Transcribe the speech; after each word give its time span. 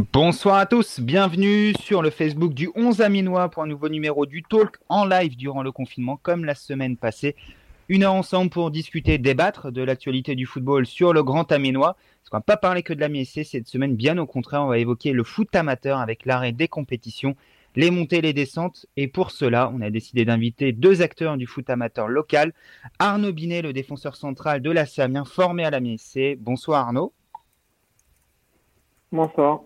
Bonsoir 0.00 0.56
à 0.56 0.64
tous, 0.64 0.98
bienvenue 0.98 1.74
sur 1.78 2.00
le 2.00 2.08
Facebook 2.08 2.54
du 2.54 2.70
11 2.74 3.02
Aminois 3.02 3.50
pour 3.50 3.64
un 3.64 3.66
nouveau 3.66 3.90
numéro 3.90 4.24
du 4.24 4.42
Talk 4.42 4.78
en 4.88 5.04
live 5.04 5.36
durant 5.36 5.62
le 5.62 5.72
confinement 5.72 6.18
comme 6.22 6.46
la 6.46 6.54
semaine 6.54 6.96
passée. 6.96 7.36
Une 7.90 8.04
heure 8.04 8.14
ensemble 8.14 8.48
pour 8.48 8.70
discuter, 8.70 9.18
débattre 9.18 9.70
de 9.70 9.82
l'actualité 9.82 10.34
du 10.36 10.46
football 10.46 10.86
sur 10.86 11.12
le 11.12 11.22
Grand 11.22 11.52
Aminois. 11.52 11.96
Parce 12.22 12.30
qu'on 12.30 12.38
va 12.38 12.40
pas 12.40 12.56
parler 12.56 12.82
que 12.82 12.94
de 12.94 13.00
la 13.00 13.10
MSC 13.10 13.44
cette 13.44 13.66
semaine, 13.66 13.94
bien 13.94 14.16
au 14.16 14.24
contraire, 14.24 14.62
on 14.62 14.68
va 14.68 14.78
évoquer 14.78 15.12
le 15.12 15.22
foot 15.22 15.54
amateur 15.54 15.98
avec 15.98 16.24
l'arrêt 16.24 16.52
des 16.52 16.68
compétitions, 16.68 17.36
les 17.76 17.90
montées, 17.90 18.22
les 18.22 18.32
descentes. 18.32 18.86
Et 18.96 19.06
pour 19.06 19.30
cela, 19.30 19.70
on 19.74 19.82
a 19.82 19.90
décidé 19.90 20.24
d'inviter 20.24 20.72
deux 20.72 21.02
acteurs 21.02 21.36
du 21.36 21.46
foot 21.46 21.68
amateur 21.68 22.08
local. 22.08 22.54
Arnaud 22.98 23.34
Binet, 23.34 23.60
le 23.60 23.74
défenseur 23.74 24.16
central 24.16 24.62
de 24.62 24.70
la 24.70 24.86
Samien, 24.86 25.26
formé 25.26 25.66
à 25.66 25.70
la 25.70 25.80
MSC. 25.80 26.38
Bonsoir 26.38 26.86
Arnaud. 26.86 27.12
Bonsoir. 29.12 29.60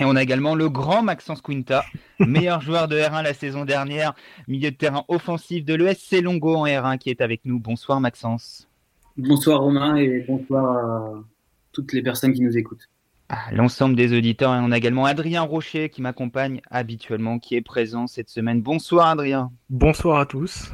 Et 0.00 0.04
on 0.04 0.14
a 0.14 0.22
également 0.22 0.54
le 0.54 0.68
grand 0.68 1.02
Maxence 1.02 1.40
Quinta, 1.40 1.84
meilleur 2.20 2.60
joueur 2.60 2.86
de 2.86 2.96
R1 2.96 3.22
la 3.22 3.34
saison 3.34 3.64
dernière, 3.64 4.14
milieu 4.46 4.70
de 4.70 4.76
terrain 4.76 5.04
offensif 5.08 5.64
de 5.64 5.74
l'ESC 5.74 6.20
Longo 6.22 6.54
en 6.54 6.66
R1 6.66 6.98
qui 6.98 7.10
est 7.10 7.20
avec 7.20 7.40
nous. 7.44 7.58
Bonsoir 7.58 8.00
Maxence. 8.00 8.68
Bonsoir 9.16 9.60
Romain 9.60 9.96
et 9.96 10.24
bonsoir 10.28 10.76
à 10.76 11.24
toutes 11.72 11.92
les 11.92 12.02
personnes 12.02 12.32
qui 12.32 12.42
nous 12.42 12.56
écoutent. 12.56 12.88
Ah, 13.28 13.52
l'ensemble 13.52 13.96
des 13.96 14.16
auditeurs 14.16 14.54
et 14.54 14.58
on 14.62 14.70
a 14.70 14.78
également 14.78 15.04
Adrien 15.04 15.42
Rocher 15.42 15.90
qui 15.90 16.00
m'accompagne 16.00 16.62
habituellement, 16.70 17.38
qui 17.38 17.56
est 17.56 17.60
présent 17.60 18.06
cette 18.06 18.30
semaine. 18.30 18.62
Bonsoir 18.62 19.08
Adrien. 19.08 19.50
Bonsoir 19.68 20.20
à 20.20 20.26
tous. 20.26 20.72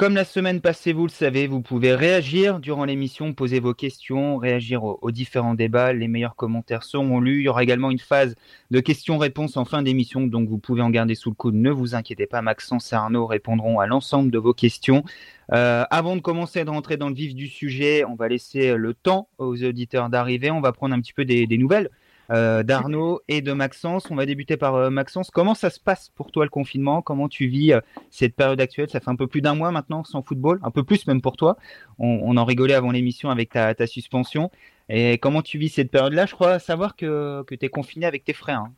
Comme 0.00 0.14
la 0.14 0.24
semaine 0.24 0.62
passée, 0.62 0.94
vous 0.94 1.02
le 1.02 1.10
savez, 1.10 1.46
vous 1.46 1.60
pouvez 1.60 1.94
réagir 1.94 2.58
durant 2.58 2.86
l'émission, 2.86 3.34
poser 3.34 3.60
vos 3.60 3.74
questions, 3.74 4.38
réagir 4.38 4.82
aux, 4.82 5.10
différents 5.10 5.52
débats. 5.52 5.92
Les 5.92 6.08
meilleurs 6.08 6.36
commentaires 6.36 6.84
seront 6.84 7.20
lus. 7.20 7.40
Il 7.40 7.42
y 7.42 7.48
aura 7.50 7.62
également 7.62 7.90
une 7.90 7.98
phase 7.98 8.34
de 8.70 8.80
questions-réponses 8.80 9.58
en 9.58 9.66
fin 9.66 9.82
d'émission, 9.82 10.22
donc 10.22 10.48
vous 10.48 10.56
pouvez 10.56 10.80
en 10.80 10.88
garder 10.88 11.14
sous 11.14 11.28
le 11.28 11.34
coude. 11.34 11.54
Ne 11.54 11.70
vous 11.70 11.94
inquiétez 11.94 12.24
pas, 12.26 12.40
Maxence 12.40 12.94
et 12.94 12.96
Arnaud 12.96 13.26
répondront 13.26 13.78
à 13.78 13.86
l'ensemble 13.86 14.30
de 14.30 14.38
vos 14.38 14.54
questions. 14.54 15.04
Euh, 15.52 15.84
avant 15.90 16.16
de 16.16 16.22
commencer 16.22 16.64
de 16.64 16.70
rentrer 16.70 16.96
dans 16.96 17.10
le 17.10 17.14
vif 17.14 17.34
du 17.34 17.48
sujet, 17.48 18.02
on 18.06 18.14
va 18.14 18.28
laisser 18.28 18.74
le 18.78 18.94
temps 18.94 19.28
aux 19.36 19.62
auditeurs 19.62 20.08
d'arriver. 20.08 20.50
On 20.50 20.62
va 20.62 20.72
prendre 20.72 20.94
un 20.94 21.00
petit 21.02 21.12
peu 21.12 21.26
des 21.26 21.58
nouvelles 21.58 21.90
euh, 22.30 22.62
d'Arnaud 22.62 23.20
et 23.26 23.42
de 23.42 23.52
Maxence. 23.52 24.10
On 24.10 24.14
va 24.14 24.24
débuter 24.24 24.56
par 24.56 24.76
euh, 24.76 24.90
Maxence. 24.90 25.30
Comment 25.30 25.54
ça 25.54 25.68
se 25.68 25.80
passe 25.80 26.10
pour 26.14 26.30
toi 26.30 26.44
le 26.44 26.50
confinement? 26.50 27.02
Comment 27.02 27.28
tu 27.28 27.46
vis 27.46 27.72
euh, 27.72 27.80
cette 28.10 28.36
période 28.36 28.60
actuelle? 28.60 28.88
Ça 28.88 29.00
fait 29.00 29.10
un 29.10 29.16
peu 29.16 29.26
plus 29.26 29.40
d'un 29.40 29.54
mois 29.54 29.72
maintenant 29.72 30.04
sans 30.04 30.22
football, 30.22 30.60
un 30.62 30.70
peu 30.70 30.84
plus 30.84 31.06
même 31.08 31.20
pour 31.20 31.36
toi. 31.36 31.56
On, 31.98 32.36
en 32.36 32.44
rigolait 32.44 32.74
avant 32.74 32.92
l'émission 32.92 33.30
avec 33.30 33.50
ta, 33.50 33.86
suspension. 33.86 34.50
Et 34.88 35.18
comment 35.18 35.42
tu 35.42 35.58
vis 35.58 35.70
cette 35.70 35.90
période-là? 35.90 36.26
Je 36.26 36.34
crois 36.34 36.58
savoir 36.58 36.94
que, 36.94 37.42
que 37.42 37.54
tu 37.54 37.66
es 37.66 37.68
confiné 37.68 38.06
avec 38.06 38.24
tes 38.24 38.32
frères. 38.32 38.60
Hein. 38.60 38.72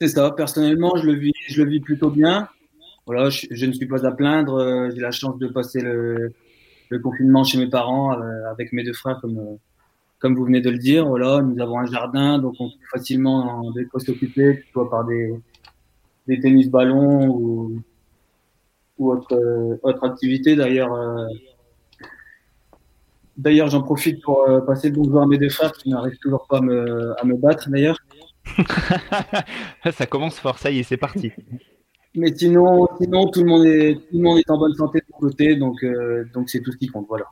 C'est 0.00 0.08
ça. 0.08 0.30
Personnellement, 0.30 0.96
je 0.96 1.06
le 1.06 1.14
vis, 1.14 1.32
je 1.46 1.62
le 1.62 1.70
vis 1.70 1.80
plutôt 1.80 2.10
bien. 2.10 2.48
Voilà, 3.06 3.28
je, 3.28 3.66
ne 3.66 3.72
suis 3.72 3.86
pas 3.86 4.06
à 4.06 4.12
plaindre. 4.12 4.90
J'ai 4.94 5.00
la 5.00 5.10
chance 5.10 5.38
de 5.38 5.46
passer 5.48 5.82
le, 5.82 6.32
le, 6.88 6.98
confinement 6.98 7.44
chez 7.44 7.58
mes 7.58 7.68
parents 7.68 8.18
avec 8.50 8.72
mes 8.72 8.82
deux 8.82 8.94
frères 8.94 9.20
comme 9.20 9.58
comme 10.18 10.34
vous 10.34 10.44
venez 10.44 10.60
de 10.60 10.70
le 10.70 10.78
dire, 10.78 11.06
voilà, 11.06 11.42
nous 11.42 11.60
avons 11.60 11.78
un 11.78 11.86
jardin, 11.86 12.38
donc 12.38 12.54
on 12.58 12.68
peut 12.68 12.86
facilement 12.92 13.70
des 13.72 13.84
postes 13.86 14.08
occupés, 14.08 14.64
soit 14.72 14.88
par 14.88 15.04
des, 15.04 15.34
des 16.26 16.40
tennis 16.40 16.68
ballons 16.68 17.28
ou, 17.28 17.82
ou 18.98 19.12
autre, 19.12 19.34
euh, 19.34 19.78
autre 19.82 20.04
activité. 20.04 20.56
D'ailleurs, 20.56 20.92
euh, 20.92 21.26
d'ailleurs, 23.36 23.68
j'en 23.68 23.82
profite 23.82 24.22
pour 24.22 24.48
euh, 24.48 24.60
passer 24.60 24.90
le 24.90 24.96
bonjour 24.96 25.22
à 25.22 25.26
mes 25.26 25.38
deux 25.38 25.50
frères 25.50 25.72
qui 25.72 25.90
n'arrivent 25.90 26.18
toujours 26.18 26.46
pas 26.48 26.58
à 26.58 26.62
me, 26.62 27.20
à 27.20 27.24
me 27.24 27.36
battre. 27.36 27.68
D'ailleurs, 27.70 27.98
ça 29.92 30.06
commence 30.06 30.38
fort. 30.38 30.58
Ça 30.58 30.70
y 30.70 30.78
est, 30.78 30.82
c'est 30.82 30.96
parti. 30.96 31.32
Mais 32.14 32.32
sinon, 32.34 32.88
sinon 33.00 33.28
tout 33.28 33.40
le 33.40 33.46
monde 33.46 33.66
est, 33.66 33.94
tout 33.94 34.16
le 34.16 34.22
monde 34.22 34.38
est 34.38 34.50
en 34.50 34.58
bonne 34.58 34.74
santé 34.74 35.00
de 35.00 35.04
mon 35.12 35.18
côté, 35.18 35.56
donc 35.56 35.84
donc 36.32 36.48
c'est 36.48 36.60
tout 36.60 36.72
ce 36.72 36.76
qui 36.76 36.86
compte. 36.86 37.06
Voilà. 37.08 37.26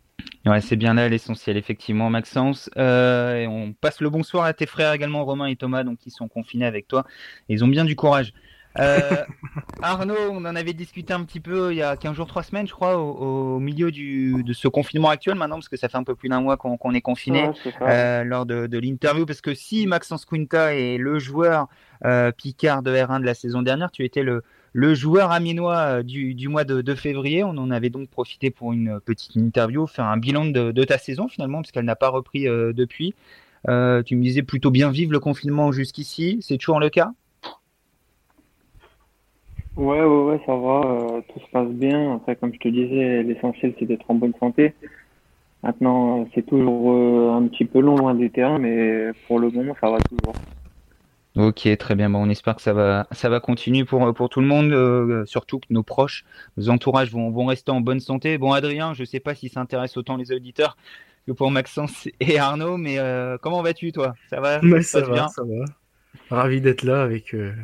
Ouais, 0.45 0.61
c'est 0.61 0.77
bien 0.77 0.95
là 0.95 1.09
l'essentiel, 1.09 1.57
effectivement, 1.57 2.11
Maxence. 2.11 2.69
Euh, 2.77 3.37
et 3.37 3.47
on 3.47 3.73
passe 3.73 4.01
le 4.01 4.11
bonsoir 4.11 4.45
à 4.45 4.53
tes 4.53 4.67
frères 4.67 4.93
également, 4.93 5.25
Romain 5.25 5.47
et 5.47 5.57
Thomas, 5.57 5.85
donc 5.85 5.99
qui 5.99 6.11
sont 6.11 6.27
confinés 6.27 6.67
avec 6.67 6.89
toi. 6.89 7.05
ils 7.49 7.63
ont 7.63 7.69
bien 7.69 7.85
du 7.85 7.95
courage. 7.95 8.33
Euh, 8.79 8.99
Arnaud, 9.83 10.17
on 10.31 10.45
en 10.45 10.57
avait 10.57 10.73
discuté 10.73 11.13
un 11.13 11.23
petit 11.25 11.39
peu 11.39 11.73
il 11.73 11.77
y 11.77 11.83
a 11.83 11.97
15 11.97 12.17
jours, 12.17 12.27
3 12.27 12.43
semaines, 12.43 12.67
je 12.67 12.73
crois, 12.73 12.97
au, 12.97 13.61
milieu 13.61 13.93
du, 13.93 14.43
de 14.43 14.53
ce 14.53 14.67
confinement 14.67 15.11
actuel 15.11 15.37
maintenant, 15.37 15.57
parce 15.57 15.69
que 15.69 15.77
ça 15.77 15.89
fait 15.89 15.99
un 15.99 16.05
peu 16.05 16.17
plus 16.17 16.29
d'un 16.29 16.41
mois 16.41 16.57
qu'on 16.57 16.93
est 16.93 17.03
confiné, 17.03 17.51
euh, 17.83 18.25
lors 18.25 18.45
de, 18.45 18.67
de 18.67 18.79
l'interview. 18.79 19.27
Parce 19.27 19.43
que 19.43 19.55
si 19.55 19.87
Maxence 19.87 20.25
Quinta 20.25 20.75
est 20.75 20.97
le 20.97 21.21
joueur 21.21 21.69
euh, 22.05 22.33
Picard 22.33 22.83
de 22.83 22.93
R1 22.93 23.21
de 23.21 23.27
la 23.27 23.35
saison 23.35 23.63
dernière, 23.63 23.93
tu 23.93 24.05
étais 24.05 24.25
le, 24.25 24.43
le 24.73 24.95
joueur 24.95 25.31
aminois 25.31 26.01
euh, 26.01 26.03
du, 26.03 26.49
mois 26.49 26.65
de, 26.65 26.95
février. 26.95 27.45
On 27.45 27.51
en 27.51 27.71
avait 27.71 27.91
donc 27.91 28.09
profité 28.09 28.51
pour 28.51 28.73
une 28.73 29.01
petite 29.01 29.37
interview, 29.37 29.87
faire 29.87 30.07
un 30.07 30.17
bilan 30.17 30.47
de, 30.47 30.85
ta 30.85 30.99
saison 30.99 31.29
finalement, 31.29 31.59
parce 31.59 31.73
qu'elle 31.73 31.85
n'a 31.85 31.97
pas 31.97 32.09
repris 32.09 32.49
euh, 32.49 32.73
depuis. 32.73 33.15
Euh, 33.69 34.03
tu 34.03 34.17
me 34.17 34.23
disais 34.23 34.43
plutôt 34.43 34.71
bien 34.71 34.91
vivre 34.91 35.13
le 35.13 35.21
confinement 35.21 35.73
jusqu'ici. 35.73 36.39
C'est 36.41 36.57
toujours 36.57 36.81
le 36.81 36.91
cas? 36.91 37.13
Ouais, 39.77 40.03
ouais, 40.03 40.25
ouais, 40.25 40.41
ça 40.45 40.55
va. 40.55 41.23
tout 41.29 41.41
se 41.41 41.51
passe 41.51 41.69
bien. 41.69 42.17
Après, 42.17 42.37
comme 42.37 42.53
je 42.53 42.59
te 42.59 42.69
disais, 42.69 43.23
l'essentiel 43.23 43.75
c'est 43.79 43.87
d'être 43.87 44.11
en 44.11 44.15
bonne 44.15 44.35
santé. 44.39 44.75
Maintenant, 45.63 46.27
c'est 46.35 46.45
toujours 46.45 47.33
un 47.33 47.47
petit 47.47 47.65
peu 47.65 47.79
long 47.79 47.97
loin 47.97 48.15
des 48.15 48.29
terrains, 48.31 48.59
mais 48.59 49.13
pour 49.29 49.39
le 49.39 49.49
moment, 49.49 49.77
ça 49.81 49.91
va 49.91 49.99
toujours. 50.01 50.35
Ok, 51.35 51.67
très 51.79 51.95
bien. 51.95 52.11
Bon, 52.11 52.27
on 52.27 52.29
espère 52.29 52.57
que 52.57 52.63
ça 52.63 52.75
va, 52.75 53.07
ça 53.11 53.31
va 53.31 53.41
continuer 53.41 53.85
pour, 53.85 54.13
pour 54.13 54.29
tout 54.29 54.41
le 54.41 54.47
monde, 54.47 54.73
euh, 54.73 55.25
surtout 55.25 55.61
que 55.61 55.67
nos 55.71 55.83
proches, 55.83 56.25
nos 56.59 56.69
entourages 56.69 57.11
vont, 57.11 57.31
vont 57.31 57.47
rester 57.47 57.71
en 57.71 57.81
bonne 57.81 58.01
santé. 58.01 58.37
Bon, 58.37 58.53
Adrien, 58.53 58.93
je 58.93 59.01
ne 59.01 59.07
sais 59.07 59.21
pas 59.21 59.35
si 59.35 59.49
ça 59.49 59.61
intéresse 59.61 59.97
autant 59.97 60.19
les 60.19 60.31
auditeurs 60.33 60.77
que 61.27 61.33
pour 61.33 61.51
Maxence 61.51 62.07
et 62.21 62.39
Arnaud, 62.39 62.77
mais 62.77 62.99
euh, 62.99 63.39
comment 63.41 63.63
vas-tu, 63.63 63.93
toi? 63.93 64.15
Ça 64.29 64.41
va? 64.41 64.61
Ça, 64.83 65.01
va, 65.01 65.29
ça 65.29 65.43
va. 65.43 65.65
Ravi 66.31 66.61
d'être 66.61 66.83
là 66.83 67.03
avec 67.03 67.35
euh, 67.35 67.55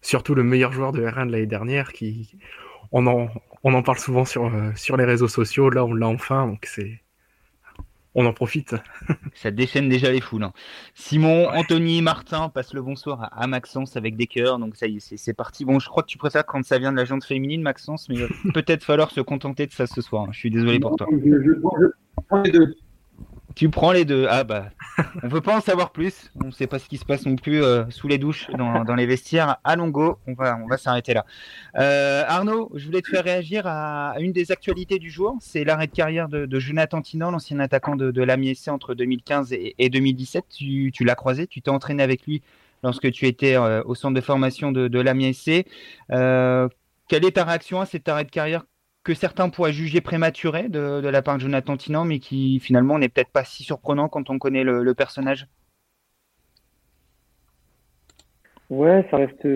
surtout 0.00 0.34
le 0.34 0.42
meilleur 0.42 0.72
joueur 0.72 0.90
de 0.90 1.06
R1 1.06 1.26
de 1.26 1.32
l'année 1.32 1.46
dernière 1.46 1.92
qui, 1.92 2.36
on 2.90 3.06
en, 3.06 3.28
on 3.62 3.74
en 3.74 3.82
parle 3.84 3.98
souvent 3.98 4.24
sur, 4.24 4.50
sur 4.74 4.96
les 4.96 5.04
réseaux 5.04 5.28
sociaux. 5.28 5.70
Là, 5.70 5.84
on 5.84 5.94
l'a 5.94 6.08
enfin, 6.08 6.48
donc 6.48 6.64
c'est 6.66 7.01
on 8.14 8.26
en 8.26 8.32
profite. 8.32 8.74
Ça 9.34 9.50
déchaîne 9.50 9.88
déjà 9.88 10.10
les 10.10 10.20
foules. 10.20 10.44
Hein. 10.44 10.52
Simon, 10.94 11.48
Anthony, 11.48 12.02
Martin 12.02 12.48
passe 12.48 12.74
le 12.74 12.82
bonsoir 12.82 13.28
à, 13.32 13.46
Maxence 13.46 13.96
avec 13.96 14.16
des 14.16 14.26
cœurs. 14.26 14.58
Donc 14.58 14.76
ça 14.76 14.86
y 14.86 14.96
est, 14.96 15.16
c'est 15.16 15.34
parti. 15.34 15.64
Bon, 15.64 15.78
je 15.78 15.88
crois 15.88 16.02
que 16.02 16.08
tu 16.08 16.18
préfères 16.18 16.46
quand 16.46 16.64
ça 16.64 16.78
vient 16.78 16.92
de 16.92 16.96
la 16.96 17.04
jante 17.04 17.24
féminine, 17.24 17.62
Maxence, 17.62 18.08
mais 18.08 18.16
peut-être 18.54 18.84
falloir 18.84 19.10
se 19.10 19.20
contenter 19.20 19.66
de 19.66 19.72
ça 19.72 19.86
ce 19.86 20.00
soir. 20.00 20.24
Hein. 20.24 20.32
Je 20.32 20.38
suis 20.38 20.50
désolé 20.50 20.78
pour 20.78 20.96
toi. 20.96 21.06
Tu 23.54 23.68
prends 23.68 23.92
les 23.92 24.04
deux. 24.04 24.26
Ah 24.28 24.44
bah, 24.44 24.70
on 25.22 25.28
veut 25.28 25.40
pas 25.40 25.56
en 25.56 25.60
savoir 25.60 25.92
plus. 25.92 26.30
On 26.42 26.46
ne 26.46 26.50
sait 26.50 26.66
pas 26.66 26.78
ce 26.78 26.88
qui 26.88 26.96
se 26.96 27.04
passe 27.04 27.26
non 27.26 27.36
plus 27.36 27.62
euh, 27.62 27.84
sous 27.90 28.08
les 28.08 28.18
douches, 28.18 28.48
dans, 28.50 28.94
les 28.94 29.06
vestiaires. 29.06 29.56
À 29.64 29.76
Longo, 29.76 30.18
on 30.26 30.34
va, 30.34 30.76
s'arrêter 30.76 31.14
là. 31.14 31.26
Euh, 31.78 32.24
Arnaud, 32.26 32.70
je 32.74 32.86
voulais 32.86 33.02
te 33.02 33.08
faire 33.08 33.24
réagir 33.24 33.64
à, 33.66 34.14
une 34.20 34.32
des 34.32 34.52
actualités 34.52 34.98
du 34.98 35.10
jour. 35.10 35.36
C'est 35.40 35.64
l'arrêt 35.64 35.86
de 35.86 35.92
carrière 35.92 36.28
de, 36.28 36.58
Jonathan 36.58 37.02
Tinan, 37.02 37.30
l'ancien 37.30 37.58
attaquant 37.60 37.96
de, 37.96 38.10
de 38.10 38.22
l'AMISC 38.22 38.68
entre 38.68 38.94
2015 38.94 39.52
et, 39.52 39.88
2017. 39.90 40.44
Tu, 40.48 40.92
l'as 41.04 41.14
croisé, 41.14 41.46
tu 41.46 41.60
t'es 41.62 41.70
entraîné 41.70 42.02
avec 42.02 42.24
lui 42.26 42.42
lorsque 42.82 43.10
tu 43.12 43.26
étais 43.26 43.56
euh, 43.56 43.82
au 43.84 43.94
centre 43.94 44.14
de 44.14 44.20
formation 44.20 44.72
de, 44.72 44.88
de 44.88 45.00
l'AMISC. 45.00 45.66
quelle 46.08 47.24
est 47.24 47.32
ta 47.32 47.44
réaction 47.44 47.80
à 47.80 47.86
cet 47.86 48.08
arrêt 48.08 48.24
de 48.24 48.30
carrière 48.30 48.64
que 49.04 49.14
certains 49.14 49.48
pourraient 49.48 49.72
juger 49.72 50.00
prématuré 50.00 50.68
de, 50.68 51.06
la 51.06 51.22
part 51.22 51.36
de 51.36 51.42
Jonathan 51.42 51.76
Tinan, 51.76 52.04
mais 52.04 52.18
qui 52.18 52.60
finalement 52.60 52.98
n'est 52.98 53.08
peut-être 53.08 53.32
pas 53.32 53.44
si 53.44 53.64
surprenant 53.64 54.08
quand 54.08 54.30
on 54.30 54.38
connaît 54.38 54.64
le, 54.64 54.94
personnage. 54.94 55.46
Ouais, 58.70 59.06
ça 59.10 59.18
reste, 59.18 59.46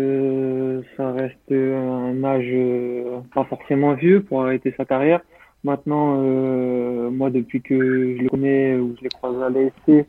ça 0.97 1.13
reste 1.13 1.51
un 1.51 2.23
âge 2.23 2.45
euh, 2.53 3.21
pas 3.35 3.45
forcément 3.45 3.95
vieux 3.95 4.23
pour 4.23 4.43
arrêter 4.43 4.75
sa 4.77 4.85
carrière. 4.85 5.21
Maintenant, 5.65 6.17
euh, 6.19 7.09
moi, 7.11 7.31
depuis 7.31 7.63
que 7.63 8.17
je 8.17 8.23
le 8.23 8.29
connais 8.29 8.77
ou 8.77 8.95
je 8.99 9.05
l'ai 9.05 9.09
croisé 9.09 9.43
à 9.43 9.49
l'ASC, 9.49 10.07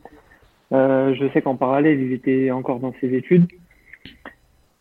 euh, 0.72 1.14
je 1.14 1.32
sais 1.32 1.40
qu'en 1.40 1.56
parallèle, 1.56 2.00
il 2.00 2.12
était 2.12 2.50
encore 2.50 2.80
dans 2.80 2.92
ses 3.00 3.14
études. 3.14 3.46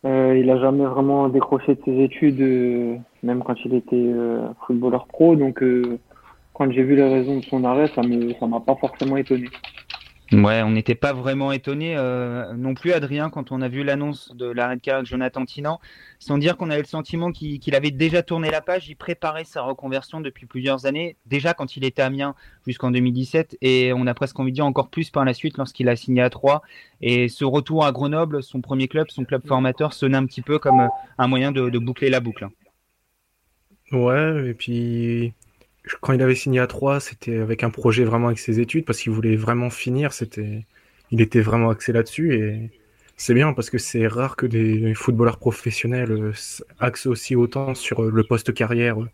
Il 0.03 0.49
a 0.49 0.57
jamais 0.59 0.85
vraiment 0.85 1.27
décroché 1.27 1.75
de 1.75 1.81
ses 1.83 2.03
études, 2.03 3.01
même 3.23 3.43
quand 3.43 3.55
il 3.65 3.73
était 3.73 3.95
euh, 3.95 4.47
footballeur 4.65 5.07
pro. 5.07 5.35
Donc, 5.35 5.63
quand 6.53 6.71
j'ai 6.71 6.83
vu 6.83 6.95
les 6.95 7.07
raisons 7.07 7.37
de 7.37 7.43
son 7.45 7.63
arrêt, 7.63 7.87
ça 7.95 8.01
me 8.01 8.33
ça 8.33 8.47
m'a 8.47 8.59
pas 8.59 8.75
forcément 8.75 9.17
étonné. 9.17 9.47
Ouais, 10.33 10.61
on 10.61 10.71
n'était 10.71 10.95
pas 10.95 11.13
vraiment 11.13 11.53
étonné 11.53 11.95
euh, 11.95 12.53
non 12.53 12.73
plus, 12.73 12.91
Adrien, 12.91 13.29
quand 13.29 13.53
on 13.53 13.61
a 13.61 13.69
vu 13.69 13.85
l'annonce 13.85 14.35
de 14.35 14.45
l'arrêt 14.45 14.75
de 14.75 14.81
carrière 14.81 15.03
de 15.03 15.07
Jonathan 15.07 15.45
Tinan, 15.45 15.79
sans 16.19 16.37
dire 16.37 16.57
qu'on 16.57 16.69
avait 16.69 16.81
le 16.81 16.87
sentiment 16.87 17.31
qu'il 17.31 17.75
avait 17.75 17.91
déjà 17.91 18.23
tourné 18.23 18.51
la 18.51 18.59
page, 18.59 18.89
il 18.89 18.95
préparait 18.95 19.45
sa 19.45 19.61
reconversion 19.61 20.19
depuis 20.19 20.45
plusieurs 20.45 20.85
années, 20.85 21.15
déjà 21.27 21.53
quand 21.53 21.77
il 21.77 21.85
était 21.85 22.01
à 22.01 22.07
Amiens 22.07 22.35
jusqu'en 22.65 22.91
2017, 22.91 23.57
et 23.61 23.93
on 23.95 24.05
a 24.05 24.13
presque 24.13 24.37
envie 24.37 24.51
de 24.51 24.55
dire 24.55 24.65
encore 24.65 24.89
plus 24.89 25.09
par 25.11 25.23
la 25.23 25.33
suite 25.33 25.57
lorsqu'il 25.57 25.87
a 25.87 25.95
signé 25.95 26.21
à 26.21 26.29
Troyes. 26.29 26.61
Et 26.99 27.29
ce 27.29 27.45
retour 27.45 27.85
à 27.85 27.93
Grenoble, 27.93 28.43
son 28.43 28.59
premier 28.59 28.89
club, 28.89 29.07
son 29.09 29.23
club 29.23 29.47
formateur, 29.47 29.93
sonnait 29.93 30.17
un 30.17 30.25
petit 30.25 30.41
peu 30.41 30.59
comme 30.59 30.89
un 31.17 31.27
moyen 31.27 31.53
de, 31.53 31.69
de 31.69 31.79
boucler 31.79 32.09
la 32.09 32.19
boucle. 32.19 32.49
Ouais, 33.91 34.49
et 34.49 34.53
puis 34.53 35.33
quand 36.01 36.13
il 36.13 36.21
avait 36.21 36.35
signé 36.35 36.59
à 36.59 36.67
3, 36.67 36.99
c'était 36.99 37.37
avec 37.37 37.63
un 37.63 37.69
projet 37.69 38.03
vraiment 38.03 38.27
avec 38.27 38.39
ses 38.39 38.59
études 38.59 38.85
parce 38.85 38.99
qu'il 38.99 39.11
voulait 39.11 39.35
vraiment 39.35 39.69
finir. 39.69 40.13
C'était, 40.13 40.65
il 41.11 41.21
était 41.21 41.41
vraiment 41.41 41.69
axé 41.69 41.93
là-dessus 41.93 42.35
et 42.35 42.71
c'est 43.15 43.33
bien 43.33 43.53
parce 43.53 43.69
que 43.69 43.77
c'est 43.77 44.07
rare 44.07 44.35
que 44.35 44.45
des 44.45 44.93
footballeurs 44.93 45.39
professionnels 45.39 46.11
euh, 46.11 46.33
axent 46.79 47.07
aussi 47.07 47.35
autant 47.35 47.73
sur 47.75 48.03
euh, 48.03 48.11
le 48.13 48.23
poste 48.23 48.53
carrière 48.53 49.01
euh, 49.01 49.09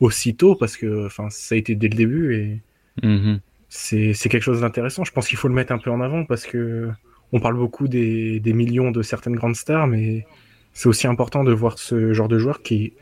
aussitôt 0.00 0.54
parce 0.54 0.76
que, 0.76 1.06
enfin, 1.06 1.28
ça 1.30 1.54
a 1.54 1.58
été 1.58 1.74
dès 1.74 1.88
le 1.88 1.96
début 1.96 2.34
et 2.34 3.06
mm-hmm. 3.06 3.40
c'est, 3.68 4.14
c'est 4.14 4.28
quelque 4.28 4.42
chose 4.42 4.60
d'intéressant. 4.60 5.04
Je 5.04 5.12
pense 5.12 5.28
qu'il 5.28 5.38
faut 5.38 5.48
le 5.48 5.54
mettre 5.54 5.72
un 5.72 5.78
peu 5.78 5.90
en 5.90 6.00
avant 6.00 6.24
parce 6.24 6.46
que 6.46 6.90
on 7.32 7.40
parle 7.40 7.56
beaucoup 7.56 7.88
des, 7.88 8.40
des 8.40 8.52
millions 8.52 8.90
de 8.90 9.02
certaines 9.02 9.34
grandes 9.34 9.56
stars, 9.56 9.86
mais 9.86 10.26
c'est 10.74 10.88
aussi 10.88 11.06
important 11.06 11.44
de 11.44 11.52
voir 11.52 11.78
ce 11.78 12.12
genre 12.12 12.28
de 12.28 12.38
joueur 12.38 12.62
qui, 12.62 12.92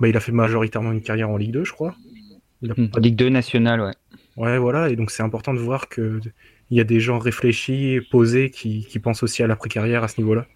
bah, 0.00 0.08
il 0.08 0.16
a 0.16 0.20
fait 0.20 0.32
majoritairement 0.32 0.92
une 0.92 1.02
carrière 1.02 1.30
en 1.30 1.36
Ligue 1.36 1.52
2, 1.52 1.64
je 1.64 1.72
crois. 1.72 1.94
Hmm. 2.62 2.86
Ligue 2.98 3.16
2 3.16 3.28
nationale, 3.28 3.80
ouais. 3.80 3.94
Ouais, 4.36 4.58
voilà, 4.58 4.90
et 4.90 4.96
donc 4.96 5.10
c'est 5.10 5.22
important 5.22 5.54
de 5.54 5.58
voir 5.58 5.88
qu'il 5.88 6.20
y 6.70 6.80
a 6.80 6.84
des 6.84 7.00
gens 7.00 7.18
réfléchis, 7.18 8.00
posés, 8.10 8.50
qui, 8.50 8.84
qui 8.86 8.98
pensent 8.98 9.22
aussi 9.22 9.42
à 9.42 9.46
l'après-carrière 9.46 10.04
à 10.04 10.08
ce 10.08 10.20
niveau-là. 10.20 10.46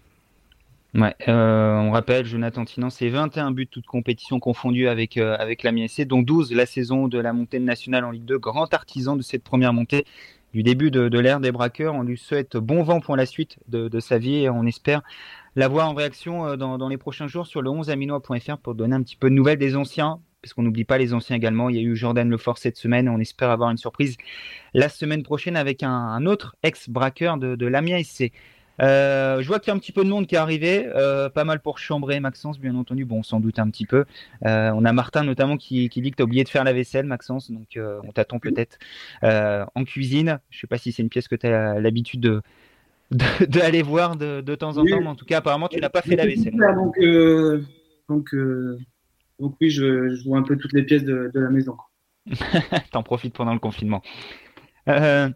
Ouais, 0.93 1.15
euh, 1.29 1.77
on 1.77 1.91
rappelle, 1.91 2.25
Jonathan 2.25 2.65
Tinan, 2.65 2.89
c'est 2.89 3.07
21 3.07 3.51
buts 3.51 3.67
toutes 3.67 3.85
compétitions 3.85 4.39
confondues 4.39 4.89
avec, 4.89 5.17
euh, 5.17 5.37
avec 5.39 5.63
la 5.63 5.71
MSC, 5.71 6.05
dont 6.05 6.21
12 6.21 6.51
la 6.53 6.65
saison 6.65 7.07
de 7.07 7.17
la 7.17 7.31
montée 7.31 7.59
nationale 7.59 8.03
en 8.03 8.11
Ligue 8.11 8.25
2, 8.25 8.37
grand 8.37 8.71
artisan 8.73 9.15
de 9.15 9.21
cette 9.21 9.43
première 9.43 9.71
montée 9.71 10.05
du 10.53 10.63
début 10.63 10.91
de, 10.91 11.07
de 11.07 11.19
l'ère 11.19 11.39
des 11.39 11.53
braqueurs. 11.53 11.95
On 11.95 12.03
lui 12.03 12.17
souhaite 12.17 12.57
bon 12.57 12.83
vent 12.83 12.99
pour 12.99 13.15
la 13.15 13.25
suite 13.25 13.57
de, 13.69 13.87
de 13.87 13.99
sa 14.01 14.17
vie 14.17 14.35
et 14.35 14.49
on 14.49 14.65
espère 14.65 15.01
la 15.55 15.67
voir 15.67 15.89
en 15.89 15.93
réaction 15.93 16.47
euh, 16.47 16.55
dans, 16.55 16.87
les 16.87 16.97
prochains 16.97 17.27
jours 17.27 17.47
sur 17.47 17.61
le 17.61 17.69
11aminois.fr 17.69 18.57
pour 18.57 18.75
donner 18.75 18.95
un 18.95 19.03
petit 19.03 19.15
peu 19.15 19.29
de 19.29 19.35
nouvelles 19.35 19.57
des 19.57 19.75
anciens 19.75 20.19
parce 20.41 20.53
qu'on 20.53 20.63
n'oublie 20.63 20.85
pas 20.85 20.97
les 20.97 21.13
anciens 21.13 21.35
également. 21.35 21.69
Il 21.69 21.75
y 21.75 21.79
a 21.79 21.83
eu 21.83 21.95
Jordan 21.95 22.27
Lefort 22.27 22.57
cette 22.57 22.75
semaine. 22.75 23.07
On 23.07 23.19
espère 23.19 23.51
avoir 23.51 23.69
une 23.69 23.77
surprise 23.77 24.17
la 24.73 24.89
semaine 24.89 25.21
prochaine 25.21 25.55
avec 25.55 25.83
un, 25.83 26.25
autre 26.25 26.55
ex-braqueur 26.63 27.37
de, 27.37 27.55
de 27.55 27.65
l'Amiens 27.67 28.01
SC. 28.01 28.31
Euh, 28.81 29.39
je 29.43 29.47
vois 29.47 29.59
qu'il 29.59 29.67
y 29.67 29.71
a 29.71 29.75
un 29.75 29.77
petit 29.77 29.91
peu 29.91 30.03
de 30.03 30.09
monde 30.09 30.25
qui 30.25 30.33
est 30.33 30.39
arrivé, 30.39 30.89
euh, 30.95 31.29
pas 31.29 31.43
mal 31.43 31.59
pour 31.59 31.77
chambrer 31.77 32.19
Maxence, 32.19 32.59
bien 32.59 32.73
entendu. 32.73 33.05
Bon, 33.05 33.21
sans 33.21 33.39
doute 33.39 33.59
un 33.59 33.69
petit 33.69 33.85
peu. 33.85 34.05
On 34.41 34.83
a 34.83 34.93
Martin 34.93 35.23
notamment 35.23 35.57
qui, 35.57 35.87
dit 35.89 36.09
que 36.09 36.15
tu 36.15 36.23
as 36.23 36.25
oublié 36.25 36.43
de 36.43 36.49
faire 36.49 36.63
la 36.63 36.73
vaisselle, 36.73 37.05
Maxence, 37.05 37.51
donc 37.51 37.77
on 37.77 38.11
t'attend 38.11 38.39
peut-être 38.39 38.79
en 39.21 39.83
cuisine. 39.83 40.39
Je 40.49 40.59
sais 40.59 40.67
pas 40.67 40.79
si 40.79 40.91
c'est 40.91 41.03
une 41.03 41.09
pièce 41.09 41.27
que 41.27 41.35
tu 41.35 41.45
as 41.45 41.79
l'habitude 41.79 42.21
de, 42.21 42.41
d'aller 43.11 43.81
voir 43.81 44.15
de, 44.15 44.41
de, 44.41 44.55
temps 44.55 44.77
en 44.77 44.85
temps, 44.85 45.01
mais 45.01 45.07
en 45.07 45.15
tout 45.15 45.25
cas, 45.25 45.37
apparemment, 45.37 45.67
tu 45.67 45.79
n'as 45.79 45.89
pas 45.89 46.01
fait 46.01 46.15
la 46.15 46.25
vaisselle. 46.25 46.55
Donc, 46.55 46.97
donc 48.07 48.33
donc 49.41 49.55
oui, 49.59 49.71
je, 49.71 50.23
vois 50.23 50.37
un 50.37 50.43
peu 50.43 50.55
toutes 50.55 50.73
les 50.73 50.83
pièces 50.83 51.03
de, 51.03 51.31
la 51.33 51.49
maison. 51.49 51.75
T'en 52.91 53.01
profites 53.01 53.33
pendant 53.33 53.53
le 53.53 53.59
confinement. 53.59 54.03
Euh, 54.87 55.27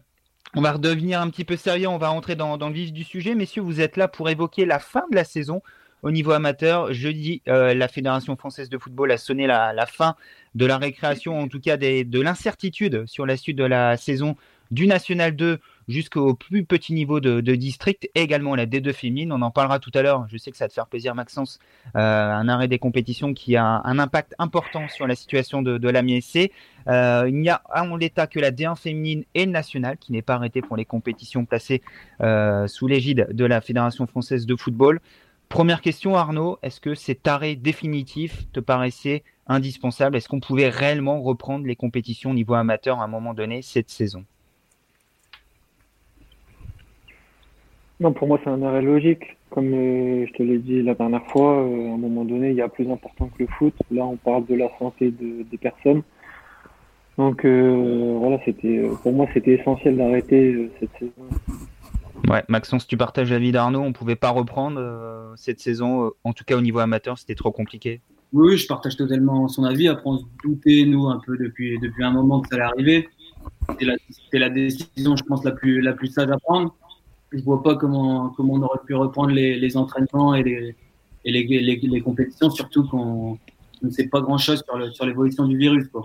on 0.54 0.60
va 0.62 0.72
redevenir 0.72 1.20
un 1.20 1.28
petit 1.28 1.44
peu 1.44 1.56
sérieux, 1.56 1.88
on 1.88 1.98
va 1.98 2.08
rentrer 2.08 2.36
dans, 2.36 2.56
le 2.56 2.72
vif 2.72 2.92
du 2.92 3.02
sujet. 3.02 3.34
Messieurs, 3.34 3.62
vous 3.62 3.80
êtes 3.80 3.96
là 3.96 4.06
pour 4.06 4.30
évoquer 4.30 4.64
la 4.64 4.78
fin 4.78 5.02
de 5.10 5.16
la 5.16 5.24
saison 5.24 5.60
au 6.04 6.12
niveau 6.12 6.30
amateur. 6.30 6.92
Jeudi, 6.92 7.42
euh, 7.48 7.74
la 7.74 7.88
Fédération 7.88 8.36
française 8.36 8.68
de 8.68 8.78
football 8.78 9.10
a 9.10 9.18
sonné 9.18 9.48
la, 9.48 9.86
fin 9.86 10.14
de 10.54 10.66
la 10.66 10.78
récréation, 10.78 11.40
en 11.40 11.48
tout 11.48 11.60
cas 11.60 11.76
de 11.76 12.20
l'incertitude 12.20 13.06
sur 13.06 13.26
la 13.26 13.36
suite 13.36 13.58
de 13.58 13.64
la 13.64 13.96
saison 13.96 14.36
du 14.70 14.86
National 14.86 15.34
2 15.34 15.58
jusqu'au 15.88 16.34
plus 16.34 16.64
petit 16.64 16.92
niveau 16.92 17.20
de, 17.20 17.40
district, 17.54 18.08
et 18.14 18.22
également 18.22 18.54
la 18.54 18.66
D2 18.66 18.92
féminine. 18.92 19.32
On 19.32 19.42
en 19.42 19.50
parlera 19.50 19.78
tout 19.78 19.90
à 19.94 20.02
l'heure. 20.02 20.26
Je 20.28 20.36
sais 20.36 20.50
que 20.50 20.56
ça 20.56 20.68
te 20.68 20.72
faire 20.72 20.86
plaisir, 20.86 21.14
Maxence. 21.14 21.58
Euh, 21.96 21.98
un 22.00 22.48
arrêt 22.48 22.68
des 22.68 22.78
compétitions 22.78 23.34
qui 23.34 23.56
a 23.56 23.64
un, 23.84 23.98
impact 23.98 24.34
important 24.38 24.88
sur 24.88 25.06
la 25.06 25.14
situation 25.14 25.62
de, 25.62 25.78
de 25.78 25.88
l'AMISC. 25.88 26.50
Euh, 26.88 27.24
il 27.28 27.36
n'y 27.36 27.48
a 27.48 27.62
en 27.74 27.96
l'état 27.96 28.26
que 28.26 28.38
la 28.38 28.50
D1 28.50 28.76
féminine 28.76 29.24
et 29.34 29.46
le 29.46 29.52
national 29.52 29.96
qui 29.96 30.12
n'est 30.12 30.22
pas 30.22 30.34
arrêté 30.34 30.60
pour 30.60 30.76
les 30.76 30.84
compétitions 30.84 31.44
placées 31.44 31.82
euh, 32.20 32.66
sous 32.66 32.86
l'égide 32.86 33.28
de 33.30 33.44
la 33.44 33.60
Fédération 33.60 34.06
française 34.06 34.46
de 34.46 34.56
football. 34.56 35.00
Première 35.48 35.80
question, 35.80 36.16
Arnaud, 36.16 36.58
est-ce 36.62 36.80
que 36.80 36.94
cet 36.94 37.26
arrêt 37.28 37.54
définitif 37.54 38.50
te 38.52 38.60
paraissait 38.60 39.22
indispensable? 39.46 40.16
Est-ce 40.16 40.28
qu'on 40.28 40.40
pouvait 40.40 40.68
réellement 40.68 41.22
reprendre 41.22 41.66
les 41.66 41.76
compétitions 41.76 42.30
au 42.30 42.34
niveau 42.34 42.54
amateur 42.54 43.00
à 43.00 43.04
un 43.04 43.08
moment 43.08 43.32
donné 43.32 43.62
cette 43.62 43.88
saison? 43.88 44.24
Non, 47.98 48.12
pour 48.12 48.28
moi, 48.28 48.38
c'est 48.44 48.50
un 48.50 48.62
arrêt 48.62 48.82
logique. 48.82 49.36
Comme 49.50 49.72
euh, 49.72 50.26
je 50.26 50.32
te 50.34 50.42
l'ai 50.42 50.58
dit 50.58 50.82
la 50.82 50.94
dernière 50.94 51.26
fois, 51.28 51.62
euh, 51.62 51.90
à 51.90 51.94
un 51.94 51.96
moment 51.96 52.24
donné, 52.24 52.50
il 52.50 52.56
y 52.56 52.62
a 52.62 52.68
plus 52.68 52.90
important 52.90 53.28
que 53.28 53.42
le 53.42 53.48
foot. 53.58 53.74
Là, 53.90 54.04
on 54.04 54.16
parle 54.16 54.44
de 54.46 54.54
la 54.54 54.68
santé 54.78 55.10
des 55.10 55.58
personnes. 55.58 56.02
Donc 57.16 57.46
euh, 57.46 58.16
voilà, 58.18 58.38
c'était 58.44 58.82
pour 59.02 59.12
moi, 59.12 59.26
c'était 59.32 59.52
essentiel 59.52 59.96
d'arrêter 59.96 60.70
cette 60.78 60.90
saison. 60.98 61.12
Ouais, 62.28 62.42
Maxence, 62.48 62.86
tu 62.86 62.98
partages 62.98 63.30
l'avis 63.30 63.52
d'Arnaud. 63.52 63.80
On 63.80 63.94
pouvait 63.94 64.16
pas 64.16 64.30
reprendre 64.30 65.32
cette 65.36 65.60
saison, 65.60 66.10
en 66.24 66.32
tout 66.34 66.44
cas 66.44 66.56
au 66.56 66.60
niveau 66.60 66.80
amateur, 66.80 67.16
c'était 67.16 67.34
trop 67.34 67.52
compliqué. 67.52 68.02
Oui, 68.34 68.58
je 68.58 68.66
partage 68.66 68.96
totalement 68.96 69.48
son 69.48 69.64
avis. 69.64 69.88
Après, 69.88 70.02
on 70.04 70.18
se 70.18 70.24
doutait, 70.44 70.84
nous, 70.84 71.08
un 71.08 71.20
peu 71.24 71.38
depuis, 71.38 71.78
depuis 71.78 72.04
un 72.04 72.10
moment 72.10 72.40
que 72.40 72.48
ça 72.48 72.56
allait 72.56 72.64
arriver. 72.64 73.08
C'était 73.70 73.86
la, 73.86 73.96
la, 74.32 74.50
décision, 74.50 75.16
je 75.16 75.22
pense, 75.22 75.44
la 75.44 75.52
plus, 75.52 75.80
la 75.80 75.92
plus 75.94 76.08
sage 76.08 76.28
à 76.30 76.38
prendre 76.38 76.74
je 77.32 77.42
vois 77.42 77.62
pas 77.62 77.76
comment, 77.76 78.30
comment 78.36 78.54
on 78.54 78.62
aurait 78.62 78.80
pu 78.86 78.94
reprendre 78.94 79.30
les, 79.30 79.76
entraînements 79.76 80.34
et 80.34 80.42
les, 80.42 80.76
et 81.24 81.32
les, 81.32 81.44
les, 81.44 81.76
les 81.76 82.00
compétitions, 82.00 82.50
surtout 82.50 82.86
qu'on 82.88 83.38
ne 83.82 83.90
sait 83.90 84.08
pas 84.08 84.20
grand-chose 84.20 84.62
sur 84.92 85.06
l'évolution 85.06 85.44
sur 85.44 85.48
du 85.48 85.58
virus. 85.58 85.88
Quoi. 85.88 86.04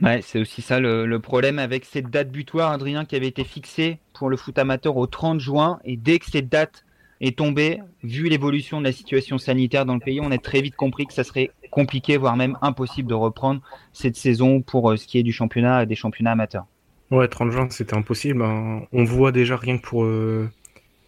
Ouais, 0.00 0.20
c'est 0.22 0.40
aussi 0.40 0.62
ça 0.62 0.80
le, 0.80 1.06
le, 1.06 1.20
problème 1.20 1.58
avec 1.58 1.84
cette 1.84 2.10
date 2.10 2.30
butoir, 2.30 2.72
Adrien, 2.72 3.04
qui 3.04 3.14
avait 3.14 3.28
été 3.28 3.44
fixée 3.44 4.00
pour 4.14 4.30
le 4.30 4.36
foot 4.36 4.58
amateur 4.58 4.96
au 4.96 5.06
30 5.06 5.38
juin. 5.38 5.78
Et 5.84 5.96
dès 5.96 6.18
que 6.18 6.26
cette 6.26 6.48
date 6.48 6.84
est 7.20 7.38
tombée, 7.38 7.80
vu 8.02 8.28
l'évolution 8.28 8.80
de 8.80 8.84
la 8.84 8.92
situation 8.92 9.38
sanitaire 9.38 9.86
dans 9.86 9.94
le 9.94 10.00
pays, 10.00 10.20
on 10.20 10.32
a 10.32 10.38
très 10.38 10.60
vite 10.60 10.74
compris 10.74 11.06
que 11.06 11.12
ça 11.12 11.22
serait 11.22 11.52
compliqué, 11.70 12.16
voire 12.16 12.36
même 12.36 12.58
impossible 12.62 13.08
de 13.08 13.14
reprendre 13.14 13.60
cette 13.92 14.16
saison 14.16 14.60
pour 14.60 14.90
euh, 14.90 14.96
ce 14.96 15.06
qui 15.06 15.18
est 15.18 15.22
du 15.22 15.32
championnat 15.32 15.84
et 15.84 15.86
des 15.86 15.94
championnats 15.94 16.32
amateurs. 16.32 16.66
Ouais, 17.12 17.28
30 17.28 17.50
juin, 17.50 17.68
c'était 17.68 17.94
impossible. 17.94 18.42
Hein. 18.42 18.86
On 18.90 19.04
voit 19.04 19.32
déjà 19.32 19.58
rien 19.58 19.76
que 19.76 19.82
pour 19.82 20.04
euh, 20.04 20.48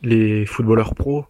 les 0.02 0.44
footballeurs 0.44 0.94
pros. 0.94 1.25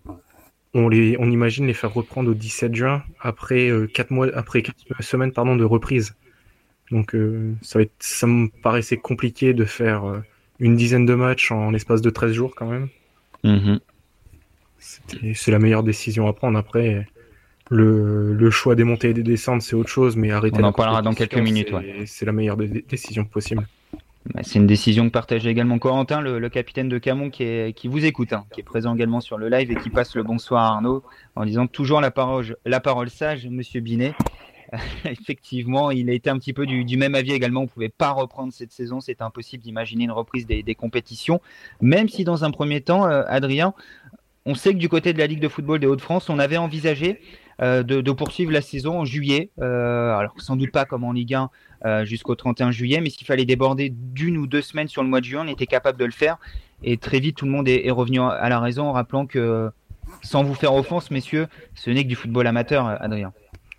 On, 0.74 0.88
les, 0.88 1.16
on 1.20 1.30
imagine 1.30 1.68
les 1.68 1.74
faire 1.74 1.94
reprendre 1.94 2.32
au 2.32 2.34
17 2.34 2.74
juin 2.74 3.04
après 3.20 3.70
euh, 3.70 3.86
quatre 3.86 4.10
mois, 4.10 4.26
après 4.34 4.62
quatre 4.62 4.76
semaines 5.00 5.30
pardon, 5.30 5.54
de 5.54 5.62
reprise. 5.62 6.16
Donc 6.90 7.14
euh, 7.14 7.54
ça, 7.62 7.78
va 7.78 7.84
être, 7.84 7.92
ça 8.00 8.26
me 8.26 8.48
paraissait 8.48 8.96
compliqué 8.96 9.54
de 9.54 9.64
faire 9.64 10.22
une 10.58 10.74
dizaine 10.74 11.06
de 11.06 11.14
matchs 11.14 11.52
en 11.52 11.70
l'espace 11.70 12.02
de 12.02 12.10
13 12.10 12.32
jours 12.32 12.54
quand 12.56 12.66
même. 12.66 12.88
Mm-hmm. 13.44 13.78
C'est 15.34 15.52
la 15.52 15.60
meilleure 15.60 15.84
décision 15.84 16.26
à 16.26 16.32
prendre. 16.32 16.58
Après, 16.58 17.06
le, 17.70 18.34
le, 18.34 18.50
choix 18.50 18.74
des 18.74 18.82
montées 18.82 19.10
et 19.10 19.14
des 19.14 19.22
descentes, 19.22 19.62
c'est 19.62 19.76
autre 19.76 19.88
chose, 19.88 20.16
mais 20.16 20.32
arrêter. 20.32 20.58
On 20.60 20.64
en 20.64 20.72
parlera 20.72 21.00
dans 21.00 21.14
quelques 21.14 21.36
minutes. 21.36 21.72
C'est 22.06 22.26
la 22.26 22.32
meilleure 22.32 22.56
décision 22.56 23.24
possible. 23.24 23.68
Bah, 24.32 24.40
c'est 24.42 24.58
une 24.58 24.66
décision 24.66 25.06
que 25.06 25.10
partage 25.10 25.46
également 25.46 25.78
Corentin, 25.78 26.22
le, 26.22 26.48
capitaine 26.48 26.88
de 26.88 26.98
Camon, 26.98 27.28
qui, 27.28 27.88
vous 27.88 28.04
écoute, 28.04 28.32
hein, 28.32 28.46
qui 28.52 28.60
est 28.60 28.64
présent 28.64 28.94
également 28.94 29.20
sur 29.20 29.36
le 29.36 29.48
live 29.48 29.70
et 29.70 29.76
qui 29.76 29.90
passe 29.90 30.14
le 30.16 30.22
bonsoir 30.22 30.64
à 30.64 30.68
Arnaud 30.76 31.02
en 31.36 31.44
disant 31.44 31.66
toujours 31.66 32.00
la 32.00 32.10
parole, 32.10 32.56
la 32.64 32.80
parole 32.80 33.10
sage, 33.10 33.46
Monsieur 33.46 33.80
Binet. 33.80 34.14
Effectivement, 35.04 35.90
il 35.90 36.08
a 36.08 36.14
été 36.14 36.30
un 36.30 36.38
petit 36.38 36.54
peu 36.54 36.64
du, 36.64 36.96
même 36.96 37.14
avis 37.14 37.32
également. 37.32 37.60
On 37.60 37.64
ne 37.64 37.68
pouvait 37.68 37.90
pas 37.90 38.12
reprendre 38.12 38.52
cette 38.52 38.72
saison. 38.72 39.00
C'est 39.00 39.20
impossible 39.20 39.62
d'imaginer 39.62 40.04
une 40.04 40.12
reprise 40.12 40.46
des, 40.46 40.74
compétitions. 40.74 41.40
Même 41.82 42.08
si 42.08 42.24
dans 42.24 42.44
un 42.44 42.50
premier 42.50 42.80
temps, 42.80 43.06
euh, 43.06 43.24
Adrien, 43.28 43.74
on 44.46 44.54
sait 44.54 44.72
que 44.72 44.78
du 44.78 44.88
côté 44.88 45.12
de 45.12 45.18
la 45.18 45.26
Ligue 45.26 45.40
de 45.40 45.48
football 45.48 45.80
des 45.80 45.86
Hauts-de-France, 45.86 46.30
on 46.30 46.38
avait 46.38 46.56
envisagé 46.56 47.20
euh, 47.60 47.82
de, 47.82 48.12
poursuivre 48.12 48.52
la 48.52 48.60
saison 48.60 49.00
en 49.00 49.04
juillet. 49.04 49.50
Euh, 49.60 50.14
alors 50.14 50.34
sans 50.38 50.56
doute 50.56 50.72
pas 50.72 50.84
comme 50.84 51.04
en 51.04 51.12
Ligue 51.12 51.34
1 51.34 51.50
euh, 51.84 52.04
jusqu'au 52.04 52.34
31 52.34 52.70
juillet, 52.70 53.00
mais 53.00 53.10
s'il 53.10 53.26
fallait 53.26 53.44
déborder 53.44 53.90
d'une 53.90 54.38
ou 54.38 54.46
deux 54.46 54.62
semaines 54.62 54.88
sur 54.88 55.02
le 55.02 55.08
mois 55.08 55.20
de 55.20 55.26
juin, 55.26 55.44
on 55.44 55.48
était 55.48 55.66
capable 55.66 55.98
de 55.98 56.04
le 56.04 56.12
faire. 56.12 56.38
Et 56.82 56.96
très 56.96 57.20
vite, 57.20 57.36
tout 57.36 57.46
le 57.46 57.50
monde 57.50 57.68
est, 57.68 57.90
revenu 57.90 58.20
à 58.20 58.48
la 58.48 58.60
raison 58.60 58.88
en 58.88 58.92
rappelant 58.92 59.26
que, 59.26 59.70
sans 60.22 60.42
vous 60.42 60.54
faire 60.54 60.74
offense, 60.74 61.10
messieurs, 61.10 61.46
ce 61.74 61.90
n'est 61.90 62.02
que 62.02 62.08
du 62.08 62.14
football 62.14 62.46
amateur, 62.46 62.86
Adrien. 63.00 63.32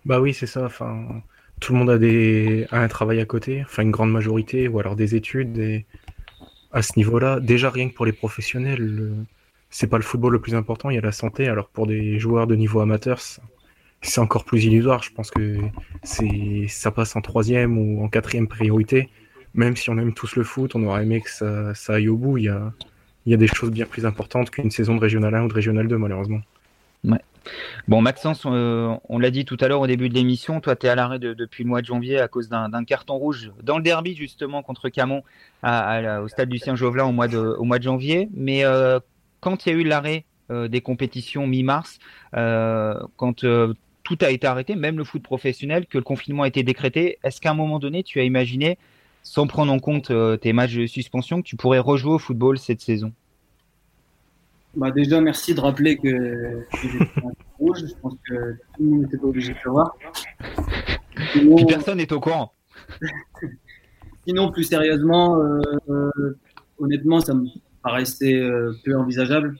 Bah 0.04 0.20
oui, 0.20 0.34
c'est 0.34 0.46
ça. 0.46 0.64
Enfin, 0.64 1.22
tout 1.60 1.72
le 1.72 1.78
monde 1.78 1.90
a, 1.90 1.98
des, 1.98 2.66
a 2.72 2.80
un 2.80 2.88
travail 2.88 3.20
à 3.20 3.24
côté, 3.24 3.62
enfin 3.64 3.82
une 3.82 3.92
grande 3.92 4.10
majorité, 4.10 4.66
ou 4.66 4.80
alors 4.80 4.96
des 4.96 5.14
études. 5.14 5.58
Et 5.58 5.86
à 6.76 6.82
ce 6.82 6.92
niveau-là. 6.96 7.40
Déjà, 7.40 7.70
rien 7.70 7.88
que 7.88 7.94
pour 7.94 8.06
les 8.06 8.12
professionnels, 8.12 9.14
c'est 9.70 9.86
pas 9.86 9.96
le 9.96 10.02
football 10.02 10.32
le 10.32 10.40
plus 10.40 10.54
important, 10.54 10.90
il 10.90 10.94
y 10.94 10.98
a 10.98 11.02
la 11.02 11.12
santé. 11.12 11.48
Alors 11.48 11.68
pour 11.68 11.86
des 11.86 12.18
joueurs 12.18 12.46
de 12.46 12.54
niveau 12.54 12.80
amateur, 12.80 13.18
c'est 14.02 14.20
encore 14.20 14.44
plus 14.44 14.64
illusoire. 14.64 15.02
Je 15.02 15.12
pense 15.12 15.30
que 15.30 15.58
c'est 16.02 16.66
ça 16.68 16.90
passe 16.90 17.16
en 17.16 17.20
troisième 17.20 17.78
ou 17.78 18.04
en 18.04 18.08
quatrième 18.08 18.48
priorité. 18.48 19.10
Même 19.54 19.76
si 19.76 19.90
on 19.90 19.98
aime 19.98 20.12
tous 20.12 20.36
le 20.36 20.44
foot, 20.44 20.74
on 20.74 20.84
aurait 20.84 21.02
aimé 21.02 21.20
que 21.22 21.30
ça, 21.30 21.74
ça 21.74 21.94
aille 21.94 22.08
au 22.08 22.16
bout. 22.16 22.38
Il 22.38 22.44
y 22.44 22.48
a, 22.48 22.72
il 23.26 23.30
y 23.30 23.34
a 23.34 23.38
des 23.38 23.46
choses 23.48 23.70
bien 23.70 23.86
plus 23.86 24.06
importantes 24.06 24.50
qu'une 24.50 24.70
saison 24.70 24.94
de 24.94 25.00
Régional 25.00 25.34
1 25.34 25.44
ou 25.44 25.48
de 25.48 25.54
Régional 25.54 25.88
2, 25.88 25.98
malheureusement. 25.98 26.40
Ouais. 27.04 27.20
Bon, 27.88 28.00
Maxence, 28.00 28.42
euh, 28.46 28.94
on, 29.08 29.18
l'a 29.18 29.30
dit 29.30 29.44
tout 29.44 29.56
à 29.60 29.68
l'heure 29.68 29.80
au 29.80 29.86
début 29.86 30.08
de 30.08 30.14
l'émission, 30.14 30.60
toi, 30.60 30.74
tu 30.76 30.86
es 30.86 30.88
à 30.88 30.94
l'arrêt 30.94 31.18
depuis 31.18 31.64
le 31.64 31.68
mois 31.68 31.80
de 31.80 31.86
janvier 31.86 32.18
à 32.18 32.28
cause 32.28 32.48
d'un 32.48 32.84
carton 32.84 33.16
rouge 33.16 33.52
dans 33.62 33.76
le 33.76 33.82
derby, 33.82 34.14
justement, 34.14 34.62
contre 34.62 34.88
Camon 34.88 35.22
au 35.62 36.28
stade 36.28 36.48
du 36.48 36.58
Saint-Jovelin 36.58 37.04
au, 37.04 37.12
mois 37.12 37.28
de, 37.28 37.38
au 37.38 37.64
mois 37.64 37.78
de 37.78 37.84
janvier. 37.84 38.28
Mais 38.34 38.64
euh, 38.64 39.00
quand 39.40 39.66
il 39.66 39.72
y 39.72 39.76
a 39.76 39.78
eu 39.78 39.84
l'arrêt 39.84 40.24
euh, 40.50 40.68
des 40.68 40.80
compétitions 40.80 41.46
mi-mars, 41.46 41.98
quand 42.32 43.44
tout 44.06 44.18
a 44.20 44.30
été 44.30 44.46
arrêté, 44.46 44.76
même 44.76 44.96
le 44.96 45.04
foot 45.04 45.22
professionnel, 45.22 45.86
que 45.86 45.98
le 45.98 46.04
confinement 46.04 46.44
a 46.44 46.48
été 46.48 46.62
décrété, 46.62 47.18
est-ce 47.24 47.40
qu'à 47.40 47.50
un 47.50 47.54
moment 47.54 47.80
donné, 47.80 48.04
tu 48.04 48.20
as 48.20 48.22
imaginé, 48.22 48.78
sans 49.22 49.48
prendre 49.48 49.72
en 49.72 49.80
compte 49.80 50.12
tes 50.40 50.52
matchs 50.52 50.76
de 50.76 50.86
suspension, 50.86 51.42
que 51.42 51.46
tu 51.46 51.56
pourrais 51.56 51.80
rejouer 51.80 52.12
au 52.12 52.18
football 52.18 52.58
cette 52.58 52.80
saison? 52.80 53.12
Bah 54.76 54.90
déjà, 54.90 55.20
merci 55.20 55.54
de 55.54 55.60
rappeler 55.60 55.96
que 55.96 56.66
rouge. 57.58 57.78
Je 57.80 57.94
pense 58.00 58.14
que 58.28 58.52
tout 58.52 58.82
le 58.82 58.86
monde 58.86 59.02
n'était 59.02 59.16
pas 59.16 59.26
obligé 59.26 59.54
de 59.54 59.58
savoir. 59.58 59.96
Personne 61.66 61.98
n'est 61.98 62.12
au 62.12 62.20
courant. 62.20 62.52
Sinon, 64.26 64.50
plus 64.50 64.64
sérieusement, 64.64 65.38
euh, 65.38 65.60
euh, 65.88 66.38
honnêtement, 66.78 67.20
ça 67.20 67.32
me 67.32 67.46
paraissait 67.82 68.34
euh, 68.34 68.74
peu 68.84 68.96
envisageable. 68.96 69.56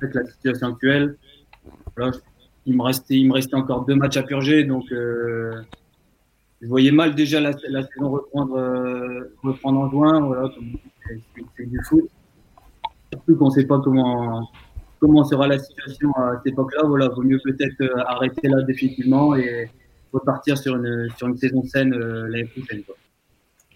Avec 0.00 0.14
la 0.14 0.26
situation 0.26 0.68
actuelle, 0.68 1.16
il, 2.66 2.76
me 2.76 2.82
restait, 2.82 3.16
il 3.16 3.28
me 3.28 3.34
restait 3.34 3.56
encore 3.56 3.84
deux 3.84 3.94
matchs 3.94 4.16
à 4.16 4.22
purger, 4.22 4.64
donc 4.64 4.84
je 4.90 5.64
voyais 6.62 6.92
mal 6.92 7.14
déjà 7.14 7.40
la, 7.40 7.52
saison 7.52 8.10
reprendre, 8.10 8.58
reprendre 9.42 9.80
en 9.80 9.90
juin. 9.90 10.20
Voilà, 10.20 10.50
c'est 11.56 11.66
du 11.66 11.80
foot 11.84 12.08
surtout 13.12 13.36
qu'on 13.36 13.46
ne 13.46 13.54
sait 13.54 13.66
pas 13.66 13.78
comment, 13.78 14.48
comment 15.00 15.24
sera 15.24 15.46
la 15.46 15.58
situation 15.58 16.12
à 16.12 16.36
cette 16.36 16.52
époque-là. 16.52 16.82
Voilà, 16.86 17.08
vaut 17.08 17.22
mieux 17.22 17.40
peut-être 17.42 17.80
euh, 17.80 18.02
arrêter 18.06 18.48
là 18.48 18.62
définitivement 18.62 19.34
et 19.34 19.70
repartir 20.12 20.58
sur 20.58 20.76
une, 20.76 21.08
sur 21.16 21.28
une 21.28 21.36
saison 21.36 21.62
saine 21.64 21.92
euh, 21.94 22.28
l'année 22.28 22.44
prochaine. 22.44 22.82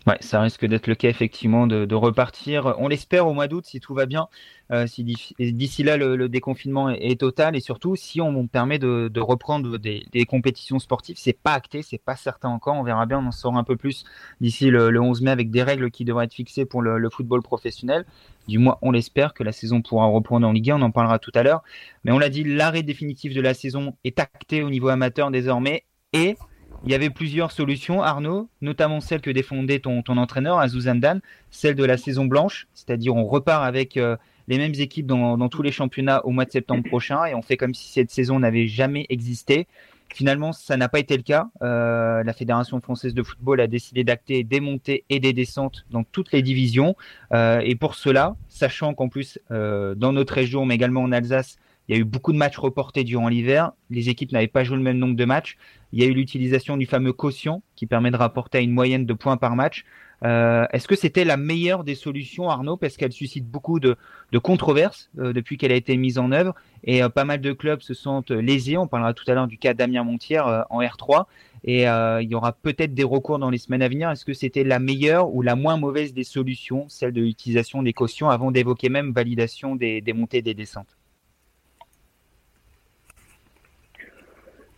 Ouais, 0.06 0.18
ça 0.20 0.40
risque 0.40 0.64
d'être 0.64 0.86
le 0.86 0.94
cas 0.94 1.08
effectivement 1.08 1.66
de, 1.66 1.94
repartir. 1.96 2.76
On 2.78 2.86
l'espère 2.86 3.26
au 3.26 3.34
mois 3.34 3.48
d'août 3.48 3.64
si 3.66 3.80
tout 3.80 3.92
va 3.92 4.06
bien, 4.06 4.28
euh, 4.70 4.86
si 4.86 5.02
d'ici 5.02 5.82
là 5.82 5.96
le, 5.96 6.28
déconfinement 6.28 6.90
est, 6.90 7.18
total 7.18 7.56
et 7.56 7.60
surtout 7.60 7.96
si 7.96 8.20
on 8.20 8.46
permet 8.46 8.78
de, 8.78 9.20
reprendre 9.20 9.78
des, 9.78 10.24
compétitions 10.28 10.78
sportives, 10.78 11.16
c'est 11.18 11.32
pas 11.32 11.54
acté, 11.54 11.82
c'est 11.82 11.98
pas 11.98 12.14
certain 12.14 12.50
encore. 12.50 12.76
On 12.76 12.84
verra 12.84 13.04
bien, 13.06 13.18
on 13.18 13.26
en 13.26 13.32
saura 13.32 13.58
un 13.58 13.64
peu 13.64 13.76
plus 13.76 14.04
d'ici 14.40 14.70
le, 14.70 15.00
11 15.00 15.22
mai 15.22 15.32
avec 15.32 15.50
des 15.50 15.64
règles 15.64 15.90
qui 15.90 16.04
devraient 16.04 16.26
être 16.26 16.34
fixées 16.34 16.66
pour 16.66 16.82
le, 16.82 17.10
football 17.10 17.42
professionnel. 17.42 18.04
Du 18.46 18.58
moins, 18.58 18.78
on 18.82 18.92
l'espère 18.92 19.34
que 19.34 19.42
la 19.42 19.50
saison 19.50 19.82
pourra 19.82 20.06
reprendre 20.06 20.46
en 20.46 20.52
Ligue 20.52 20.70
1. 20.70 20.76
On 20.76 20.82
en 20.82 20.90
parlera 20.92 21.18
tout 21.18 21.32
à 21.34 21.42
l'heure. 21.42 21.64
Mais 22.04 22.12
on 22.12 22.18
l'a 22.20 22.28
dit, 22.28 22.44
l'arrêt 22.44 22.84
définitif 22.84 23.34
de 23.34 23.40
la 23.40 23.54
saison 23.54 23.96
est 24.04 24.20
acté 24.20 24.62
au 24.62 24.70
niveau 24.70 24.88
amateur 24.88 25.32
désormais 25.32 25.84
et 26.12 26.36
il 26.84 26.92
y 26.92 26.94
avait 26.94 27.10
plusieurs 27.10 27.52
solutions, 27.52 28.02
Arnaud, 28.02 28.48
notamment 28.60 29.00
celle 29.00 29.20
que 29.20 29.30
défendait 29.30 29.80
ton, 29.80 30.02
ton 30.02 30.16
entraîneur, 30.16 30.64
Dan, 30.96 31.20
celle 31.50 31.74
de 31.74 31.84
la 31.84 31.96
saison 31.96 32.26
blanche, 32.26 32.68
c'est-à-dire 32.74 33.14
on 33.14 33.24
repart 33.24 33.64
avec 33.64 33.96
euh, 33.96 34.16
les 34.48 34.58
mêmes 34.58 34.74
équipes 34.74 35.06
dans, 35.06 35.48
tous 35.48 35.62
les 35.62 35.72
championnats 35.72 36.24
au 36.24 36.30
mois 36.30 36.44
de 36.44 36.50
septembre 36.50 36.84
prochain 36.84 37.24
et 37.24 37.34
on 37.34 37.42
fait 37.42 37.56
comme 37.56 37.74
si 37.74 37.92
cette 37.92 38.10
saison 38.10 38.38
n'avait 38.38 38.66
jamais 38.66 39.06
existé. 39.08 39.66
Finalement, 40.14 40.52
ça 40.52 40.76
n'a 40.76 40.88
pas 40.88 41.00
été 41.00 41.16
le 41.16 41.24
cas. 41.24 41.48
Euh, 41.62 42.22
la 42.22 42.32
Fédération 42.32 42.80
française 42.80 43.12
de 43.12 43.22
football 43.22 43.60
a 43.60 43.66
décidé 43.66 44.04
d'acter 44.04 44.44
des 44.44 44.60
montées 44.60 45.04
et 45.10 45.18
des 45.18 45.32
descentes 45.32 45.84
dans 45.90 46.04
toutes 46.04 46.30
les 46.32 46.42
divisions. 46.42 46.94
Euh, 47.32 47.60
et 47.64 47.74
pour 47.74 47.96
cela, 47.96 48.36
sachant 48.48 48.94
qu'en 48.94 49.08
plus, 49.08 49.38
dans 49.50 50.12
notre 50.12 50.34
région, 50.34 50.64
mais 50.64 50.76
également 50.76 51.02
en 51.02 51.10
Alsace, 51.10 51.58
il 51.88 51.94
y 51.94 51.98
a 51.98 52.00
eu 52.00 52.04
beaucoup 52.04 52.32
de 52.32 52.38
matchs 52.38 52.58
reportés 52.58 53.04
durant 53.04 53.28
l'hiver. 53.28 53.72
Les 53.90 54.08
équipes 54.08 54.32
n'avaient 54.32 54.48
pas 54.48 54.64
joué 54.64 54.76
le 54.76 54.82
même 54.82 54.98
nombre 54.98 55.16
de 55.16 55.24
matchs. 55.24 55.56
Il 55.92 56.00
y 56.00 56.04
a 56.04 56.06
eu 56.06 56.12
l'utilisation 56.12 56.76
du 56.76 56.86
fameux 56.86 57.12
quotient 57.12 57.62
qui 57.76 57.86
permet 57.86 58.10
de 58.10 58.16
rapporter 58.16 58.58
à 58.58 58.60
une 58.60 58.72
moyenne 58.72 59.06
de 59.06 59.14
points 59.14 59.36
par 59.36 59.54
match. 59.54 59.84
Euh, 60.24 60.66
est-ce 60.72 60.88
que 60.88 60.96
c'était 60.96 61.24
la 61.24 61.36
meilleure 61.36 61.84
des 61.84 61.94
solutions, 61.94 62.48
Arnaud, 62.48 62.76
parce 62.76 62.96
qu'elle 62.96 63.12
suscite 63.12 63.46
beaucoup 63.46 63.80
de, 63.80 63.96
controverses 64.42 65.10
euh, 65.18 65.32
depuis 65.32 65.58
qu'elle 65.58 65.72
a 65.72 65.76
été 65.76 65.96
mise 65.96 66.18
en 66.18 66.32
œuvre 66.32 66.54
et 66.84 67.02
euh, 67.02 67.08
pas 67.08 67.24
mal 67.24 67.40
de 67.40 67.52
clubs 67.52 67.80
se 67.82 67.94
sentent 67.94 68.30
lésés. 68.30 68.76
On 68.76 68.86
parlera 68.88 69.14
tout 69.14 69.24
à 69.28 69.34
l'heure 69.34 69.46
du 69.46 69.58
cas 69.58 69.74
Damien 69.74 70.04
Montière 70.04 70.66
en 70.70 70.80
R3 70.80 71.26
et 71.64 71.82
il 71.82 72.28
y 72.28 72.34
aura 72.34 72.52
peut-être 72.52 72.94
des 72.94 73.04
recours 73.04 73.38
dans 73.38 73.50
les 73.50 73.58
semaines 73.58 73.82
à 73.82 73.88
venir. 73.88 74.10
Est-ce 74.10 74.24
que 74.24 74.34
c'était 74.34 74.64
la 74.64 74.78
meilleure 74.78 75.34
ou 75.34 75.42
la 75.42 75.56
moins 75.56 75.76
mauvaise 75.76 76.12
des 76.14 76.24
solutions, 76.24 76.86
celle 76.88 77.12
de 77.12 77.20
l'utilisation 77.20 77.82
des 77.82 77.92
cautions, 77.92 78.30
avant 78.30 78.50
d'évoquer 78.50 78.88
même 78.88 79.12
validation 79.12 79.76
des, 79.76 80.00
des 80.00 80.12
montées 80.12 80.38
et 80.38 80.42
des 80.42 80.54
descentes? 80.54 80.95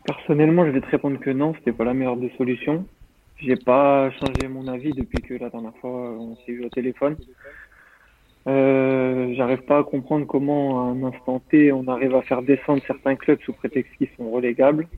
Personnellement, 0.09 0.65
je 0.65 0.71
vais 0.71 0.81
te 0.81 0.89
répondre 0.89 1.21
que 1.21 1.29
non, 1.29 1.53
c'était 1.59 1.73
pas 1.73 1.85
la 1.85 1.93
meilleure 1.93 2.17
des 2.17 2.33
solutions. 2.39 2.87
J'ai 3.41 3.57
pas 3.57 4.11
changé 4.13 4.49
mon 4.49 4.67
avis 4.67 4.93
depuis 4.95 5.21
que 5.21 5.35
la 5.35 5.51
dernière 5.51 5.77
fois 5.83 5.91
on 5.91 6.35
s'est 6.37 6.53
vu 6.53 6.65
au 6.65 6.71
téléphone. 6.71 7.15
Euh, 8.47 9.35
J'arrive 9.35 9.61
pas 9.65 9.81
à 9.81 9.85
comprendre 9.85 10.27
comment 10.27 10.81
à 10.81 10.91
un 10.93 11.03
instant 11.03 11.43
T 11.51 11.73
on 11.73 11.87
arrive 11.89 12.15
à 12.15 12.23
faire 12.23 12.41
descendre 12.41 12.83
certains 12.87 13.17
clubs 13.17 13.39
sous 13.43 13.53
prétexte 13.53 13.93
qu'ils 13.99 14.09
sont 14.17 14.31
relégables. 14.31 14.89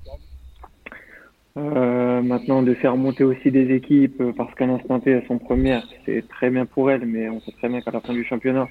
Euh, 1.57 2.23
maintenant 2.23 2.63
de 2.63 2.73
faire 2.75 2.97
monter 2.97 3.25
aussi 3.25 3.51
des 3.51 3.75
équipes 3.75 4.23
parce 4.37 4.55
qu'à 4.55 4.67
l'instant 4.67 5.01
T 5.01 5.11
elles 5.11 5.27
sont 5.27 5.39
premières, 5.39 5.83
c'est 6.07 6.23
très 6.29 6.51
bien 6.51 6.67
pour 6.67 6.89
elles, 6.89 7.05
mais 7.05 7.29
on 7.29 7.41
sait 7.41 7.53
très 7.59 7.69
bien 7.69 7.81
qu'à 7.81 7.91
la 7.91 8.01
fin 8.01 8.13
du 8.13 8.25
championnat, 8.25 8.69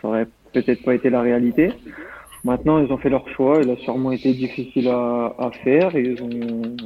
ça 0.00 0.06
aurait 0.06 0.28
peut-être 0.52 0.84
pas 0.84 0.94
été 0.94 1.10
la 1.10 1.20
réalité. 1.20 1.72
Maintenant, 2.44 2.78
ils 2.78 2.92
ont 2.92 2.98
fait 2.98 3.10
leur 3.10 3.28
choix. 3.30 3.60
Il 3.62 3.70
a 3.70 3.76
sûrement 3.76 4.12
été 4.12 4.32
difficile 4.32 4.88
à, 4.88 5.34
à 5.38 5.50
faire. 5.62 5.94
Ils 5.96 6.22
ont, 6.22 6.76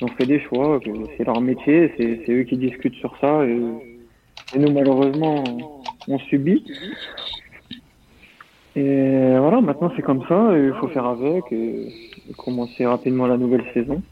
ils 0.00 0.04
ont 0.04 0.08
fait 0.18 0.26
des 0.26 0.40
choix. 0.40 0.80
C'est 1.16 1.24
leur 1.24 1.40
métier. 1.40 1.92
C'est 1.96 2.32
eux 2.32 2.44
qui 2.44 2.56
discutent 2.56 2.94
sur 2.96 3.16
ça. 3.20 3.44
Et, 3.44 4.58
nous, 4.58 4.72
malheureusement, 4.72 5.44
on 6.08 6.18
subit. 6.18 6.64
Et 8.76 9.38
voilà, 9.38 9.60
maintenant 9.62 9.90
c'est 9.96 10.02
comme 10.02 10.22
ça. 10.28 10.56
Il 10.56 10.72
faut 10.78 10.88
faire 10.88 11.06
avec 11.06 11.44
et, 11.50 11.88
commencer 12.36 12.86
rapidement 12.86 13.26
la 13.26 13.36
nouvelle 13.36 13.64
saison. 13.72 14.02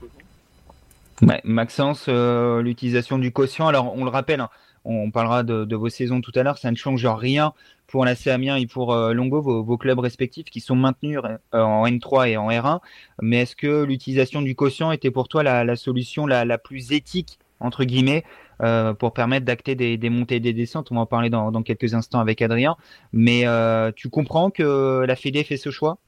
Maxence, 1.45 2.07
euh, 2.09 2.63
l'utilisation 2.63 3.19
du 3.19 3.31
quotient. 3.31 3.69
Alors, 3.69 3.95
on 3.97 4.05
le 4.05 4.11
rappelle, 4.11 4.41
hein, 4.41 4.49
on 4.85 5.11
parlera 5.11 5.43
de, 5.43 5.75
vos 5.75 5.89
saisons 5.89 6.21
tout 6.21 6.33
à 6.35 6.43
l'heure. 6.43 6.59
Ça 6.59 6.71
ne 6.71 6.77
change 6.77 7.07
rien 7.07 7.53
pour 7.87 8.05
la 8.05 8.15
Amiens 8.27 8.57
et 8.57 8.67
pour 8.67 8.93
euh, 8.93 9.13
Longo, 9.13 9.41
vos, 9.41 9.79
clubs 9.79 9.99
respectifs 9.99 10.47
qui 10.47 10.61
sont 10.61 10.77
maintenus 10.77 11.19
euh, 11.25 11.63
en 11.63 11.87
N3 11.87 12.31
et 12.31 12.37
en 12.37 12.49
R1. 12.49 12.81
Mais 13.23 13.43
est-ce 13.43 13.57
que 13.57 13.85
l'utilisation 13.85 14.43
du 14.43 14.55
quotient 14.55 14.93
était 14.93 15.11
pour 15.11 15.29
toi 15.29 15.43
la, 15.43 15.77
solution 15.77 16.27
la, 16.27 16.59
plus 16.59 16.93
éthique, 16.93 17.39
entre 17.61 17.85
guillemets, 17.85 18.25
euh, 18.63 18.95
pour 18.95 19.13
permettre 19.13 19.47
d'acter 19.47 19.75
des, 19.75 20.11
montées 20.11 20.37
et 20.37 20.41
des 20.41 20.53
descentes? 20.53 20.91
On 20.91 20.97
va 20.97 21.03
en 21.03 21.07
parler 21.07 21.31
dans, 21.31 21.63
quelques 21.63 21.95
instants 21.95 22.21
avec 22.21 22.43
Adrien. 22.43 22.77
Mais 23.13 23.45
tu 23.97 24.09
comprends 24.11 24.51
que 24.51 25.05
la 25.07 25.17
Fédé 25.17 25.45
fait 25.45 25.57
ce 25.57 25.71
choix? 25.71 25.99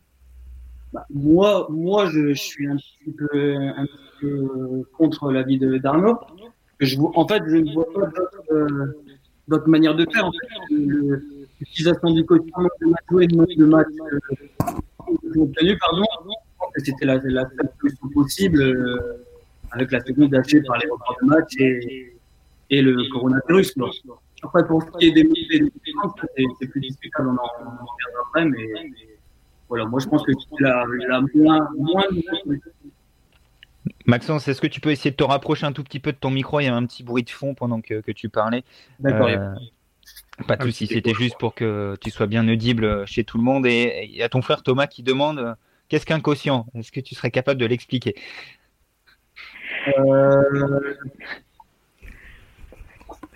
Bah, 0.93 1.05
moi, 1.13 1.67
moi, 1.71 2.07
je, 2.07 2.33
suis 2.35 2.69
un 2.69 2.77
petit 2.77 3.13
peu, 3.17 3.57
un 3.57 3.87
peu 4.21 4.85
contre 4.97 5.31
l'avis 5.31 5.59
d'Arnaud. 5.59 6.19
En 7.15 7.29
fait, 7.29 7.43
je 7.47 7.57
ne 7.57 7.73
vois 7.73 7.87
pas 7.93 8.09
d'autre 9.49 9.69
manière 9.69 9.95
de 9.95 10.07
faire. 10.13 10.27
En 10.27 10.33
fait, 10.33 10.75
l'utilisation 11.61 12.11
du 12.13 12.25
quotient 12.25 12.63
de 12.81 12.87
match 12.87 13.05
joué, 13.11 13.27
de 13.27 13.65
match 13.65 13.87
euh, 14.13 15.41
obtenu, 15.41 15.79
pardon, 15.79 16.05
c'était 16.77 17.07
la, 17.07 17.17
la 17.25 17.49
solution 17.81 18.09
possible 18.15 18.61
euh, 18.61 19.25
avec 19.71 19.91
la 19.93 20.01
seconde 20.05 20.33
lâchée 20.33 20.63
par 20.63 20.79
les 20.79 20.89
reports 20.91 21.17
de 21.23 21.27
match 21.27 21.53
et, 21.59 22.15
et 22.71 22.83
le 22.83 23.09
coronavirus. 23.11 23.73
Quoi. 23.75 23.91
Après, 24.43 24.67
pour 24.67 24.83
ce 24.83 24.99
qui 24.99 25.07
est 25.07 25.13
des 25.13 25.25
montées 25.25 25.73
c'est 26.61 26.67
plus 26.69 26.81
discutable, 26.81 27.29
on 27.29 27.33
en, 27.33 27.49
on 27.61 27.69
en 27.69 27.87
reviendra 27.87 28.21
après, 28.27 28.45
mais, 28.45 28.93
voilà, 29.69 29.85
moi 29.87 29.99
je 30.01 30.07
pense 30.07 30.23
que 30.25 30.33
c'est 30.33 30.63
la, 30.63 30.85
la 31.09 31.21
moins, 31.35 31.69
moins 31.77 32.05
Maxence, 34.07 34.49
est-ce 34.49 34.61
que 34.61 34.67
tu 34.67 34.81
peux 34.81 34.91
essayer 34.91 35.11
de 35.11 35.17
te 35.17 35.25
rapprocher 35.25 35.67
un 35.67 35.73
tout 35.73 35.83
petit 35.83 36.01
peu 36.01 36.13
de 36.13 36.17
ton 36.17 36.31
micro? 36.31 36.61
Il 36.61 36.65
y 36.65 36.69
a 36.69 36.75
un 36.75 36.87
petit 36.87 37.03
bruit 37.03 37.25
de 37.25 37.31
fond 37.31 37.55
pendant 37.55 37.81
que, 37.81 38.01
que 38.01 38.13
tu 38.13 38.29
parlais. 38.29 38.63
D'accord. 39.01 39.27
Euh, 39.29 39.55
pas 40.47 40.57
de 40.57 40.63
souci, 40.65 40.87
c'était 40.87 41.15
juste 41.15 41.39
pour 41.39 41.55
que 41.55 41.97
tu 42.01 42.11
sois 42.11 42.27
bien 42.27 42.47
audible 42.49 43.07
chez 43.07 43.25
tout 43.25 43.39
le 43.39 43.45
monde. 43.45 43.67
Et 43.67 44.05
il 44.05 44.17
y 44.17 44.23
a 44.23 44.29
ton 44.29 44.43
frère 44.43 44.63
Thomas 44.63 44.87
qui 44.87 45.03
demande 45.03 45.39
euh, 45.39 45.55
qu'est-ce 45.89 46.07
qu'un 46.07 46.21
quotient? 46.21 46.67
Est-ce 46.75 46.93
que 46.93 47.01
tu 47.01 47.15
serais 47.15 47.31
capable 47.31 47.61
de 47.61 47.67
l'expliquer? 47.67 48.15
Euh, 49.99 50.43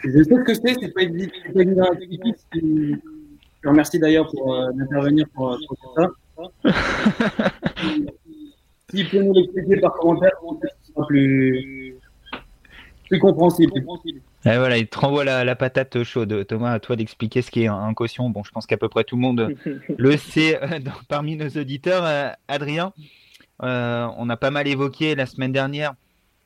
Je 0.05 0.23
sais 0.23 0.25
ce 0.25 0.45
que 0.45 0.55
c'est, 0.55 0.75
c'est 0.81 0.95
pas 0.95 1.03
évident. 1.03 1.91
Je 3.62 3.69
remercie 3.69 3.99
d'ailleurs 3.99 4.31
pour 4.31 4.55
euh, 4.55 4.71
d'intervenir 4.73 5.27
pour, 5.35 5.59
pour, 5.69 5.95
ça. 5.97 6.11
S'il 8.90 9.09
peut 9.09 9.23
nous 9.23 9.32
l'expliquer 9.32 9.80
par 9.80 9.92
commentaire, 9.94 10.32
ce 10.82 10.92
sera 10.92 11.06
plus, 11.06 11.97
plus 13.09 13.18
compréhensible. 13.18 13.73
Et 14.44 14.56
voilà, 14.56 14.78
il 14.78 14.87
te 14.87 14.99
renvoie 14.99 15.25
la, 15.25 15.56
patate 15.56 16.02
chaude. 16.02 16.47
Thomas, 16.47 16.73
à 16.73 16.80
toi 16.80 16.97
d'expliquer 16.97 17.42
ce 17.42 17.50
qu'est 17.50 17.66
un, 17.66 17.75
un, 17.75 17.94
caution. 17.94 18.30
Bon, 18.30 18.42
je 18.42 18.50
pense 18.50 18.66
qu'à 18.66 18.76
peu 18.76 18.88
près 18.88 19.04
tout 19.04 19.16
le 19.16 19.23
monde 19.23 19.54
le 19.99 20.16
sait 20.16 20.62
euh, 20.62 20.80
parmi 21.09 21.37
nos 21.37 21.49
auditeurs. 21.49 22.04
Euh, 22.04 22.30
Adrien, 22.49 22.92
euh, 23.62 24.09
on 24.16 24.28
a 24.30 24.37
pas 24.37 24.50
mal 24.50 24.66
évoqué 24.66 25.14
la 25.14 25.26
semaine 25.26 25.52
dernière 25.52 25.94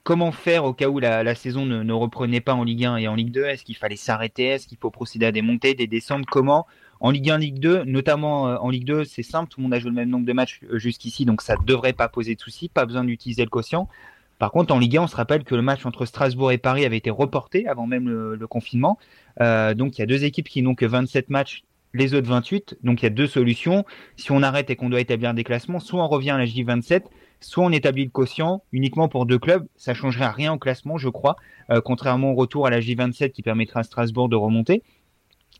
comment 0.05 0.33
faire 0.33 0.65
au 0.65 0.73
cas 0.73 0.89
où 0.89 1.01
la, 1.01 1.35
saison 1.35 1.65
ne, 1.65 1.93
reprenait 1.93 2.41
pas 2.41 2.55
en 2.55 2.63
Ligue 2.63 2.85
1 2.85 2.97
et 2.99 3.09
en 3.09 3.15
Ligue 3.15 3.33
2 3.33 3.47
Est-ce 3.47 3.65
qu'il 3.65 3.77
fallait 3.77 3.97
s'arrêter? 3.97 4.45
Est-ce 4.49 4.69
qu'il 4.69 4.79
faut 4.79 4.91
procéder 4.91 5.27
à 5.27 5.33
des 5.33 5.43
montées, 5.43 5.75
des 5.75 5.87
descentes? 5.87 6.27
Comment 6.27 6.67
En 7.05 7.11
Ligue 7.11 7.29
1, 7.29 7.37
Ligue 7.37 7.59
2, 7.59 7.85
notamment 7.85 8.45
en 8.45 8.71
Ligue 8.71 8.87
2, 8.87 9.05
c'est 9.05 9.23
simple, 9.23 9.51
tout 9.51 9.61
le 9.61 9.65
monde 9.65 9.75
a 9.75 9.79
joué 9.79 9.91
le 9.91 9.95
même 9.95 10.09
nombre 10.09 10.25
de 10.25 10.33
matchs 10.33 10.61
jusqu'ici, 10.73 11.27
donc 11.27 11.43
ça 11.43 11.55
ne 11.55 11.63
devrait 11.63 11.93
pas 11.93 12.09
poser 12.09 12.35
de 12.35 12.41
soucis, 12.41 12.71
pas 12.71 12.87
besoin 12.87 13.05
d'utiliser 13.05 13.45
le 13.45 13.51
quotient. 13.51 13.91
Par 14.39 14.51
contre, 14.51 14.73
en 14.73 14.79
Ligue 14.79 14.97
1, 14.97 15.03
on 15.03 15.07
se 15.07 15.15
rappelle 15.15 15.45
que 15.45 15.55
le 15.55 15.61
match 15.61 15.85
entre 15.85 16.07
Strasbourg 16.07 16.51
et 16.51 16.57
Paris 16.57 16.87
avait 16.87 16.97
été 16.97 17.11
reporté 17.11 17.69
avant 17.69 17.87
même 17.87 18.09
le, 18.09 18.47
confinement. 18.47 18.99
Euh, 19.43 19.75
donc, 19.75 19.99
il 19.99 20.01
y 20.01 20.03
a 20.03 20.07
deux 20.07 20.25
équipes 20.25 20.49
qui 20.49 20.63
n'ont 20.63 20.75
que 20.75 20.87
27 20.87 21.29
matchs, 21.29 21.65
les 21.93 22.15
autres 22.15 22.29
28. 22.29 22.79
Donc, 22.83 23.03
il 23.03 23.05
y 23.05 23.09
a 23.09 23.11
deux 23.11 23.27
solutions. 23.27 23.85
Si 24.17 24.33
on 24.33 24.43
arrête 24.43 24.71
et 24.71 24.77
qu'on 24.77 24.89
doit 24.89 25.03
établir 25.03 25.35
des 25.35 25.45
classements, 25.45 25.81
soit 25.81 26.03
on 26.03 26.09
revient 26.09 26.31
à 26.31 26.39
la 26.39 26.47
J27, 26.47 27.03
soit 27.41 27.67
on 27.67 27.71
établit 27.71 28.05
le 28.05 28.11
quotient 28.13 28.63
uniquement 28.73 29.09
pour 29.09 29.27
deux 29.27 29.39
clubs. 29.39 29.67
Ça 29.77 29.93
changerait 29.93 30.31
rien 30.31 30.55
au 30.55 30.59
classement, 30.59 30.97
je 30.97 31.11
crois, 31.11 31.37
euh, 31.69 31.83
contrairement 31.83 32.33
au 32.33 32.35
retour 32.35 32.67
à 32.67 32.71
la 32.71 32.81
J27 32.81 33.31
qui 33.31 33.43
permettra 33.43 33.81
à 33.81 33.83
Strasbourg 33.83 34.31
de 34.31 34.37
remonter. 34.37 34.83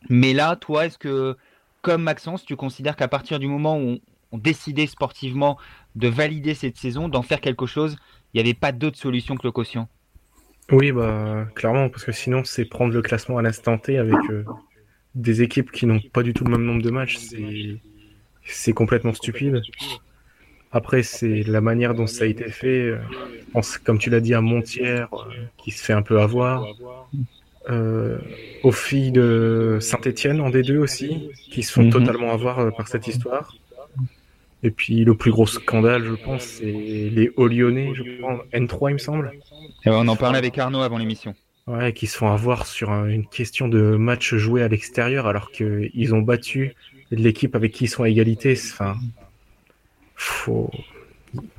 Mais 0.09 0.33
là, 0.33 0.55
toi, 0.55 0.85
est-ce 0.85 0.97
que, 0.97 1.35
comme 1.81 2.03
Maxence, 2.03 2.45
tu 2.45 2.55
considères 2.55 2.95
qu'à 2.95 3.07
partir 3.07 3.39
du 3.39 3.47
moment 3.47 3.77
où 3.79 3.99
on, 4.31 4.37
décidait 4.37 4.87
sportivement 4.87 5.57
de 5.95 6.09
valider 6.09 6.55
cette 6.55 6.75
saison, 6.75 7.07
d'en 7.07 7.21
faire 7.21 7.39
quelque 7.39 7.65
chose, 7.65 7.95
il 8.33 8.37
n'y 8.37 8.49
avait 8.49 8.53
pas 8.53 8.73
d'autre 8.73 8.97
solution 8.97 9.37
que 9.37 9.47
le 9.47 9.51
quotient? 9.51 9.87
Oui, 10.71 10.91
bah 10.91 11.47
clairement, 11.55 11.87
parce 11.87 12.03
que 12.03 12.11
sinon 12.11 12.43
c'est 12.43 12.65
prendre 12.65 12.93
le 12.93 13.01
classement 13.01 13.37
à 13.37 13.41
l'instant 13.41 13.77
T 13.77 13.97
avec 13.97 14.17
euh, 14.29 14.43
des 15.13 15.41
équipes 15.41 15.71
qui 15.71 15.85
n'ont 15.85 16.01
pas 16.01 16.21
du 16.21 16.33
tout 16.33 16.43
le 16.43 16.51
même 16.51 16.65
nombre 16.65 16.81
de 16.81 16.89
matchs, 16.89 17.17
c'est 18.43 18.73
complètement 18.73 19.13
stupide. 19.13 19.61
Après, 20.75 21.03
c'est 21.03 21.43
la 21.43 21.61
manière 21.61 21.93
dont 21.93 22.05
ça 22.05 22.25
a 22.25 22.27
été 22.27 22.51
fait. 22.51 22.81
Euh, 22.81 22.97
comme 23.85 23.97
tu 23.97 24.09
l'as 24.09 24.19
dit, 24.19 24.33
à 24.33 24.41
Montière, 24.41 25.07
euh, 25.13 25.31
qui 25.55 25.71
se 25.71 25.81
fait 25.81 25.93
un 25.93 26.01
peu 26.01 26.19
avoir. 26.19 26.67
Aux 27.69 28.71
filles 28.71 29.11
de 29.11 29.77
Saint-Etienne 29.81 30.39
en 30.41 30.49
D2 30.49 30.77
aussi, 30.77 31.29
qui 31.51 31.63
se 31.63 31.71
font 31.73 31.83
mhm. 31.83 31.91
totalement 31.91 32.31
avoir 32.31 32.73
par 32.75 32.87
cette 32.87 33.07
histoire. 33.07 33.55
Et 34.63 34.71
puis 34.71 35.05
le 35.05 35.15
plus 35.15 35.31
gros 35.31 35.45
scandale, 35.45 36.05
je 36.05 36.13
pense, 36.13 36.43
c'est 36.43 36.65
les 36.65 37.31
Hauts-Lyonnais, 37.35 37.93
je 37.93 38.17
crois, 38.17 38.45
N3 38.51 38.89
il 38.89 38.93
me 38.93 38.97
semble. 38.97 39.31
Et 39.85 39.89
on 39.89 40.07
en 40.07 40.15
parlait 40.15 40.39
avec 40.39 40.57
Arnaud 40.57 40.81
avant 40.81 40.97
l'émission. 40.97 41.35
Ouais, 41.67 41.93
qui 41.93 42.07
se 42.07 42.17
font 42.17 42.31
avoir 42.31 42.65
sur 42.65 42.91
une 42.91 43.27
question 43.27 43.67
de 43.67 43.95
match 43.95 44.33
joué 44.35 44.63
à 44.63 44.67
l'extérieur 44.67 45.27
alors 45.27 45.51
qu'ils 45.51 46.13
ont 46.15 46.21
battu 46.21 46.73
l'équipe 47.11 47.55
avec 47.55 47.73
qui 47.73 47.85
ils 47.85 47.89
sont 47.89 48.03
à 48.03 48.09
égalité. 48.09 48.53
Enfin, 48.53 48.95
faut... 50.15 50.71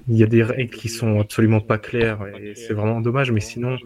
il 0.09 0.17
y 0.17 0.23
a 0.23 0.27
des 0.27 0.43
règles 0.43 0.75
qui 0.75 0.89
sont 0.89 1.21
absolument 1.21 1.61
pas 1.61 1.79
claires 1.79 2.27
et 2.41 2.55
c'est 2.55 2.73
vraiment 2.73 3.01
dommage, 3.01 3.31
mais 3.31 3.41
sinon, 3.41 3.79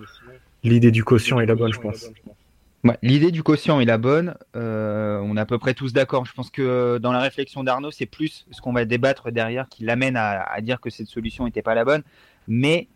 l'idée 0.63 0.91
du 0.91 1.05
quotient 1.05 1.41
est 1.41 1.47
la 1.47 1.55
bonne, 1.55 1.73
je 1.73 1.81
pense. 1.81 2.11
L'idée 3.03 3.31
du 3.31 3.43
quotient 3.43 3.79
est 3.81 3.85
la 3.85 3.99
bonne. 3.99 4.35
Euh, 4.57 5.21
on 5.23 5.37
est 5.37 5.41
à 5.41 5.45
peu 5.45 5.59
près 5.59 5.75
tous 5.75 5.93
d'accord. 5.93 6.25
Je 6.25 6.33
pense 6.33 6.51
que 6.51 6.63
euh, 6.63 6.99
dans 6.99 7.13
la 7.13 7.21
réflexion 7.21 7.63
d'Arnaud, 7.63 7.91
c'est 7.91 8.07
plus 8.07 8.47
ce 8.51 8.61
qu'on 8.63 8.73
va 8.73 8.87
débattre 8.87 9.31
derrière 9.31 9.69
qui 9.69 9.85
l'amène 9.85 10.17
à, 10.17 10.61
dire 10.63 10.81
que 10.81 10.89
cette 10.89 11.09
solution 11.09 11.45
n'était 11.45 11.63
pas 11.63 11.75
la 11.75 11.85
bonne. 11.85 12.03
Mais 12.49 12.89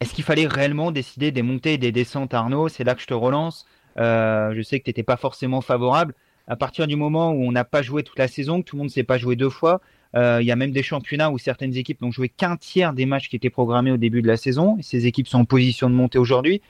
est-ce 0.00 0.12
qu'il 0.12 0.24
fallait 0.24 0.48
réellement 0.48 0.90
décider 0.90 1.30
des 1.30 1.42
montées 1.42 1.74
et 1.74 1.78
des 1.78 1.92
descentes, 1.92 2.34
Arnaud? 2.34 2.68
C'est 2.68 2.82
là 2.82 2.96
que 2.96 3.00
je 3.00 3.06
te 3.06 3.14
relance. 3.14 3.64
Euh, 3.98 4.54
je 4.54 4.62
sais 4.62 4.80
que 4.80 4.84
tu 4.84 4.90
n'étais 4.90 5.04
pas 5.04 5.16
forcément 5.16 5.60
favorable. 5.60 6.14
À 6.48 6.56
partir 6.56 6.88
du 6.88 6.96
moment 6.96 7.30
où 7.30 7.44
on 7.44 7.52
n'a 7.52 7.64
pas 7.64 7.82
joué 7.82 8.02
toute 8.02 8.18
la 8.18 8.26
saison, 8.26 8.60
que 8.60 8.66
tout 8.66 8.74
le 8.74 8.78
monde 8.78 8.88
ne 8.88 8.92
s'est 8.92 9.04
pas 9.04 9.18
joué 9.18 9.36
deux 9.36 9.50
fois, 9.50 9.80
il 10.14 10.42
y 10.44 10.50
a 10.50 10.56
même 10.56 10.72
des 10.72 10.82
championnats 10.82 11.30
où 11.30 11.38
certaines 11.38 11.74
équipes 11.76 12.02
n'ont 12.02 12.10
joué 12.10 12.28
qu'un 12.28 12.56
tiers 12.56 12.92
des 12.92 13.06
matchs 13.06 13.28
qui 13.28 13.36
étaient 13.36 13.48
programmés 13.48 13.92
au 13.92 13.96
début 13.96 14.20
de 14.20 14.26
la 14.26 14.36
saison. 14.36 14.76
Et 14.78 14.82
ces 14.82 15.06
équipes 15.06 15.28
sont 15.28 15.38
en 15.38 15.44
position 15.44 15.88
de 15.88 15.94
monter 15.94 16.18
aujourd'hui. 16.18 16.60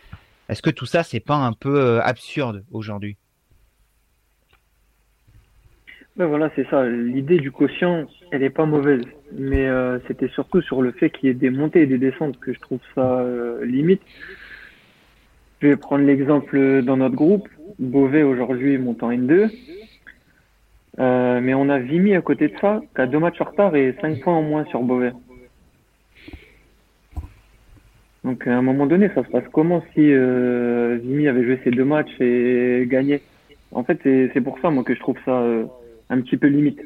Est-ce 0.53 0.61
que 0.61 0.69
tout 0.69 0.85
ça, 0.85 1.03
c'est 1.03 1.19
pas 1.19 1.37
un 1.37 1.55
peu 1.55 1.81
euh, 1.81 2.03
absurde 2.03 2.63
aujourd'hui? 2.73 3.17
Ben 6.17 6.27
voilà, 6.27 6.51
c'est 6.55 6.69
ça. 6.69 6.87
L'idée 6.87 7.39
du 7.39 7.51
quotient, 7.51 8.07
elle 8.31 8.43
n'est 8.43 8.51
pas 8.51 8.67
mauvaise. 8.67 9.01
Mais 9.33 9.67
euh, 9.67 9.99
c'était 10.07 10.29
surtout 10.29 10.61
sur 10.61 10.83
le 10.83 10.93
fait 10.93 11.09
qu'il 11.09 11.29
y 11.29 11.33
ait 11.33 11.35
des 11.35 11.49
montées 11.49 11.81
et 11.81 11.87
des 11.87 11.97
descentes 11.97 12.39
que 12.39 12.53
je 12.53 12.61
trouve 12.61 12.81
ça 12.95 13.21
euh, 13.21 13.65
limite. 13.65 14.03
Je 15.63 15.69
vais 15.69 15.77
prendre 15.77 16.05
l'exemple 16.05 16.83
dans 16.83 16.99
notre 16.99 17.15
groupe. 17.15 17.49
Beauvais 17.79 18.23
aujourd'hui 18.23 18.77
monte 18.77 19.03
en 19.03 19.11
N2. 19.11 19.51
mais 20.99 21.55
on 21.55 21.71
a 21.71 21.79
Vimy 21.79 22.15
à 22.15 22.21
côté 22.21 22.49
de 22.49 22.59
ça, 22.61 22.83
qui 22.95 23.01
a 23.01 23.07
deux 23.07 23.21
matchs 23.21 23.41
en 23.41 23.45
retard 23.45 23.75
et 23.75 23.97
cinq 24.03 24.21
points 24.21 24.35
en 24.35 24.43
moins 24.43 24.67
sur 24.67 24.83
Beauvais. 24.83 25.13
Donc 28.25 28.47
à 28.47 28.57
un 28.57 28.63
moment 28.63 28.87
donné, 28.87 29.09
ça 29.15 29.25
se 29.25 29.29
passe 29.29 29.45
comment 29.53 29.83
si 29.95 30.13
euh, 30.13 30.99
Vimy 31.03 31.27
avait 31.27 31.45
joué 31.45 31.61
ses 31.65 31.71
deux 31.71 31.85
matchs 31.85 32.21
et 32.21 32.87
gagné 32.89 33.21
En 33.73 33.83
fait, 33.83 33.99
c'est 34.05 34.41
pour 34.41 34.59
ça 34.61 34.71
moi 34.71 34.85
que 34.85 34.95
je 34.95 35.01
trouve 35.01 35.17
ça 35.25 35.41
euh, 35.41 35.65
un 36.09 36.21
petit 36.21 36.37
peu 36.37 36.47
limite. 36.47 36.81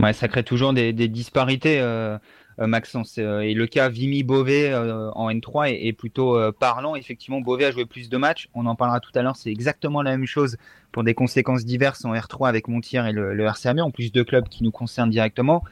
Ouais, 0.00 0.12
ça 0.12 0.28
crée 0.28 0.42
toujours 0.42 0.72
des, 0.72 0.92
disparités, 0.92 1.80
euh, 1.80 2.18
euh, 2.58 2.66
Maxence. 2.66 3.18
Et 3.18 3.54
le 3.54 3.66
cas 3.66 3.88
Vimy-Beauvais 3.88 4.74
en 4.74 5.30
N3 5.30 5.70
est, 5.70 5.92
plutôt 5.92 6.36
parlant. 6.58 6.96
Effectivement, 6.96 7.40
Beauvais 7.40 7.66
a 7.66 7.70
joué 7.70 7.86
plus 7.86 8.08
de 8.08 8.16
matchs. 8.16 8.48
On 8.52 8.66
en 8.66 8.74
parlera 8.74 8.98
tout 8.98 9.12
à 9.14 9.22
l'heure. 9.22 9.36
C'est 9.36 9.50
exactement 9.50 10.02
la 10.02 10.10
même 10.10 10.26
chose 10.26 10.56
pour 10.90 11.04
des 11.04 11.14
conséquences 11.14 11.64
diverses 11.64 12.04
en 12.04 12.12
R3 12.12 12.48
avec 12.48 12.66
Montier 12.68 13.00
et 13.08 13.12
le, 13.12 13.32
le 13.32 13.46
en 13.80 13.90
plus 13.90 14.12
deux 14.12 14.24
clubs 14.24 14.48
qui 14.48 14.64
nous 14.64 14.72
concernent 14.72 15.10
directement. 15.10 15.62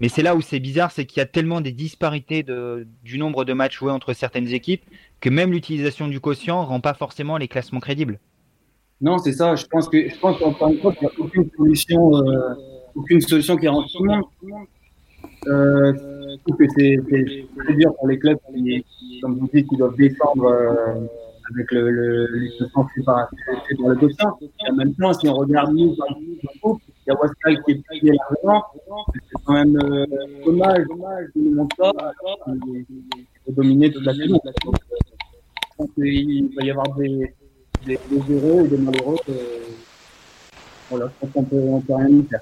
Mais 0.00 0.08
c'est 0.08 0.22
là 0.22 0.36
où 0.36 0.40
c'est 0.40 0.60
bizarre, 0.60 0.90
c'est 0.90 1.06
qu'il 1.06 1.18
y 1.18 1.22
a 1.22 1.26
tellement 1.26 1.60
des 1.60 1.72
disparités 1.72 2.42
de, 2.42 2.86
du 3.02 3.18
nombre 3.18 3.44
de 3.44 3.52
matchs 3.52 3.78
joués 3.78 3.90
entre 3.92 4.12
certaines 4.12 4.48
équipes 4.48 4.84
que 5.20 5.30
même 5.30 5.52
l'utilisation 5.52 6.08
du 6.08 6.20
quotient 6.20 6.64
rend 6.64 6.80
pas 6.80 6.94
forcément 6.94 7.36
les 7.36 7.48
classements 7.48 7.80
crédibles. 7.80 8.18
Non, 9.00 9.18
c'est 9.18 9.32
ça. 9.32 9.56
Je 9.56 9.66
pense 9.66 9.88
que 9.88 10.08
je 10.08 10.18
pense 10.18 10.38
qu'encore 10.38 10.68
une 10.68 10.78
fois, 10.78 10.94
il 11.00 11.04
n'y 11.04 11.08
a 11.08 11.12
aucune 11.18 11.50
solution, 11.56 12.16
euh, 12.16 12.54
aucune 12.94 13.20
solution 13.20 13.56
qui 13.56 13.66
rend 13.66 13.82
tout 13.82 14.04
le 14.04 14.10
monde. 14.10 14.24
Euh, 15.48 15.92
je 16.30 16.36
trouve 16.46 16.56
que 16.56 16.64
c'est 16.76 17.74
dur 17.74 17.94
pour 17.96 18.08
les 18.08 18.18
clubs 18.18 18.38
qui, 18.54 18.84
comme 19.20 19.38
vous 19.38 19.48
dites, 19.52 19.68
qui 19.68 19.76
doivent 19.76 19.96
défendre 19.96 20.44
euh, 20.44 21.06
avec 21.52 21.72
le, 21.72 21.90
le, 21.90 22.26
le, 22.26 22.38
le 22.60 23.02
par, 23.04 23.28
par 23.28 23.28
le 23.88 23.96
quotient. 23.96 24.38
En 24.68 24.74
même 24.74 24.94
temps, 24.94 25.12
si 25.12 25.28
on 25.28 25.34
regarde 25.34 25.72
nous, 25.74 25.96
dans 25.96 26.06
le 26.08 26.60
groupe, 26.60 26.80
il 27.06 27.10
y 27.10 27.12
a 27.12 27.20
Wascal 27.20 27.62
qui 27.64 27.72
est 27.72 27.82
payé 27.88 28.12
l'argent. 28.12 28.64
C'est 29.14 29.44
quand 29.44 29.54
même 29.54 29.76
euh, 29.76 30.06
dommage, 30.44 30.86
dommage 30.88 31.26
de 31.34 31.40
nous 31.42 31.54
montrer 31.56 31.76
ça. 31.82 32.12
Il 33.48 33.54
dominer 33.54 33.90
toute 33.92 34.04
la 34.04 34.14
saison. 34.14 34.40
Euh, 34.46 34.50
je 34.62 35.76
pense 35.76 35.90
qu'il 35.94 36.54
va 36.54 36.64
y 36.64 36.70
avoir 36.70 36.94
des, 36.94 37.34
des, 37.86 37.98
des 38.08 38.34
heureux 38.34 38.64
et 38.64 38.68
des 38.68 38.78
malheureux. 38.78 39.16
Que, 39.26 39.32
voilà, 40.90 41.06
je 41.06 41.12
pense 41.26 41.32
qu'on 41.32 41.44
peut, 41.44 41.56
on 41.56 41.80
peut 41.80 41.94
rien 41.94 42.08
y 42.08 42.22
faire. 42.24 42.40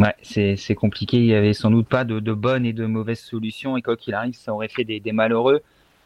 Ouais, 0.00 0.14
c'est, 0.22 0.56
c'est 0.56 0.74
compliqué. 0.74 1.18
Il 1.18 1.26
y 1.26 1.34
avait 1.34 1.52
sans 1.52 1.70
doute 1.70 1.86
pas 1.86 2.04
de, 2.04 2.18
de 2.18 2.32
bonnes 2.32 2.66
et 2.66 2.72
de 2.72 2.86
mauvaises 2.86 3.20
solutions. 3.20 3.76
Et 3.76 3.82
quoi 3.82 3.96
qu'il 3.96 4.14
arrive, 4.14 4.34
ça 4.34 4.52
aurait 4.52 4.68
fait 4.68 4.84
des, 4.84 4.98
des 4.98 5.12
malheureux. 5.12 5.62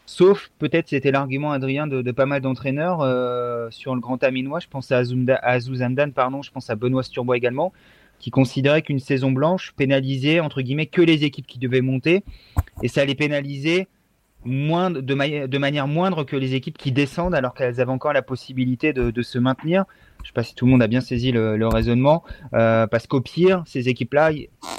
Sauf, 0.09 0.51
peut-être, 0.59 0.89
c'était 0.89 1.11
l'argument, 1.11 1.53
Adrien, 1.53 1.87
de, 1.87 2.11
pas 2.13 2.25
mal 2.25 2.41
d'entraîneurs 2.41 3.03
euh, 3.03 3.69
sur 3.71 3.95
le 3.95 4.01
Grand 4.01 4.25
Aminois. 4.25 4.59
Je 4.59 4.67
pense 4.67 4.91
à, 4.91 5.03
Azouzamdan, 5.43 6.13
pardon, 6.13 6.41
je 6.41 6.51
pense 6.51 6.71
à 6.71 6.77
Benoît 6.77 7.03
Sturbois 7.03 7.37
également, 7.37 7.75
qui 8.19 8.31
considérait 8.31 8.81
qu'une 8.81 9.01
saison 9.01 9.33
blanche 9.33 9.75
pénalisait, 9.77 10.41
entre 10.41 10.63
guillemets, 10.63 10.87
que 10.87 11.03
les 11.03 11.25
équipes 11.25 11.47
qui 11.47 11.59
devaient 11.59 11.83
monter. 11.83 12.25
Et 12.83 12.89
ça 12.89 13.03
allait 13.03 13.15
pénaliser 13.15 13.87
moindre, 14.47 15.03
de, 15.03 15.59
manière 15.59 15.87
moindre 15.87 16.25
que 16.25 16.37
les 16.37 16.55
équipes 16.55 16.79
qui 16.79 16.91
descendent 16.91 17.35
alors 17.35 17.53
qu'elles 17.53 17.79
avaient 17.79 17.93
encore 17.93 18.15
la 18.15 18.23
possibilité 18.23 18.95
de, 18.95 19.23
se 19.23 19.39
maintenir. 19.39 19.85
Je 20.21 20.23
ne 20.23 20.27
sais 20.29 20.33
pas 20.33 20.43
si 20.43 20.55
tout 20.55 20.65
le 20.65 20.71
monde 20.71 20.83
a 20.83 20.87
bien 20.87 21.03
saisi 21.03 21.33
le, 21.33 21.59
le 21.59 21.69
raisonnement, 21.69 22.25
euh, 22.55 22.87
parce 22.87 23.07
qu'au 23.07 23.21
pire, 23.21 23.63
ces 23.67 23.91
équipes-là, 23.91 24.31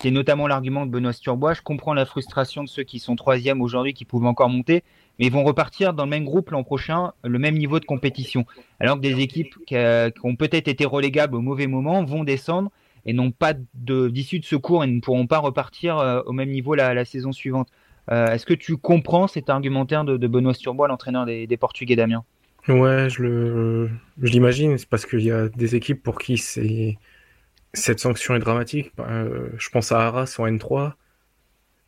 c'est 0.01 0.09
notamment 0.09 0.47
l'argument 0.47 0.87
de 0.87 0.91
Benoît 0.91 1.13
Sturbois, 1.13 1.53
je 1.53 1.61
comprends 1.61 1.93
la 1.93 2.07
frustration 2.07 2.63
de 2.63 2.67
ceux 2.67 2.83
qui 2.83 2.97
sont 2.97 3.15
troisième 3.15 3.61
aujourd'hui, 3.61 3.93
qui 3.93 4.05
pouvaient 4.05 4.27
encore 4.27 4.49
monter, 4.49 4.83
mais 5.19 5.25
ils 5.25 5.31
vont 5.31 5.43
repartir 5.43 5.93
dans 5.93 6.05
le 6.05 6.09
même 6.09 6.23
groupe 6.23 6.49
l'an 6.49 6.63
prochain, 6.63 7.11
le 7.23 7.37
même 7.37 7.57
niveau 7.57 7.79
de 7.79 7.85
compétition. 7.85 8.45
Alors 8.79 8.95
que 8.95 9.01
des 9.01 9.19
équipes 9.19 9.53
qui, 9.67 9.75
euh, 9.75 10.09
ont 10.23 10.35
peut-être 10.35 10.69
été 10.69 10.85
relégables 10.85 11.35
au 11.35 11.41
mauvais 11.41 11.67
moment 11.67 12.03
vont 12.05 12.23
descendre 12.23 12.71
et 13.05 13.13
n'ont 13.13 13.31
pas 13.31 13.53
d'issue 13.73 14.39
de, 14.39 14.45
secours 14.45 14.83
et 14.83 14.87
ne 14.87 15.01
pourront 15.01 15.27
pas 15.27 15.39
repartir 15.39 15.97
euh, 15.97 16.21
au 16.25 16.31
même 16.31 16.49
niveau 16.49 16.73
la, 16.73 17.05
saison 17.05 17.33
suivante. 17.33 17.67
Euh, 18.11 18.27
est-ce 18.33 18.45
que 18.45 18.53
tu 18.53 18.77
comprends 18.77 19.27
cet 19.27 19.49
argumentaire 19.49 20.05
de, 20.05 20.27
Benoît 20.27 20.53
Sturbois, 20.53 20.87
l'entraîneur 20.87 21.25
des, 21.25 21.57
Portugais 21.57 21.95
d'Amiens 21.95 22.23
Ouais, 22.67 23.07
je 23.09 23.89
l'imagine, 24.21 24.77
c'est 24.77 24.87
parce 24.87 25.05
qu'il 25.05 25.21
y 25.21 25.31
a 25.31 25.49
des 25.49 25.75
équipes 25.75 26.01
pour 26.01 26.19
qui 26.19 26.37
cette 26.37 27.99
sanction 27.99 28.35
est 28.35 28.39
dramatique. 28.39 28.91
Je 28.97 29.69
pense 29.69 29.91
à 29.91 29.99
Arras 29.99 30.35
en 30.39 30.47
N3 30.47 30.93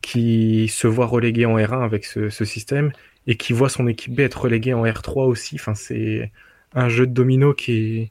qui 0.02 0.68
se 0.68 0.86
voit 0.86 1.06
relégué 1.06 1.46
en 1.46 1.56
R1 1.56 1.82
avec 1.82 2.04
ce, 2.04 2.28
système 2.44 2.92
et 3.26 3.36
qui 3.36 3.52
voit 3.52 3.68
son 3.68 3.86
équipe 3.86 4.14
B 4.14 4.20
être 4.20 4.42
reléguée 4.42 4.74
en 4.74 4.84
R3 4.84 5.26
aussi. 5.26 5.56
Enfin, 5.56 5.74
c'est 5.74 6.30
un 6.74 6.88
jeu 6.88 7.06
de 7.06 7.12
domino 7.12 7.54
qui 7.54 7.72
est, 7.72 8.10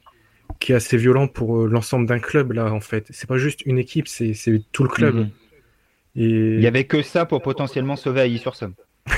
qui 0.60 0.71
est 0.71 0.76
assez 0.76 0.97
violent 0.97 1.28
pour 1.28 1.58
euh, 1.58 1.67
l'ensemble 1.67 2.06
d'un 2.06 2.19
club 2.19 2.54
là 2.54 2.71
en 2.71 2.80
fait. 2.80 3.08
C'est 3.10 3.28
pas 3.28 3.38
juste 3.38 3.65
une 3.65 3.78
équipe, 3.78 4.08
c'est 4.08 4.34
tout 4.71 4.84
le 4.84 4.89
club. 4.89 5.15
Mhm. 5.15 5.30
Et... 6.15 6.56
Il 6.56 6.62
y 6.62 6.67
avait 6.67 6.86
que 6.86 7.02
ça 7.02 7.26
pour 7.26 7.41
potentiellement 7.41 7.95
sauver 7.95 8.21
Aïe 8.21 8.38
sur 8.38 8.56
Somme. 8.56 8.76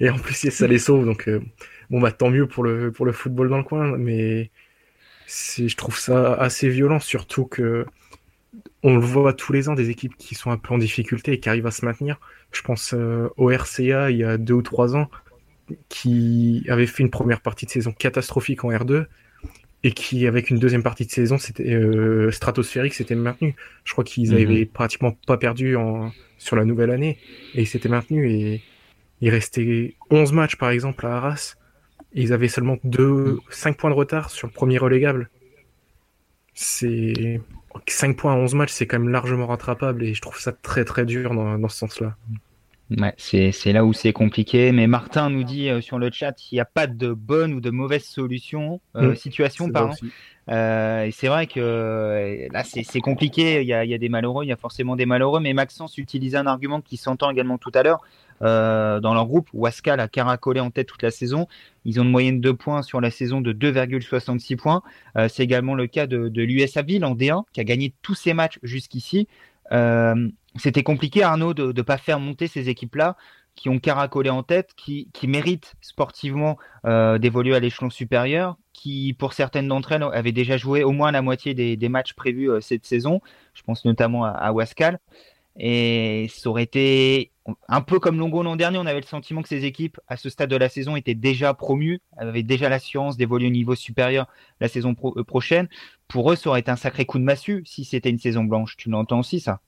et 0.00 0.08
en 0.10 0.18
plus 0.18 0.50
ça 0.50 0.66
les 0.66 0.78
sauve 0.78 1.04
donc 1.04 1.28
euh, 1.28 1.42
bon 1.90 2.00
bah 2.00 2.10
tant 2.10 2.30
mieux 2.30 2.46
pour 2.46 2.64
le 2.64 2.90
pour 2.90 3.04
le 3.04 3.12
football 3.12 3.50
dans 3.50 3.58
le 3.58 3.62
coin 3.62 3.98
mais 3.98 4.50
je 5.26 5.76
trouve 5.76 5.98
ça 5.98 6.32
assez 6.34 6.70
violent 6.70 6.98
surtout 6.98 7.44
que 7.44 7.84
on 8.86 8.94
le 8.94 9.00
voit 9.00 9.32
tous 9.32 9.52
les 9.52 9.68
ans 9.68 9.74
des 9.74 9.90
équipes 9.90 10.16
qui 10.16 10.36
sont 10.36 10.52
un 10.52 10.58
peu 10.58 10.72
en 10.72 10.78
difficulté 10.78 11.32
et 11.32 11.40
qui 11.40 11.48
arrivent 11.48 11.66
à 11.66 11.72
se 11.72 11.84
maintenir. 11.84 12.20
Je 12.52 12.62
pense 12.62 12.94
euh, 12.94 13.28
au 13.36 13.48
RCA 13.48 14.12
il 14.12 14.18
y 14.18 14.24
a 14.24 14.38
deux 14.38 14.54
ou 14.54 14.62
trois 14.62 14.94
ans 14.94 15.10
qui 15.88 16.64
avait 16.68 16.86
fait 16.86 17.02
une 17.02 17.10
première 17.10 17.40
partie 17.40 17.66
de 17.66 17.70
saison 17.72 17.90
catastrophique 17.90 18.62
en 18.64 18.70
R2 18.70 19.06
et 19.82 19.90
qui 19.90 20.28
avec 20.28 20.50
une 20.50 20.60
deuxième 20.60 20.84
partie 20.84 21.04
de 21.04 21.10
saison 21.10 21.36
c'était 21.36 21.74
euh, 21.74 22.30
stratosphérique 22.30 22.94
s'était 22.94 23.16
maintenu. 23.16 23.56
Je 23.82 23.90
crois 23.90 24.04
qu'ils 24.04 24.30
mhm. 24.30 24.40
avaient 24.40 24.66
pratiquement 24.66 25.16
pas 25.26 25.36
perdu 25.36 25.74
en, 25.74 26.12
sur 26.38 26.54
la 26.54 26.64
nouvelle 26.64 26.92
année 26.92 27.18
et 27.54 27.62
ils 27.62 27.66
s'étaient 27.66 27.88
maintenus 27.88 28.30
et 28.30 28.62
il 29.20 29.30
restait 29.30 29.96
11 30.10 30.30
matchs 30.30 30.54
par 30.54 30.70
exemple 30.70 31.06
à 31.06 31.16
Arras 31.16 31.56
et 32.14 32.22
ils 32.22 32.32
avaient 32.32 32.46
seulement 32.46 32.76
2 32.84 33.40
5 33.50 33.76
points 33.76 33.90
de 33.90 33.96
retard 33.96 34.30
sur 34.30 34.46
le 34.46 34.52
premier 34.52 34.78
relégable. 34.78 35.28
C'est 36.54 37.40
5 37.86 38.16
points 38.16 38.32
à 38.34 38.36
11 38.36 38.54
matchs, 38.54 38.72
c'est 38.72 38.86
quand 38.86 38.98
même 38.98 39.08
largement 39.08 39.46
rattrapable 39.46 40.04
et 40.04 40.14
je 40.14 40.20
trouve 40.20 40.38
ça 40.38 40.52
très 40.52 40.84
très 40.84 41.04
dur 41.04 41.34
dans, 41.34 41.58
dans 41.58 41.68
ce 41.68 41.78
sens-là. 41.78 42.16
Ouais, 42.90 43.14
c'est 43.18 43.72
là 43.72 43.84
où 43.84 43.92
c'est 43.92 44.12
compliqué. 44.12 44.70
Mais 44.70 44.86
Martin 44.86 45.28
nous 45.28 45.42
dit 45.42 45.68
euh, 45.68 45.80
sur 45.80 45.98
le 45.98 46.10
chat 46.12 46.32
qu'il 46.32 46.56
n'y 46.56 46.60
a 46.60 46.64
pas 46.64 46.86
de 46.86 47.12
bonne 47.12 47.52
ou 47.54 47.60
de 47.60 47.70
mauvaise 47.70 48.04
solution, 48.04 48.80
euh, 48.94 49.12
mmh. 49.12 49.16
situation, 49.16 49.70
pardon. 49.70 49.94
Euh, 50.48 51.02
et 51.02 51.10
c'est 51.10 51.26
vrai 51.26 51.48
que 51.48 52.46
là, 52.52 52.62
c'est 52.62 53.00
compliqué. 53.00 53.60
Il 53.62 53.66
y, 53.66 53.72
a, 53.72 53.84
il 53.84 53.90
y, 53.90 53.94
a, 53.94 53.98
des 53.98 54.08
malheureux, 54.08 54.44
il 54.44 54.48
y 54.48 54.52
a 54.52 54.56
forcément 54.56 54.94
des 54.94 55.06
malheureux. 55.06 55.40
Mais 55.40 55.52
Maxence 55.52 55.98
utilisait 55.98 56.36
un 56.36 56.46
argument 56.46 56.80
qui 56.80 56.96
s'entend 56.96 57.30
également 57.30 57.58
tout 57.58 57.72
à 57.74 57.82
l'heure. 57.82 58.02
Euh, 58.42 59.00
dans 59.00 59.14
leur 59.14 59.26
groupe, 59.26 59.48
Wascal 59.52 60.00
a 60.00 60.08
caracolé 60.08 60.60
en 60.60 60.70
tête 60.70 60.86
toute 60.86 61.02
la 61.02 61.10
saison. 61.10 61.46
Ils 61.84 62.00
ont 62.00 62.04
une 62.04 62.10
moyenne 62.10 62.40
de 62.40 62.50
points 62.50 62.82
sur 62.82 63.00
la 63.00 63.10
saison 63.10 63.40
de 63.40 63.52
2,66 63.52 64.56
points. 64.56 64.82
Euh, 65.16 65.28
c'est 65.28 65.42
également 65.42 65.74
le 65.74 65.86
cas 65.86 66.06
de, 66.06 66.28
de 66.28 66.42
l'USA 66.42 66.82
Ville 66.82 67.04
en 67.04 67.14
D1, 67.14 67.44
qui 67.52 67.60
a 67.60 67.64
gagné 67.64 67.94
tous 68.02 68.14
ses 68.14 68.34
matchs 68.34 68.58
jusqu'ici. 68.62 69.28
Euh, 69.72 70.28
c'était 70.56 70.82
compliqué, 70.82 71.22
Arnaud, 71.22 71.54
de 71.54 71.72
ne 71.72 71.82
pas 71.82 71.98
faire 71.98 72.20
monter 72.20 72.46
ces 72.46 72.68
équipes-là 72.68 73.16
qui 73.54 73.70
ont 73.70 73.78
caracolé 73.78 74.28
en 74.28 74.42
tête, 74.42 74.74
qui, 74.76 75.08
méritent 75.26 75.76
sportivement 75.80 76.58
d'évoluer 76.84 77.56
à 77.56 77.58
l'échelon 77.58 77.88
supérieur, 77.88 78.58
qui, 78.74 79.14
pour 79.18 79.32
certaines 79.32 79.66
d'entre 79.66 79.92
elles, 79.92 80.02
avaient 80.02 80.30
déjà 80.30 80.58
joué 80.58 80.84
au 80.84 80.92
moins 80.92 81.10
la 81.10 81.22
moitié 81.22 81.54
des, 81.54 81.88
matchs 81.88 82.12
prévus 82.12 82.50
cette 82.60 82.84
saison. 82.84 83.22
Je 83.54 83.62
pense 83.62 83.86
notamment 83.86 84.26
à, 84.26 84.28
à, 84.28 84.52
Wascal. 84.52 84.98
Et 85.58 86.26
ça 86.30 86.50
aurait 86.50 86.64
été 86.64 87.32
un 87.68 87.80
peu 87.80 87.98
comme 87.98 88.18
Longo 88.18 88.42
l'an 88.42 88.56
dernier, 88.56 88.78
on 88.78 88.86
avait 88.86 89.00
le 89.00 89.06
sentiment 89.06 89.42
que 89.42 89.48
ces 89.48 89.64
équipes, 89.64 89.98
à 90.08 90.16
ce 90.16 90.28
stade 90.28 90.50
de 90.50 90.56
la 90.56 90.68
saison, 90.68 90.96
étaient 90.96 91.14
déjà 91.14 91.54
promues, 91.54 92.00
avaient 92.16 92.42
déjà 92.42 92.68
l'assurance 92.68 93.16
d'évoluer 93.16 93.46
au 93.46 93.50
niveau 93.50 93.74
supérieur 93.74 94.26
la 94.60 94.68
saison 94.68 94.94
euh, 95.04 95.24
prochaine. 95.24 95.68
Pour 96.08 96.30
eux, 96.32 96.36
ça 96.36 96.50
aurait 96.50 96.60
été 96.60 96.70
un 96.70 96.76
sacré 96.76 97.04
coup 97.04 97.18
de 97.18 97.24
massue 97.24 97.62
si 97.64 97.84
c'était 97.84 98.10
une 98.10 98.18
saison 98.18 98.44
blanche. 98.44 98.76
Tu 98.76 98.90
l'entends 98.90 99.20
aussi, 99.20 99.40
ça? 99.40 99.60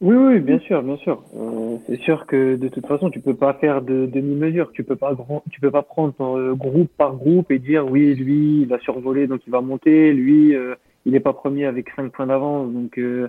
Oui, 0.00 0.16
oui, 0.16 0.40
bien 0.40 0.58
sûr, 0.58 0.82
bien 0.82 0.96
sûr. 0.96 1.22
Euh, 1.36 1.76
c'est 1.86 2.00
sûr 2.00 2.26
que 2.26 2.56
de 2.56 2.68
toute 2.68 2.86
façon, 2.86 3.08
tu 3.08 3.20
peux 3.20 3.36
pas 3.36 3.54
faire 3.54 3.82
de 3.82 4.06
demi-mesure. 4.06 4.72
Tu 4.72 4.82
peux 4.82 4.96
pas 4.96 5.16
tu 5.50 5.60
peux 5.60 5.70
pas 5.70 5.82
prendre 5.82 6.12
ton, 6.14 6.54
groupe 6.54 6.90
par 6.96 7.14
groupe 7.14 7.52
et 7.52 7.60
dire 7.60 7.86
oui, 7.88 8.14
lui, 8.16 8.62
il 8.62 8.66
va 8.66 8.80
survoler, 8.80 9.28
donc 9.28 9.42
il 9.46 9.50
va 9.50 9.60
monter. 9.60 10.12
Lui, 10.12 10.56
euh, 10.56 10.74
il 11.04 11.12
n'est 11.12 11.20
pas 11.20 11.32
premier 11.32 11.66
avec 11.66 11.90
cinq 11.96 12.12
points 12.12 12.26
d'avance, 12.26 12.72
donc 12.72 12.98
euh, 12.98 13.28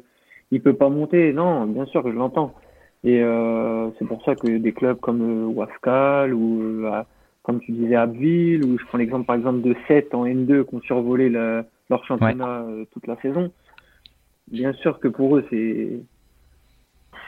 il 0.52 0.62
peut 0.62 0.74
pas 0.74 0.90
monter. 0.90 1.34
Non, 1.34 1.66
bien 1.66 1.86
sûr 1.86 2.04
que 2.04 2.12
je 2.12 2.16
l'entends. 2.16 2.54
Et 3.04 3.22
euh, 3.22 3.90
c'est 3.98 4.06
pour 4.06 4.24
ça 4.24 4.36
que 4.36 4.58
des 4.58 4.72
clubs 4.72 5.00
comme 5.00 5.54
Wascal 5.56 6.34
ou 6.34 6.86
comme 7.42 7.60
tu 7.60 7.74
disais 7.74 7.96
Abbeville, 7.96 8.64
ou 8.64 8.80
je 8.80 8.86
prends 8.86 8.98
l'exemple 8.98 9.26
par 9.26 9.36
exemple 9.36 9.62
de 9.62 9.76
7 9.88 10.14
en 10.16 10.26
N2 10.26 10.64
qui 10.66 10.76
ont 10.76 10.82
survolé 10.82 11.30
leur 11.30 12.06
championnat 12.06 12.66
toute 12.92 13.08
la 13.08 13.18
saison. 13.18 13.52
Bien 14.50 14.72
sûr 14.74 15.00
que 15.00 15.10
pour 15.10 15.38
eux, 15.38 15.46
c'est 15.50 16.00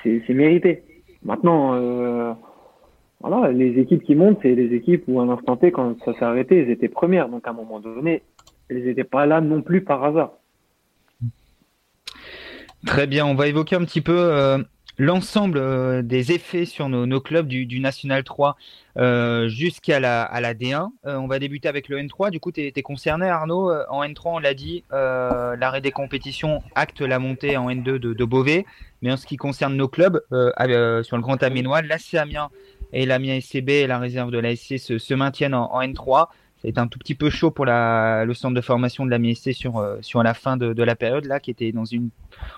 c'est 0.04 0.34
mérité. 0.34 0.84
Maintenant, 1.24 1.74
euh, 1.74 2.34
voilà, 3.20 3.52
les 3.52 3.80
équipes 3.80 4.04
qui 4.04 4.16
montent, 4.16 4.40
c'est 4.42 4.56
les 4.56 4.76
équipes 4.76 5.04
où 5.08 5.20
à 5.20 5.24
un 5.24 5.30
instant 5.30 5.58
T, 5.58 5.72
quand 5.72 5.98
ça 6.04 6.14
s'est 6.14 6.26
arrêté, 6.26 6.60
elles 6.60 6.70
étaient 6.70 6.88
premières. 6.88 7.30
Donc 7.30 7.48
à 7.48 7.52
un 7.52 7.54
moment 7.54 7.80
donné, 7.80 8.22
elles 8.70 8.86
n'étaient 8.86 9.04
pas 9.04 9.26
là 9.26 9.42
non 9.42 9.62
plus 9.62 9.84
par 9.84 10.04
hasard. 10.04 10.34
Très 12.86 13.08
bien, 13.08 13.26
on 13.26 13.36
va 13.36 13.48
évoquer 13.48 13.76
un 13.76 13.84
petit 13.84 14.02
peu 14.02 14.16
euh, 14.16 14.60
l'ensemble 14.98 15.58
euh, 15.58 16.02
des 16.02 16.32
effets 16.32 16.66
sur 16.66 16.90
nos, 16.90 17.22
clubs 17.22 17.48
du, 17.48 17.80
National 17.80 18.24
3 18.24 18.56
euh, 18.98 19.48
jusqu'à 19.48 20.00
la, 20.00 20.24
à 20.24 20.42
la 20.42 20.54
D1. 20.54 20.90
Euh, 21.06 21.16
on 21.18 21.28
va 21.28 21.40
débuter 21.40 21.68
avec 21.68 21.90
le 21.90 21.98
N3. 21.98 22.32
Du 22.32 22.40
coup, 22.40 22.52
tu 22.52 22.62
es, 22.62 22.82
concerné, 22.82 23.28
Arnaud. 23.28 23.72
En 23.90 24.04
N3, 24.04 24.22
on 24.26 24.40
l'a 24.40 24.54
dit, 24.54 24.84
l'arrêt 24.92 25.82
des 25.82 25.92
compétitions 25.92 26.62
acte 26.76 27.02
la 27.02 27.20
montée 27.20 27.58
en 27.58 27.70
N2 27.70 27.98
de, 27.98 28.26
Beauvais. 28.26 28.66
Mais 29.02 29.12
en 29.12 29.18
ce 29.18 29.26
qui 29.26 29.38
concerne 29.38 29.76
nos 29.76 29.88
clubs, 29.88 30.22
sur 30.30 31.18
le 31.18 31.22
Grand 31.22 31.42
Aménois, 31.44 31.82
l'AC 31.82 32.16
Amiens 32.16 32.50
et 32.94 33.06
l'Amiens 33.06 33.40
SCB 33.40 33.70
et 33.70 33.88
la 33.88 34.00
réserve 34.00 34.32
de 34.32 34.40
la 34.40 34.56
SC 34.56 34.78
se, 34.78 35.14
maintiennent 35.14 35.54
en, 35.54 35.74
en 35.74 35.82
N3 35.82 36.28
c'est 36.66 36.78
un 36.80 36.88
tout 36.88 36.98
petit 36.98 37.16
peu 37.16 37.30
chaud 37.30 37.52
pour 37.52 37.66
le 37.66 38.34
centre 38.34 38.56
de 38.56 38.62
formation 38.62 39.06
de 39.06 39.12
la 39.12 39.20
MSC 39.20 39.54
sur, 39.54 39.78
euh, 39.78 39.98
sur 40.02 40.24
la 40.24 40.34
fin 40.34 40.58
de, 40.58 40.84
la 40.84 40.96
période 40.96 41.26
là, 41.26 41.40
qui 41.40 41.52
était 41.52 41.72
dans 41.72 41.86
une, 41.86 42.10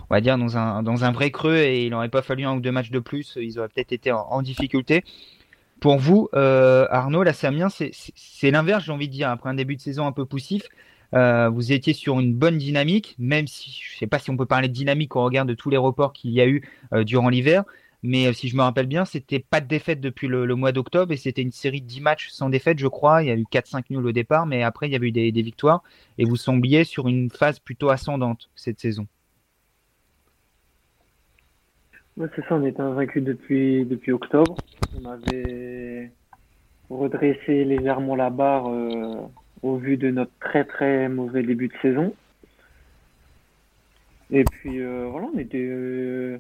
on 0.10 0.14
va 0.14 0.22
dire 0.22 0.38
dans 0.38 0.58
un, 0.58 0.82
dans 0.84 1.04
un 1.04 1.12
vrai 1.12 1.32
creux 1.32 1.58
et 1.58 1.86
il 1.86 1.92
n'aurait 1.92 2.10
pas 2.10 2.22
fallu 2.22 2.46
un 2.46 2.56
ou 2.56 2.60
deux 2.60 2.72
matchs 2.72 2.92
de 2.92 3.00
plus, 3.00 3.38
ils 3.40 3.60
auraient 3.60 3.68
peut-être 3.68 3.92
été 3.92 4.12
en, 4.12 4.42
difficulté. 4.42 5.04
Pour 5.80 5.98
vous, 5.98 6.30
euh, 6.34 6.88
Arnaud, 6.90 7.24
la 7.24 7.34
Samien, 7.34 7.68
c'est 7.70 8.52
l'inverse, 8.52 8.86
j'ai 8.86 8.92
envie 8.92 9.08
de 9.08 9.14
dire, 9.14 9.30
après 9.30 9.50
un 9.50 9.54
début 9.54 9.76
de 9.76 9.82
saison 9.82 10.08
un 10.08 10.12
peu 10.12 10.26
poussif. 10.26 10.64
Euh, 11.14 11.50
vous 11.50 11.72
étiez 11.72 11.94
sur 11.94 12.20
une 12.20 12.34
bonne 12.34 12.58
dynamique, 12.58 13.16
même 13.20 13.48
si 13.48 13.72
je 13.72 13.96
ne 13.96 14.00
sais 14.00 14.08
pas 14.08 14.20
si 14.20 14.30
on 14.30 14.38
peut 14.38 14.46
parler 14.46 14.68
de 14.68 14.74
dynamique 14.74 15.16
au 15.16 15.24
regard 15.24 15.46
de 15.46 15.54
tous 15.54 15.70
les 15.70 15.78
reports 15.78 16.14
qu'il 16.14 16.32
y 16.32 16.42
a 16.42 16.48
eu 16.48 16.68
durant 17.04 17.30
l'hiver. 17.30 17.64
Mais 18.04 18.28
euh, 18.28 18.34
si 18.34 18.48
je 18.48 18.56
me 18.56 18.62
rappelle 18.62 18.86
bien, 18.86 19.06
c'était 19.06 19.40
pas 19.40 19.60
de 19.60 19.68
défaite 19.68 20.00
depuis 20.00 20.28
le, 20.28 20.46
mois 20.56 20.72
d'octobre 20.72 21.12
et 21.12 21.18
c'était 21.18 21.42
une 21.42 21.52
série 21.52 21.82
de 21.82 21.88
10 21.88 22.02
matchs 22.02 22.30
sans 22.30 22.50
défaite, 22.50 22.80
je 22.80 22.88
crois. 22.88 23.24
Il 23.24 23.28
y 23.28 23.32
a 23.32 23.36
eu 23.36 23.46
4-5 23.52 23.86
nuls 23.90 24.06
au 24.06 24.12
départ, 24.12 24.46
mais 24.46 24.64
après, 24.64 24.88
il 24.88 24.94
y 24.94 24.96
a 24.96 25.00
eu 25.00 25.12
des, 25.12 25.42
victoires. 25.42 25.84
Et 26.18 26.26
vous 26.26 26.36
sembliez 26.36 26.84
sur 26.84 27.08
une 27.08 27.30
phase 27.32 27.60
plutôt 27.60 27.90
ascendante 27.90 28.50
cette 28.56 28.80
saison. 28.80 29.08
C'est 32.18 32.46
ça, 32.48 32.56
on 32.56 32.66
était 32.66 32.82
invaincu 32.82 33.22
depuis, 33.22 33.86
depuis 33.86 34.12
octobre. 34.12 34.56
On 35.00 35.06
avait 35.06 36.12
redressé 36.90 37.64
légèrement 37.64 38.16
la 38.16 38.30
barre 38.30 38.70
euh, 38.70 39.28
au 39.62 39.78
vu 39.78 39.98
de 39.98 40.10
notre 40.10 40.32
très 40.40 40.64
très 40.64 41.10
mauvais 41.10 41.44
début 41.44 41.68
de 41.68 41.74
saison. 41.82 42.14
Et 44.32 44.44
puis 44.44 44.82
euh, 44.82 45.08
voilà, 45.12 45.28
on 45.34 45.38
était 45.38 46.40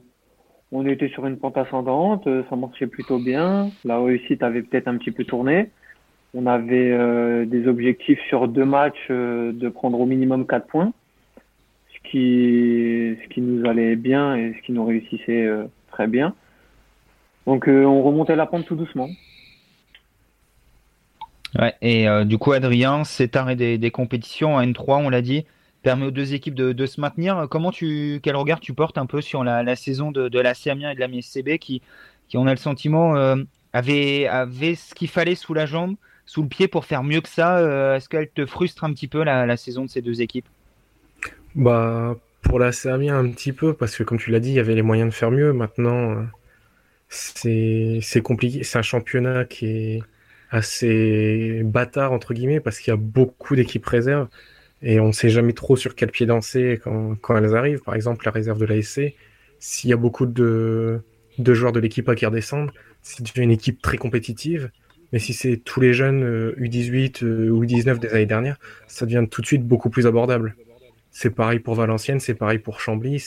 on 0.71 0.85
était 0.85 1.09
sur 1.09 1.25
une 1.25 1.37
pente 1.37 1.57
ascendante, 1.57 2.27
euh, 2.27 2.43
ça 2.49 2.55
marchait 2.55 2.87
plutôt 2.87 3.19
bien. 3.19 3.69
La 3.85 3.99
réussite 3.99 4.43
avait 4.43 4.61
peut-être 4.61 4.87
un 4.87 4.97
petit 4.97 5.11
peu 5.11 5.23
tourné. 5.23 5.69
On 6.33 6.45
avait 6.45 6.91
euh, 6.91 7.45
des 7.45 7.67
objectifs 7.67 8.19
sur 8.27 8.47
deux 8.47 8.65
matchs 8.65 9.07
euh, 9.09 9.53
de 9.53 9.69
prendre 9.69 9.99
au 9.99 10.05
minimum 10.05 10.45
quatre 10.45 10.67
points, 10.67 10.91
ce 11.93 12.09
qui, 12.09 13.39
nous 13.39 13.67
allait 13.67 13.95
bien 13.95 14.35
et 14.35 14.53
ce 14.57 14.65
qui 14.65 14.73
nous 14.73 14.85
réussissait 14.85 15.47
très 15.91 16.07
bien. 16.07 16.33
Donc 17.45 17.67
on 17.67 18.01
remontait 18.03 18.35
la 18.35 18.45
pente 18.45 18.65
tout 18.65 18.75
doucement. 18.75 19.09
Ouais, 21.57 21.73
et 21.81 22.07
du 22.25 22.37
coup, 22.37 22.51
Adrien, 22.51 23.03
cet 23.03 23.35
arrêt 23.35 23.55
des, 23.55 23.77
des 23.77 23.91
compétitions 23.91 24.57
à 24.57 24.65
N3, 24.65 25.05
on 25.05 25.09
l'a 25.09 25.21
dit, 25.21 25.45
permet 25.87 26.07
aux 26.07 26.11
deux 26.11 26.33
équipes 26.33 26.53
de, 26.53 26.85
se 26.85 26.99
maintenir. 26.99 27.47
Comment 27.49 27.71
tu, 27.71 28.19
quel 28.21 28.35
regard 28.35 28.59
tu 28.59 28.73
portes 28.73 28.97
un 28.97 29.05
peu 29.05 29.21
sur 29.21 29.45
la, 29.45 29.75
saison 29.77 30.11
de, 30.11 30.37
la 30.37 30.53
Amiens 30.65 30.91
et 30.91 30.95
de 30.95 30.99
la 30.99 31.07
MSCB 31.07 31.59
qui, 31.59 31.81
qui, 32.27 32.35
on 32.35 32.45
a 32.45 32.51
le 32.51 32.57
sentiment, 32.57 33.15
euh, 33.15 33.37
avait, 33.71 34.27
avait 34.27 34.75
ce 34.75 34.93
qu'il 34.93 35.07
fallait 35.07 35.35
sous 35.35 35.53
la 35.53 35.65
jambe, 35.65 35.95
sous 36.25 36.41
le 36.41 36.49
pied 36.49 36.67
pour 36.67 36.83
faire 36.83 37.03
mieux 37.03 37.21
que 37.21 37.29
ça 37.29 37.59
euh, 37.59 37.95
Est-ce 37.95 38.09
qu'elle 38.09 38.27
te 38.27 38.45
frustre 38.45 38.83
un 38.83 38.91
petit 38.91 39.07
peu 39.07 39.23
la, 39.23 39.55
saison 39.55 39.85
de 39.85 39.89
ces 39.89 40.01
deux 40.01 40.21
équipes? 40.21 40.49
Bah, 41.55 42.17
pour 42.41 42.59
la 42.59 42.71
Amiens 42.83 43.17
un 43.17 43.29
petit 43.31 43.53
peu, 43.53 43.73
parce 43.73 43.95
que 43.95 44.03
comme 44.03 44.17
tu 44.17 44.29
l'as 44.29 44.41
dit, 44.41 44.49
il 44.49 44.55
y 44.55 44.59
avait 44.59 44.75
les 44.75 44.81
moyens 44.81 45.09
de 45.09 45.15
faire 45.15 45.31
mieux. 45.31 45.53
Maintenant, 45.53 46.17
euh, 46.17 48.01
c'est 48.01 48.21
compliqué. 48.21 48.63
C'est 48.63 48.77
un 48.77 48.81
championnat 48.81 49.45
qui 49.45 49.67
est 49.67 50.03
assez 50.51 51.61
bâtard, 51.63 52.11
entre 52.11 52.33
guillemets, 52.33 52.59
parce 52.59 52.79
qu'il 52.79 52.91
y 52.91 52.93
a 52.93 52.97
beaucoup 52.97 53.55
d'équipes 53.55 53.85
réserves 53.85 54.27
et 54.81 54.99
on 54.99 55.07
ne 55.07 55.11
sait 55.11 55.29
jamais 55.29 55.53
trop 55.53 55.75
sur 55.75 55.95
quel 55.95 56.11
pied 56.11 56.25
danser 56.25 56.79
quand, 56.83 57.37
elles 57.37 57.55
arrivent. 57.55 57.81
Par 57.81 57.95
exemple, 57.95 58.25
la 58.25 58.31
réserve 58.31 58.59
de 58.59 58.65
l'ASC, 58.65 59.13
s'il 59.59 59.89
y 59.89 59.93
a 59.93 59.97
beaucoup 59.97 60.25
de, 60.25 61.01
joueurs 61.39 61.71
de 61.71 61.79
l'équipe 61.79 62.07
à 62.09 62.15
qui 62.15 62.25
redescendent, 62.25 62.71
c'est 63.01 63.35
une 63.37 63.51
équipe 63.51 63.81
très 63.81 63.97
compétitive. 63.97 64.69
Mais 65.13 65.19
si 65.19 65.33
c'est 65.33 65.57
tous 65.57 65.79
les 65.79 65.93
jeunes 65.93 66.51
U18 66.59 67.23
euh, 67.23 67.49
ou 67.49 67.63
U19 67.63 67.99
des 67.99 68.09
années 68.09 68.25
dernières, 68.25 68.59
ça 68.87 69.05
devient 69.05 69.25
tout 69.29 69.41
de 69.41 69.47
suite 69.47 69.65
beaucoup 69.65 69.89
plus 69.89 70.05
abordable. 70.05 70.55
C'est 71.11 71.29
pareil 71.29 71.59
pour 71.59 71.75
Valenciennes, 71.75 72.19
c'est 72.19 72.33
pareil 72.35 72.59
pour 72.59 72.81
Chambly. 72.81 73.23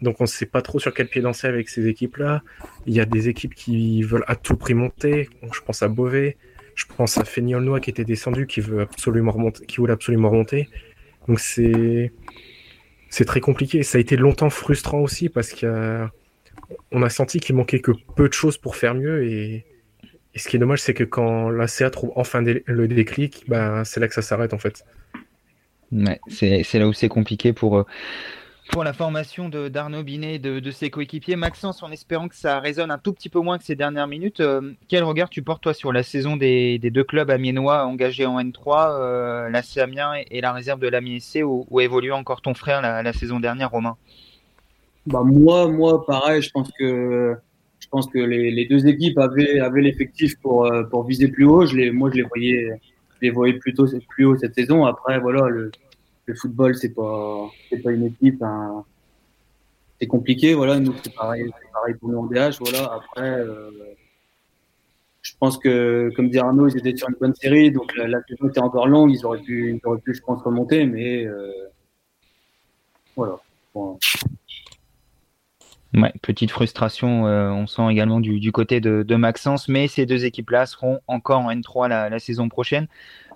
Donc 0.00 0.20
on 0.20 0.24
ne 0.24 0.28
sait 0.28 0.46
pas 0.46 0.62
trop 0.62 0.78
sur 0.78 0.94
quel 0.94 1.08
pied 1.08 1.20
danser 1.20 1.46
avec 1.46 1.68
ces 1.68 1.88
équipes-là. 1.88 2.42
Il 2.86 2.94
y 2.94 3.00
a 3.00 3.04
des 3.04 3.28
équipes 3.28 3.54
qui 3.54 4.02
veulent 4.02 4.24
à 4.28 4.36
tout 4.36 4.56
prix 4.56 4.74
monter. 4.74 5.28
Je 5.52 5.60
pense 5.60 5.82
à 5.82 5.88
Beauvais, 5.88 6.36
je 6.80 6.86
pense 6.96 7.18
à 7.18 7.24
Feignolnois 7.24 7.80
qui 7.80 7.90
était 7.90 8.04
descendu, 8.04 8.46
qui 8.46 8.60
veut 8.60 8.80
absolument 8.80 9.32
remonter, 9.32 9.66
qui 9.66 9.76
voulait 9.76 9.92
absolument 9.92 10.30
remonter. 10.30 10.68
Donc 11.28 11.38
c'est 11.40 12.12
c'est 13.10 13.24
très 13.24 13.40
compliqué. 13.40 13.82
Ça 13.82 13.98
a 13.98 14.00
été 14.00 14.16
longtemps 14.16 14.50
frustrant 14.50 15.00
aussi 15.00 15.28
parce 15.28 15.52
qu'on 15.52 17.02
a, 17.02 17.10
senti 17.10 17.38
qu'il 17.40 17.56
manquait 17.56 17.80
que 17.80 17.92
peu 18.16 18.28
de 18.28 18.32
choses 18.32 18.56
pour 18.56 18.76
faire 18.76 18.94
mieux. 18.94 19.24
Et, 19.24 19.66
ce 20.36 20.48
qui 20.48 20.56
est 20.56 20.60
dommage, 20.60 20.80
c'est 20.80 20.94
que 20.94 21.04
quand 21.04 21.50
la 21.50 21.66
CA 21.66 21.90
trouve 21.90 22.12
enfin 22.14 22.40
le 22.40 22.88
déclic, 22.88 23.44
ben, 23.48 23.84
c'est 23.84 23.98
là 23.98 24.06
que 24.06 24.14
ça 24.14 24.22
s'arrête 24.22 24.54
en 24.54 24.58
fait. 24.58 24.84
Ouais, 25.92 26.20
c'est 26.28 26.78
là 26.78 26.86
où 26.86 26.92
c'est 26.92 27.08
compliqué 27.08 27.52
pour, 27.52 27.78
euh, 27.78 27.84
pour 28.70 28.84
la 28.84 28.92
formation 28.92 29.48
d'Arnaud 29.48 30.02
Binet 30.02 30.34
et 30.34 30.38
de, 30.38 30.70
ses 30.70 30.90
coéquipiers. 30.90 31.36
Maxence, 31.36 31.82
en 31.82 31.90
espérant 31.90 32.28
que 32.28 32.36
ça 32.36 32.60
résonne 32.60 32.90
un 32.90 32.98
tout 32.98 33.12
petit 33.12 33.28
peu 33.28 33.40
moins 33.40 33.58
que 33.58 33.64
ces 33.64 33.74
dernières 33.74 34.06
minutes, 34.06 34.40
euh, 34.40 34.72
quel 34.88 35.02
regard 35.02 35.28
tu 35.28 35.42
portes 35.42 35.62
toi 35.62 35.74
sur 35.74 35.92
la 35.92 36.02
saison 36.02 36.36
des, 36.36 36.78
deux 36.78 37.04
clubs 37.04 37.30
amiénois 37.30 37.84
engagés 37.84 38.26
en 38.26 38.40
N3, 38.40 38.90
euh, 38.92 39.48
la 39.48 39.62
Amiens 39.82 40.12
et, 40.30 40.40
la 40.40 40.52
réserve 40.52 40.80
de 40.80 40.88
l'Amiens 40.88 41.18
SC, 41.18 41.42
où, 41.44 41.66
où 41.70 42.10
encore 42.12 42.42
ton 42.42 42.54
frère 42.54 42.82
la, 42.82 43.12
saison 43.12 43.40
dernière, 43.40 43.70
Romain? 43.70 43.96
Bah 45.06 45.22
moi, 45.24 45.68
moi, 45.68 46.04
pareil, 46.04 46.42
je 46.42 46.50
pense 46.50 46.70
que 46.78 47.36
je 47.80 47.88
pense 47.88 48.06
que 48.08 48.18
les, 48.18 48.66
deux 48.66 48.86
équipes 48.86 49.18
avaient, 49.18 49.58
avaient 49.58 49.80
l'effectif 49.80 50.38
pour, 50.40 50.66
euh, 50.66 50.84
pour 50.84 51.04
viser 51.04 51.28
plus 51.28 51.44
haut. 51.44 51.66
Je 51.66 51.76
les, 51.76 51.90
moi, 51.90 52.10
je 52.10 52.16
les 52.16 52.22
voyais, 52.22 52.80
les 53.22 53.30
voyais 53.30 53.54
plutôt 53.54 53.86
plus 54.08 54.26
haut 54.26 54.36
cette 54.36 54.54
saison. 54.54 54.84
Après, 54.84 55.18
voilà, 55.18 55.48
le, 55.48 55.70
le 56.30 56.36
football, 56.36 56.74
c'est 56.76 56.94
pas, 56.94 57.50
c'est 57.68 57.78
pas 57.78 57.92
une 57.92 58.06
équipe. 58.06 58.42
Hein. 58.42 58.84
C'est 60.00 60.06
compliqué, 60.06 60.54
voilà. 60.54 60.80
Nous, 60.80 60.94
c'est 61.02 61.14
pareil, 61.14 61.50
pareil 61.72 61.94
pour 61.94 62.08
nous 62.08 62.18
en 62.18 62.26
DH, 62.26 62.56
voilà. 62.60 62.92
Après, 62.94 63.28
euh, 63.28 63.70
je 65.22 65.32
pense 65.38 65.58
que, 65.58 66.10
comme 66.16 66.30
dit 66.30 66.38
Arnaud, 66.38 66.68
ils 66.68 66.78
étaient 66.78 66.96
sur 66.96 67.08
une 67.08 67.16
bonne 67.20 67.34
série, 67.34 67.70
donc 67.70 67.94
la, 67.96 68.22
saison 68.26 68.48
était 68.48 68.60
encore 68.60 68.88
longue. 68.88 69.10
Ils 69.12 69.26
auraient 69.26 69.42
pu, 69.42 69.74
ils 69.74 69.86
auraient 69.86 70.00
pu, 70.00 70.14
je 70.14 70.22
pense, 70.22 70.42
remonter, 70.42 70.86
mais 70.86 71.26
euh, 71.26 71.52
voilà. 73.16 73.38
Ouais, 75.92 76.12
petite 76.22 76.50
frustration, 76.50 77.26
euh, 77.26 77.50
on 77.50 77.66
sent 77.66 77.82
également 77.90 78.20
du, 78.20 78.52
côté 78.52 78.80
de, 78.80 79.16
Maxence, 79.16 79.68
mais 79.68 79.88
ces 79.88 80.06
deux 80.06 80.24
équipes-là 80.24 80.66
seront 80.66 81.00
encore 81.08 81.40
en 81.40 81.50
N3 81.50 81.88
la, 81.88 82.08
la 82.08 82.18
saison 82.18 82.48
prochaine 82.48 82.86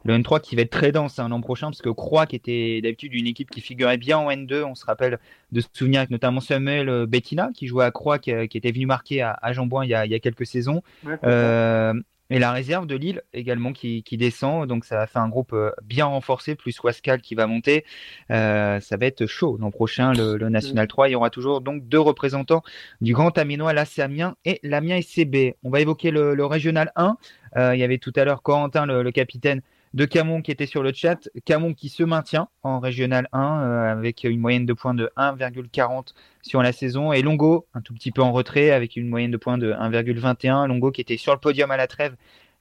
le 0.05 0.19
N3 0.19 0.41
qui 0.41 0.55
va 0.55 0.63
être 0.63 0.71
très 0.71 0.93
dense 0.93 1.19
hein, 1.19 1.29
l'an 1.29 1.41
prochain, 1.41 1.69
parce 1.69 1.83
que 1.83 1.89
Croix, 1.89 2.27
qui 2.27 2.37
était 2.37 2.81
d'habitude 2.83 3.15
une 3.15 3.27
équipe 3.27 3.51
qui 3.51 3.61
figurait 3.61 3.97
bien 3.97 4.19
en 4.19 4.31
N2, 4.31 4.63
on 4.63 4.75
se 4.75 4.85
rappelle 4.85 5.19
de 5.51 5.61
se 5.61 5.69
souvenir 5.73 6.01
avec 6.01 6.11
notamment 6.11 6.41
Samuel 6.41 6.89
euh, 6.89 7.07
Bettina, 7.07 7.51
qui 7.55 7.67
jouait 7.67 7.85
à 7.85 7.91
Croix, 7.91 8.19
qui, 8.19 8.31
était 8.31 8.71
venu 8.73 8.87
marquer 8.87 9.23
à, 9.23 9.37
à 9.41 9.53
Jean-Bouin 9.53 9.85
il, 9.85 9.91
y 9.91 9.95
a 9.95 10.19
quelques 10.19 10.47
saisons. 10.47 10.83
Euh, 11.25 11.95
et 12.31 12.39
la 12.39 12.53
réserve 12.53 12.87
de 12.87 12.97
Lille 12.97 13.23
également 13.33 13.73
qui, 13.73 14.03
descend, 14.13 14.67
donc 14.67 14.85
ça 14.85 14.97
va 14.97 15.07
faire 15.07 15.23
un 15.23 15.29
groupe 15.29 15.53
euh, 15.53 15.71
bien 15.83 16.07
renforcé, 16.07 16.55
plus 16.55 16.79
Wascal 16.83 17.21
qui 17.21 17.35
va 17.35 17.47
monter. 17.47 17.85
ça 18.29 18.81
va 18.99 19.07
être 19.07 19.27
chaud 19.27 19.57
l'an 19.59 19.71
prochain, 19.71 20.13
le, 20.13 20.37
National 20.51 20.87
3. 20.87 21.09
Il 21.09 21.13
y 21.13 21.15
aura 21.15 21.31
toujours 21.31 21.63
donc 21.63 21.89
deux 21.89 22.01
représentants 22.01 22.63
du 23.01 23.15
Grand 23.15 23.37
Aminois, 23.39 23.73
l'AC 23.73 24.01
Amiens 24.01 24.37
et 24.45 24.61
l'Amiens 24.63 25.01
SCB. 25.01 25.55
On 25.63 25.71
va 25.71 25.81
évoquer 25.81 26.11
le, 26.11 26.45
Régional 26.45 26.93
1. 26.97 27.17
il 27.57 27.79
y 27.79 27.83
avait 27.83 27.99
tout 27.99 28.13
à 28.17 28.25
l'heure 28.25 28.43
Corentin, 28.43 28.85
le 28.87 29.11
capitaine 29.11 29.63
de 29.95 30.05
Camon 30.05 30.43
qui 30.43 30.51
était 30.51 30.67
sur 30.67 30.83
le 30.83 30.93
chat. 30.93 31.29
Camon 31.45 31.73
qui 31.73 31.89
se 31.89 32.03
maintient 32.03 32.49
en 32.65 32.81
régional 32.81 33.29
1 33.33 33.39
euh, 33.41 33.93
avec 33.93 34.25
une 34.25 34.41
moyenne 34.41 34.67
de 34.67 34.73
points 34.73 34.93
de 34.93 35.11
1,40 35.17 36.09
sur 36.43 36.63
la 36.63 36.73
saison. 36.73 37.13
Et 37.13 37.23
Longo, 37.23 37.67
un 37.75 37.81
tout 37.81 37.95
petit 37.95 38.11
peu 38.11 38.21
en 38.21 38.33
retrait 38.33 38.73
avec 38.73 38.97
une 38.97 39.09
moyenne 39.09 39.31
de 39.31 39.37
points 39.37 39.57
de 39.57 39.73
1,21. 39.73 40.67
Longo 40.67 40.91
qui 40.91 41.01
était 41.01 41.17
sur 41.17 41.33
le 41.33 41.39
podium 41.39 41.71
à 41.71 41.77
la 41.77 41.87
trêve, 41.87 42.17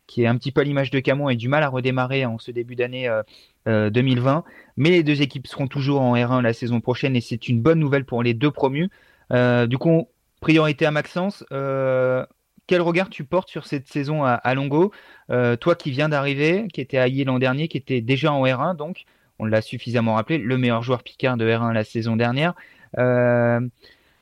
qui 0.05 0.21
est 0.21 0.27
un 0.27 0.37
petit 0.37 0.51
peu 0.51 0.61
à 0.61 0.63
l'image 0.63 0.91
de 0.91 0.99
Camon 0.99 1.27
et 1.29 1.35
du 1.35 1.47
mal 1.47 1.63
à 1.63 1.69
redémarrer 1.69 2.25
en 2.25 2.37
ce 2.37 2.51
début 2.51 2.75
d'année 2.75 3.09
2020. 3.65 3.67
Euh, 3.67 4.37
euh, 4.37 4.41
Mais 4.77 4.91
les 4.91 5.03
deux 5.03 5.23
équipes 5.23 5.47
seront 5.47 5.67
toujours 5.67 6.01
en 6.01 6.15
R1 6.15 6.41
la 6.41 6.53
saison 6.53 6.81
prochaine 6.81 7.15
et 7.15 7.21
c'est 7.21 7.49
une 7.49 7.61
bonne 7.61 7.79
nouvelle 7.79 8.05
pour 8.05 8.21
les 8.21 8.35
deux 8.35 8.51
promus. 8.51 8.91
du 9.31 9.77
coup, 9.79 10.07
priorité 10.39 10.85
à 10.85 10.91
Maxence 10.91 11.43
quel 12.67 12.81
regard 12.81 13.09
tu 13.09 13.23
portes 13.23 13.49
sur 13.49 13.65
cette 13.65 13.87
saison 13.87 14.23
à, 14.23 14.55
Longo? 14.55 14.91
Euh, 15.29 15.55
Toi 15.55 15.75
qui 15.75 15.91
viens 15.91 16.09
d'arriver, 16.09 16.67
qui 16.71 16.81
était 16.81 16.97
à 16.97 17.07
l'an 17.07 17.39
dernier, 17.39 17.67
qui 17.67 17.77
était 17.77 18.01
déjà 18.01 18.31
en 18.31 18.43
R1, 18.43 18.75
donc 18.75 19.03
on 19.39 19.45
l'a 19.45 19.61
suffisamment 19.61 20.15
rappelé, 20.15 20.37
le 20.37 20.57
meilleur 20.57 20.83
joueur 20.83 21.03
Picard 21.03 21.37
de 21.37 21.45
R1 21.45 21.73
la 21.73 21.83
saison 21.83 22.15
dernière. 22.15 22.53
Euh, 22.97 23.59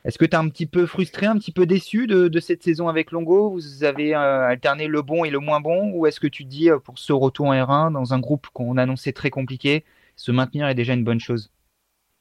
est-ce 0.03 0.17
que 0.17 0.25
tu 0.25 0.31
es 0.31 0.35
un 0.35 0.49
petit 0.49 0.65
peu 0.65 0.87
frustré, 0.87 1.27
un 1.27 1.37
petit 1.37 1.51
peu 1.51 1.67
déçu 1.67 2.07
de, 2.07 2.39
cette 2.39 2.63
saison 2.63 2.87
avec 2.87 3.11
Longo? 3.11 3.51
Vous 3.51 3.83
avez 3.83 4.15
euh, 4.15 4.47
alterné 4.47 4.87
le 4.87 5.03
bon 5.03 5.23
et 5.23 5.29
le 5.29 5.39
moins 5.39 5.59
bon? 5.59 5.91
Ou 5.93 6.07
est-ce 6.07 6.19
que 6.19 6.27
tu 6.27 6.43
dis 6.43 6.69
pour 6.83 6.97
ce 6.97 7.13
retour 7.13 7.47
en 7.47 7.53
R1 7.53 7.93
dans 7.93 8.13
un 8.13 8.19
groupe 8.19 8.47
qu'on 8.53 8.77
annonçait 8.77 9.13
très 9.13 9.29
compliqué, 9.29 9.83
se 10.15 10.31
maintenir 10.31 10.67
est 10.67 10.75
déjà 10.75 10.93
une 10.93 11.03
bonne 11.03 11.19
chose? 11.19 11.51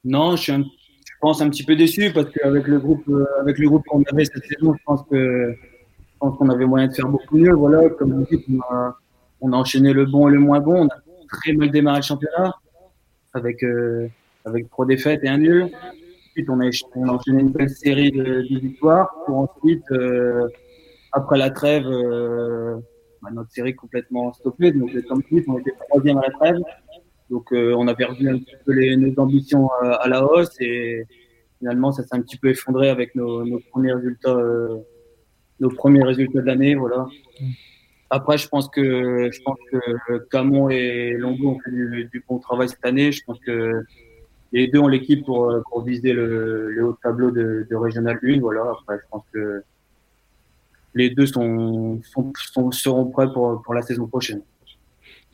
Non, 0.03 0.35
je, 0.35 0.53
je 0.53 1.13
pense 1.21 1.41
un 1.41 1.49
petit 1.49 1.63
peu 1.63 1.75
déçu 1.75 2.11
parce 2.13 2.29
qu'avec 2.29 2.67
le 2.67 2.79
groupe, 2.79 3.09
avec 3.39 3.57
le 3.57 3.67
groupe 3.67 3.85
qu'on 3.87 4.03
avait 4.11 4.25
cette 4.25 4.45
saison, 4.45 4.75
je 4.75 4.83
pense 4.85 5.01
que 5.09 5.57
pense 6.21 6.37
qu'on 6.37 6.49
avait 6.49 6.65
moyen 6.65 6.87
de 6.87 6.93
faire 6.93 7.09
beaucoup 7.09 7.37
mieux. 7.37 7.53
Voilà, 7.53 7.89
comme 7.89 8.13
vous 8.13 8.25
dites, 8.25 8.45
on 9.41 9.53
a, 9.53 9.57
enchaîné 9.57 9.91
le 9.91 10.05
bon 10.05 10.29
et 10.29 10.31
le 10.31 10.39
moins 10.39 10.61
bon. 10.61 10.85
On 10.85 10.87
a 10.87 11.01
très 11.27 11.53
mal 11.53 11.71
démarré 11.71 11.97
le 11.97 12.03
championnat 12.03 12.53
avec, 13.33 13.63
euh, 13.63 14.07
avec 14.45 14.69
trois 14.69 14.85
défaites 14.85 15.21
et 15.23 15.29
un 15.29 15.39
nul. 15.39 15.69
Ensuite, 16.29 16.49
on 16.49 16.59
a, 16.61 17.11
enchaîné 17.11 17.41
une 17.41 17.51
belle 17.51 17.69
série 17.69 18.11
de, 18.11 18.45
victoires 18.59 19.09
pour 19.25 19.37
ensuite, 19.37 19.83
euh, 19.91 20.47
après 21.11 21.37
la 21.37 21.49
trêve, 21.49 21.87
euh, 21.87 22.77
bah, 23.21 23.29
notre 23.33 23.51
série 23.51 23.75
complètement 23.75 24.31
stoppée. 24.33 24.71
Donc, 24.71 24.91
comme 25.09 25.23
dit, 25.31 25.43
on 25.47 25.57
était 25.57 25.73
troisième 25.89 26.19
à 26.19 26.21
la 26.21 26.31
trêve. 26.31 26.57
Donc, 27.31 27.47
on 27.53 27.87
a 27.87 27.95
perdu 27.95 28.29
un 28.29 28.37
petit 28.37 28.55
peu 28.65 28.73
nos 28.95 29.23
ambitions 29.23 29.69
à 29.81 30.05
la 30.09 30.25
hausse 30.25 30.53
et 30.59 31.05
finalement, 31.59 31.93
ça 31.93 32.03
s'est 32.03 32.13
un 32.13 32.21
petit 32.21 32.37
peu 32.37 32.49
effondré 32.49 32.89
avec 32.89 33.15
nos 33.15 33.59
premiers 33.71 33.93
résultats 33.93 34.37
nos 35.61 35.69
premiers 35.69 36.03
résultats 36.03 36.41
de 36.41 36.45
l'année, 36.45 36.75
voilà. 36.75 37.07
Après, 38.09 38.37
je 38.37 38.49
pense 38.49 38.67
que 38.67 39.29
Camon 40.29 40.69
et 40.69 41.11
Longo 41.11 41.51
ont 41.51 41.59
fait 41.63 41.71
du, 41.71 42.23
bon 42.27 42.39
travail 42.39 42.67
cette 42.67 42.83
année. 42.83 43.13
Je 43.13 43.23
pense 43.25 43.39
que 43.39 43.83
les 44.51 44.67
deux 44.67 44.79
ont 44.79 44.89
l'équipe 44.89 45.23
pour, 45.23 45.83
viser 45.85 46.11
le, 46.11 46.77
haut 46.83 46.97
tableau 47.01 47.31
de, 47.31 47.65
de 47.69 47.75
Régional 47.77 48.19
1. 48.21 48.41
Voilà. 48.41 48.63
Après, 48.69 48.97
je 49.01 49.07
pense 49.09 49.23
que 49.31 49.63
les 50.93 51.09
deux 51.09 51.25
seront 51.25 52.01
prêts 53.13 53.31
pour, 53.31 53.73
la 53.73 53.81
saison 53.81 54.07
prochaine. 54.07 54.41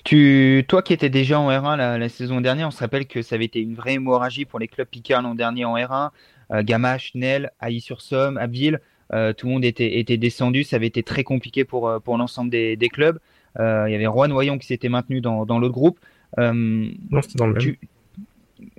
Toi 0.03 0.81
qui 0.83 0.93
étais 0.93 1.09
déjà 1.09 1.39
en 1.39 1.49
R1 1.49 1.97
la, 1.97 2.09
saison 2.09 2.39
dernière, 2.41 2.67
on 2.67 2.71
se 2.71 2.79
rappelle 2.79 3.07
que 3.07 3.21
ça 3.21 3.35
avait 3.35 3.45
été 3.45 3.59
une 3.59 3.75
vraie 3.75 3.95
hémorragie 3.95 4.45
pour 4.45 4.59
les 4.59 4.67
clubs 4.67 4.87
Picard 4.87 5.21
l'an 5.21 5.35
dernier 5.35 5.65
en 5.65 5.75
R1. 5.75 6.11
Euh, 6.51 6.63
Gamache, 6.63 7.11
Nel, 7.13 7.51
Ailly-sur-Somme, 7.59 8.37
Abbeville. 8.37 8.79
Euh, 9.13 9.33
tout 9.33 9.47
le 9.47 9.53
monde 9.53 9.65
était, 9.65 9.99
était, 9.99 10.17
descendu. 10.17 10.63
Ça 10.63 10.75
avait 10.75 10.87
été 10.87 11.03
très 11.03 11.23
compliqué 11.23 11.63
pour, 11.63 11.87
euh, 11.87 11.99
pour 11.99 12.17
l'ensemble 12.17 12.49
des, 12.49 12.75
des, 12.75 12.89
clubs. 12.89 13.19
Euh, 13.59 13.85
il 13.87 13.91
y 13.91 13.95
avait 13.95 14.07
Rouen 14.07 14.27
Noyon 14.27 14.57
qui 14.57 14.67
s'était 14.67 14.89
maintenu 14.89 15.21
dans, 15.21 15.45
dans 15.45 15.59
l'autre 15.59 15.73
groupe. 15.73 15.99
non, 16.37 17.21
c'était 17.21 17.37
dans 17.37 17.47
le 17.47 17.53
même. 17.53 17.75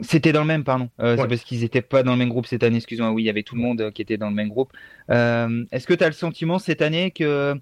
C'était 0.00 0.32
dans 0.32 0.40
le 0.40 0.46
même, 0.46 0.64
pardon. 0.64 0.90
C'est 0.98 1.16
parce 1.16 1.44
qu'ils 1.44 1.60
n'étaient 1.60 1.82
pas 1.82 2.02
dans 2.02 2.12
le 2.12 2.18
même 2.18 2.28
groupe 2.28 2.46
cette 2.46 2.64
année, 2.64 2.76
excuse-moi. 2.76 3.12
Oui, 3.12 3.22
il 3.22 3.26
y 3.26 3.30
avait 3.30 3.44
tout 3.44 3.54
le 3.54 3.60
monde 3.60 3.92
qui 3.92 4.02
était 4.02 4.16
dans 4.16 4.28
le 4.28 4.34
même 4.34 4.48
groupe. 4.48 4.72
Est-ce 5.08 5.86
que 5.86 5.94
tu 5.94 6.04
as 6.04 6.08
le 6.08 6.12
sentiment 6.12 6.58
cette 6.58 6.82
année 6.82 7.10
que 7.10 7.54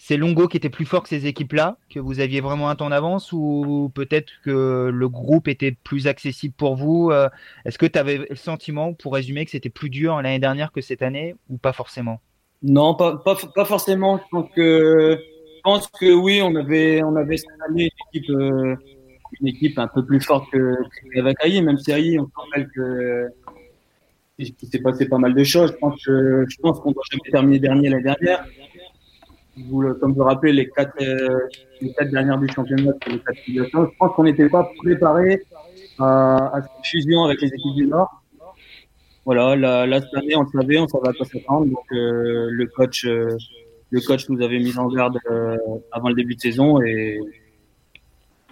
c'est 0.00 0.16
Longo 0.16 0.46
qui 0.46 0.56
était 0.56 0.70
plus 0.70 0.84
fort 0.84 1.02
que 1.02 1.08
ces 1.08 1.26
équipes-là, 1.26 1.76
que 1.90 1.98
vous 1.98 2.20
aviez 2.20 2.40
vraiment 2.40 2.70
un 2.70 2.76
temps 2.76 2.88
d'avance, 2.88 3.32
ou 3.32 3.90
peut-être 3.92 4.32
que 4.44 4.90
le 4.94 5.08
groupe 5.08 5.48
était 5.48 5.72
plus 5.72 6.06
accessible 6.06 6.54
pour 6.56 6.76
vous 6.76 7.10
euh, 7.10 7.28
Est-ce 7.64 7.78
que 7.78 7.86
tu 7.86 7.98
avais 7.98 8.18
le 8.30 8.36
sentiment, 8.36 8.94
pour 8.94 9.14
résumer, 9.14 9.44
que 9.44 9.50
c'était 9.50 9.70
plus 9.70 9.90
dur 9.90 10.22
l'année 10.22 10.38
dernière 10.38 10.70
que 10.70 10.80
cette 10.80 11.02
année, 11.02 11.34
ou 11.48 11.58
pas 11.58 11.72
forcément? 11.72 12.20
Non, 12.62 12.94
pas, 12.94 13.20
forcément. 13.64 14.18
Je 14.18 14.24
pense, 14.30 14.48
que, 14.54 15.18
que 16.00 16.14
oui, 16.14 16.40
on 16.42 16.54
avait, 16.54 17.00
cette 17.36 17.48
année 17.68 17.90
une 18.14 18.20
équipe, 18.20 18.30
euh, 18.30 18.76
une 19.40 19.48
équipe 19.48 19.78
un 19.80 19.88
peu 19.88 20.06
plus 20.06 20.20
forte 20.20 20.48
que, 20.52 20.76
Aïe, 21.42 21.60
même 21.60 21.76
si 21.76 21.92
Aïe, 21.92 22.20
on 22.20 22.26
se 22.26 22.32
rappelle 22.36 22.68
que 22.70 23.28
il 24.38 24.54
s'est 24.70 24.78
passé 24.78 25.08
pas 25.08 25.18
mal 25.18 25.34
de 25.34 25.42
choses. 25.42 25.72
Je 25.72 25.76
pense 25.76 26.04
que 26.04 26.46
je 26.48 26.56
qu'on 26.60 26.92
doit 26.92 27.02
jamais 27.10 27.30
terminer 27.30 27.58
dernier 27.58 27.88
l'année 27.88 28.04
dernière. 28.04 28.46
Vous, 29.66 29.94
comme 29.94 30.12
vous 30.12 30.20
le 30.20 30.24
rappelez, 30.24 30.52
les 30.52 30.68
quatre, 30.68 30.92
euh, 31.02 31.40
les 31.80 31.92
quatre 31.92 32.10
dernières 32.10 32.38
du 32.38 32.48
championnat, 32.48 32.92
les 33.06 33.18
quatre 33.18 33.38
Je 33.46 33.96
pense 33.98 34.14
qu'on 34.14 34.24
n'était 34.24 34.48
pas 34.48 34.70
préparé 34.78 35.42
à, 35.98 36.56
à, 36.56 36.62
cette 36.62 36.86
fusion 36.86 37.24
avec 37.24 37.40
les 37.40 37.48
équipes 37.48 37.74
du 37.74 37.86
Nord. 37.86 38.22
Voilà, 39.24 39.56
la, 39.56 39.86
la 39.86 40.00
cette 40.00 40.14
année, 40.14 40.36
on 40.36 40.42
le 40.42 40.48
savait, 40.48 40.78
on 40.78 40.88
savait 40.88 41.08
à 41.08 41.12
quoi 41.12 41.26
s'attendre. 41.26 41.66
Donc, 41.66 41.84
euh, 41.92 42.48
le 42.50 42.66
coach, 42.66 43.04
euh, 43.04 43.36
le 43.90 44.00
coach 44.00 44.28
nous 44.28 44.42
avait 44.42 44.58
mis 44.58 44.76
en 44.78 44.88
garde 44.88 45.18
euh, 45.30 45.56
avant 45.92 46.08
le 46.08 46.14
début 46.14 46.34
de 46.34 46.40
saison 46.40 46.80
et, 46.82 47.20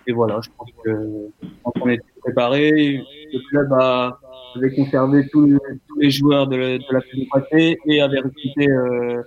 et 0.07 0.13
voilà, 0.13 0.41
je 0.43 0.51
pense 0.57 0.71
que 0.85 1.29
quand 1.65 1.73
on 1.81 1.89
était 1.89 2.05
préparé, 2.21 3.03
le 3.33 3.49
club 3.49 3.73
a, 3.73 4.19
avait 4.57 4.75
conservé 4.75 5.27
tous 5.31 5.47
les, 5.47 5.59
tous 5.89 5.99
les 5.99 6.11
joueurs 6.11 6.47
de, 6.47 6.57
de 6.57 6.93
la 6.93 7.01
saison 7.01 7.25
passée 7.33 7.79
et 7.87 8.01
avait 8.01 8.21
recruté 8.21 8.71
euh, 8.71 9.23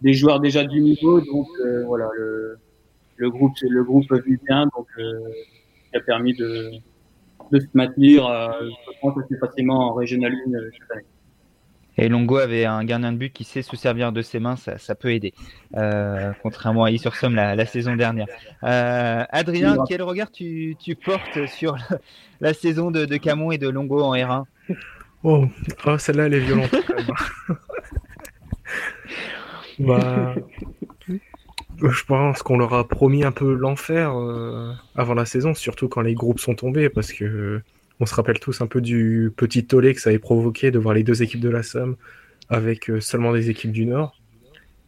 des 0.00 0.14
joueurs 0.14 0.40
déjà 0.40 0.64
du 0.64 0.80
niveau. 0.80 1.20
Donc 1.20 1.48
euh, 1.64 1.84
voilà, 1.86 2.08
le, 2.16 2.58
le 3.16 3.30
groupe, 3.30 3.54
le 3.62 3.84
groupe 3.84 4.12
vit 4.26 4.38
bien, 4.46 4.66
donc 4.76 4.86
euh, 4.98 5.20
qui 5.90 5.96
a 5.96 6.00
permis 6.00 6.34
de, 6.34 6.72
de 7.52 7.60
se 7.60 7.66
maintenir, 7.74 8.26
euh, 8.26 8.48
je 8.60 9.00
pense, 9.00 9.16
assez 9.18 9.36
facilement 9.38 9.90
en 9.90 9.94
Régional 9.94 10.32
1 10.32 10.36
cette 10.72 10.90
année. 10.92 11.04
Et 11.98 12.10
Longo 12.10 12.36
avait 12.36 12.66
un 12.66 12.84
gardien 12.84 13.10
de 13.10 13.16
but 13.16 13.32
qui 13.32 13.44
sait 13.44 13.62
se 13.62 13.74
servir 13.74 14.12
de 14.12 14.20
ses 14.20 14.38
mains, 14.38 14.56
ça, 14.56 14.76
ça 14.76 14.94
peut 14.94 15.12
aider, 15.12 15.32
euh, 15.76 16.32
contrairement 16.42 16.84
à 16.84 16.94
sur 16.98 17.16
Somme 17.16 17.34
la, 17.34 17.54
la, 17.54 17.64
saison 17.64 17.96
dernière. 17.96 18.26
Euh, 18.64 19.24
Adrien, 19.30 19.78
quel 19.88 20.02
regard 20.02 20.30
tu, 20.30 20.76
tu 20.78 20.94
portes 20.94 21.46
sur 21.46 21.76
la, 21.76 21.98
la, 22.40 22.52
saison 22.52 22.90
de, 22.90 23.06
de 23.06 23.16
Camon 23.16 23.50
et 23.50 23.56
de 23.56 23.68
Longo 23.68 24.02
en 24.02 24.14
R1 24.14 24.44
Oh, 25.22 25.46
oh 25.86 25.98
celle-là, 25.98 26.26
elle 26.26 26.34
est 26.34 26.40
violente. 26.40 26.74
bah, 29.78 30.34
je 31.82 32.04
pense 32.04 32.42
qu'on 32.42 32.58
leur 32.58 32.74
a 32.74 32.86
promis 32.86 33.24
un 33.24 33.32
peu 33.32 33.54
l'enfer 33.54 34.16
euh, 34.16 34.72
avant 34.94 35.14
la 35.14 35.24
saison, 35.24 35.54
surtout 35.54 35.88
quand 35.88 36.00
les 36.00 36.14
groupes 36.14 36.40
sont 36.40 36.54
tombés, 36.54 36.88
parce 36.88 37.12
que 37.12 37.60
on 37.98 38.06
se 38.06 38.14
rappelle 38.14 38.38
tous 38.38 38.60
un 38.60 38.66
peu 38.66 38.80
du 38.80 39.32
petit 39.34 39.64
tollé 39.64 39.94
que 39.94 40.00
ça 40.00 40.10
avait 40.10 40.18
provoqué 40.18 40.70
de 40.70 40.78
voir 40.78 40.94
les 40.94 41.02
deux 41.02 41.22
équipes 41.22 41.40
de 41.40 41.48
la 41.48 41.62
Somme 41.62 41.96
avec 42.48 42.90
euh, 42.90 43.00
seulement 43.00 43.32
des 43.32 43.50
équipes 43.50 43.72
du 43.72 43.86
Nord, 43.86 44.20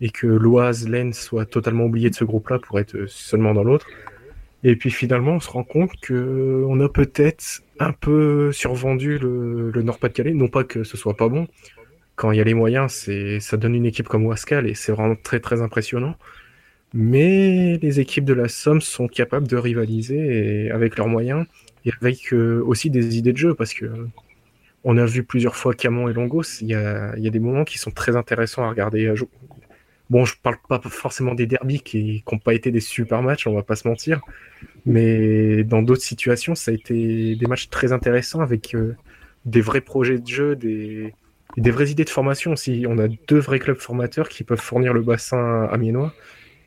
et 0.00 0.10
que 0.10 0.26
l'Oise, 0.26 0.88
l'Aisne 0.88 1.12
soit 1.12 1.46
totalement 1.46 1.84
oublié 1.84 2.10
de 2.10 2.14
ce 2.14 2.24
groupe-là 2.24 2.58
pour 2.58 2.78
être 2.78 3.06
seulement 3.06 3.54
dans 3.54 3.64
l'autre. 3.64 3.86
Et 4.64 4.74
puis 4.76 4.90
finalement, 4.90 5.32
on 5.32 5.40
se 5.40 5.50
rend 5.50 5.64
compte 5.64 5.92
que 6.00 6.64
on 6.68 6.80
a 6.80 6.88
peut-être 6.88 7.62
un 7.78 7.92
peu 7.92 8.50
survendu 8.52 9.18
le, 9.18 9.70
le 9.70 9.82
Nord-Pas-de-Calais. 9.82 10.34
Non 10.34 10.48
pas 10.48 10.64
que 10.64 10.82
ce 10.82 10.96
soit 10.96 11.16
pas 11.16 11.28
bon. 11.28 11.46
Quand 12.18 12.32
il 12.32 12.38
y 12.38 12.40
a 12.40 12.44
les 12.44 12.54
moyens, 12.54 12.90
c'est 12.92 13.38
ça 13.38 13.56
donne 13.56 13.76
une 13.76 13.86
équipe 13.86 14.08
comme 14.08 14.26
Wascal 14.26 14.66
et 14.66 14.74
c'est 14.74 14.90
vraiment 14.90 15.14
très 15.14 15.38
très 15.38 15.62
impressionnant. 15.62 16.16
Mais 16.92 17.78
les 17.78 18.00
équipes 18.00 18.24
de 18.24 18.32
la 18.34 18.48
Somme 18.48 18.80
sont 18.80 19.06
capables 19.06 19.46
de 19.46 19.56
rivaliser 19.56 20.64
et 20.66 20.70
avec 20.72 20.96
leurs 20.98 21.06
moyens 21.06 21.46
et 21.84 21.92
avec 22.02 22.32
euh, 22.32 22.60
aussi 22.66 22.90
des 22.90 23.18
idées 23.18 23.32
de 23.32 23.38
jeu 23.38 23.54
parce 23.54 23.72
que 23.72 23.86
on 24.82 24.96
a 24.98 25.04
vu 25.04 25.22
plusieurs 25.22 25.54
fois 25.54 25.74
Camon 25.74 26.08
et 26.08 26.12
Longos. 26.12 26.60
Il 26.60 26.66
y 26.66 26.74
a, 26.74 27.12
des 27.16 27.38
moments 27.38 27.64
qui 27.64 27.78
sont 27.78 27.92
très 27.92 28.16
intéressants 28.16 28.64
à 28.64 28.70
regarder. 28.70 29.14
Bon, 30.10 30.24
je 30.24 30.34
parle 30.42 30.56
pas 30.68 30.80
forcément 30.80 31.34
des 31.34 31.46
derbies 31.46 31.82
qui 31.82 32.24
n'ont 32.32 32.38
pas 32.38 32.54
été 32.54 32.72
des 32.72 32.80
super 32.80 33.22
matchs, 33.22 33.46
on 33.46 33.54
va 33.54 33.62
pas 33.62 33.76
se 33.76 33.86
mentir. 33.86 34.20
Mais 34.86 35.62
dans 35.62 35.82
d'autres 35.82 36.02
situations, 36.02 36.56
ça 36.56 36.72
a 36.72 36.74
été 36.74 37.36
des 37.36 37.46
matchs 37.46 37.68
très 37.68 37.92
intéressants 37.92 38.40
avec 38.40 38.74
euh, 38.74 38.96
des 39.44 39.60
vrais 39.60 39.82
projets 39.82 40.18
de 40.18 40.26
jeu, 40.26 40.56
des, 40.56 41.14
des 41.60 41.70
vraies 41.70 41.90
idées 41.90 42.04
de 42.04 42.10
formation 42.10 42.52
aussi. 42.52 42.86
On 42.88 42.98
a 42.98 43.08
deux 43.08 43.38
vrais 43.38 43.58
clubs 43.58 43.78
formateurs 43.78 44.28
qui 44.28 44.44
peuvent 44.44 44.60
fournir 44.60 44.92
le 44.92 45.02
bassin 45.02 45.64
amiénois. 45.70 46.14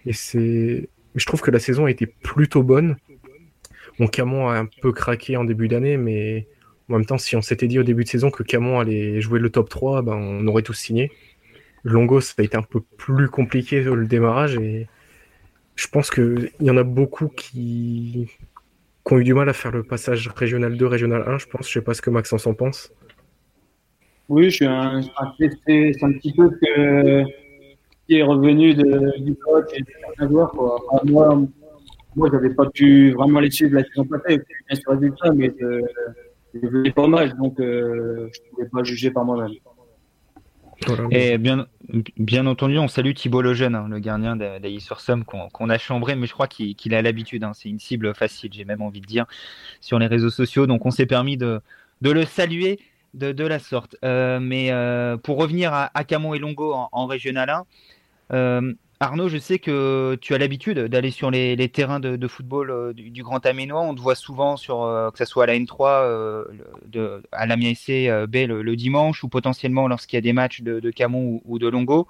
Et 0.06 0.14
c'est, 0.14 0.90
je 1.16 1.26
trouve 1.26 1.42
que 1.42 1.52
la 1.52 1.60
saison 1.60 1.86
a 1.86 1.92
été 1.92 2.08
plutôt 2.08 2.64
bonne. 2.64 2.98
Mon 4.00 4.08
Camon 4.08 4.50
a 4.50 4.58
un 4.58 4.68
peu 4.82 4.92
craqué 4.92 5.38
en 5.38 5.44
début 5.44 5.68
d'année, 5.68 5.98
mais 5.98 6.48
en 6.90 6.94
même 6.94 7.06
temps, 7.06 7.18
si 7.18 7.36
on 7.36 7.42
s'était 7.42 7.68
dit 7.68 7.80
au 7.80 7.84
début 7.84 8.04
de 8.04 8.10
saison 8.10 8.32
que 8.32 8.44
Camon 8.44 8.80
allait 8.80 9.22
jouer 9.22 9.40
le 9.40 9.50
top 9.50 9.70
3, 9.70 10.02
ben, 10.02 10.16
on 10.16 10.48
aurait 10.48 10.64
tous 10.64 10.74
signé. 10.74 11.12
Longos, 11.84 12.22
ça 12.22 12.34
a 12.40 12.44
été 12.44 12.58
un 12.58 12.64
peu 12.64 12.82
plus 12.98 13.30
compliqué 13.30 13.82
le 13.82 14.06
démarrage 14.06 14.56
et 14.56 14.88
je 15.76 15.88
pense 15.88 16.12
qu'il 16.12 16.52
y 16.60 16.70
en 16.70 16.78
a 16.78 16.84
beaucoup 16.84 17.28
qui... 17.28 18.28
qui, 19.06 19.14
ont 19.14 19.18
eu 19.18 19.24
du 19.24 19.34
mal 19.34 19.50
à 19.50 19.54
faire 19.54 19.72
le 19.72 19.84
passage 19.84 20.28
régional 20.36 20.78
2, 20.78 20.86
régional 20.86 21.24
1, 21.28 21.38
je 21.40 21.46
pense. 21.48 21.68
Je 21.68 21.74
sais 21.74 21.82
pas 21.82 21.94
ce 21.94 22.02
que 22.02 22.10
Maxence 22.10 22.46
en 22.46 22.54
pense. 22.54 22.94
Oui, 24.32 24.46
je 24.46 24.56
suis 24.56 24.66
un, 24.66 25.02
c'est 25.02 26.04
un 26.04 26.12
petit 26.14 26.32
peu 26.32 26.50
qui 28.08 28.16
est 28.16 28.24
revenu 28.24 28.74
de, 28.74 29.20
du 29.20 29.36
coach 29.36 29.66
et 29.74 29.82
de. 29.82 30.46
Quoi. 30.46 30.80
Moi, 31.04 31.42
moi, 32.16 32.30
j'avais 32.32 32.54
pas 32.54 32.70
pu 32.70 33.12
vraiment 33.12 33.42
les 33.42 33.52
suivre 33.52 33.76
la 33.76 33.84
saison 33.84 34.06
passée, 34.06 34.42
bien 34.70 34.80
sûr 34.80 34.92
résultat, 34.92 35.34
mais 35.34 35.54
je, 36.54 36.92
pas 36.92 37.08
mal, 37.08 37.36
donc 37.38 37.60
euh, 37.60 38.30
je 38.34 38.40
pouvais 38.52 38.70
pas 38.70 38.84
juger 38.84 39.12
par 39.12 39.26
moi-même. 39.26 39.52
Et 41.12 41.38
bien, 41.38 41.68
bien 42.18 42.46
entendu, 42.48 42.78
on 42.78 42.88
salue 42.88 43.12
Thibaut 43.12 43.42
Lejeune, 43.42 43.76
hein, 43.76 43.88
le 43.90 44.00
gardien 44.00 44.38
d'Aïs 44.38 44.82
sur 44.82 45.02
Somme 45.02 45.26
qu'on 45.26 45.50
qu 45.50 45.70
a 45.70 45.78
chambré, 45.78 46.16
mais 46.16 46.26
je 46.26 46.34
crois 46.34 46.48
qu'il 46.48 46.74
qu 46.78 46.94
a 46.94 47.02
l'habitude. 47.02 47.44
Hein, 47.44 47.52
c'est 47.54 47.68
une 47.68 47.80
cible 47.80 48.16
facile, 48.16 48.52
j'ai 48.54 48.64
même 48.64 48.82
envie 48.82 49.02
de 49.02 49.06
dire, 49.06 49.26
sur 49.82 50.00
les 50.00 50.08
réseaux 50.08 50.30
sociaux. 50.30 50.68
Donc 50.68 50.86
on 50.86 50.92
s'est 50.92 51.06
permis 51.06 51.36
de, 51.36 51.62
le 52.02 52.26
saluer 52.26 52.80
de, 53.14 53.46
la 53.46 53.60
sorte. 53.60 53.96
Euh, 54.04 54.40
mais 54.40 54.72
euh, 54.72 55.18
pour 55.18 55.38
revenir 55.38 55.74
à, 55.74 56.04
Camon 56.04 56.34
et 56.34 56.40
Longo 56.40 56.74
en, 56.74 57.06
Régional 57.06 57.50
1, 57.50 57.66
euh, 58.34 58.74
Arnaud, 59.00 59.30
je 59.30 59.40
sais 59.40 59.58
que 59.58 60.16
tu 60.22 60.36
as 60.36 60.38
l'habitude 60.38 60.78
d'aller 60.78 61.10
sur 61.10 61.32
les, 61.32 61.70
terrains 61.70 62.00
de, 62.00 62.28
football 62.28 62.94
du, 62.94 63.24
Grand 63.24 63.44
Aménois. 63.46 63.82
On 63.82 63.96
te 63.96 64.00
voit 64.00 64.16
souvent 64.16 64.58
sur 64.58 64.82
que 65.12 65.18
ce 65.18 65.26
soit 65.26 65.46
à 65.46 65.48
la 65.48 65.56
N3, 65.56 66.04
euh, 66.04 66.46
de, 66.86 67.24
à 67.32 67.48
la 67.48 67.58
MSC 67.58 68.08
B 68.28 68.36
le, 68.48 68.76
dimanche 68.76 69.24
ou 69.24 69.28
potentiellement 69.28 69.88
lorsqu'il 69.88 70.18
y 70.18 70.20
a 70.20 70.22
des 70.22 70.34
matchs 70.34 70.62
de, 70.62 70.92
Camon 70.92 71.42
ou, 71.46 71.58
de 71.58 71.68
Longo. 71.68 72.08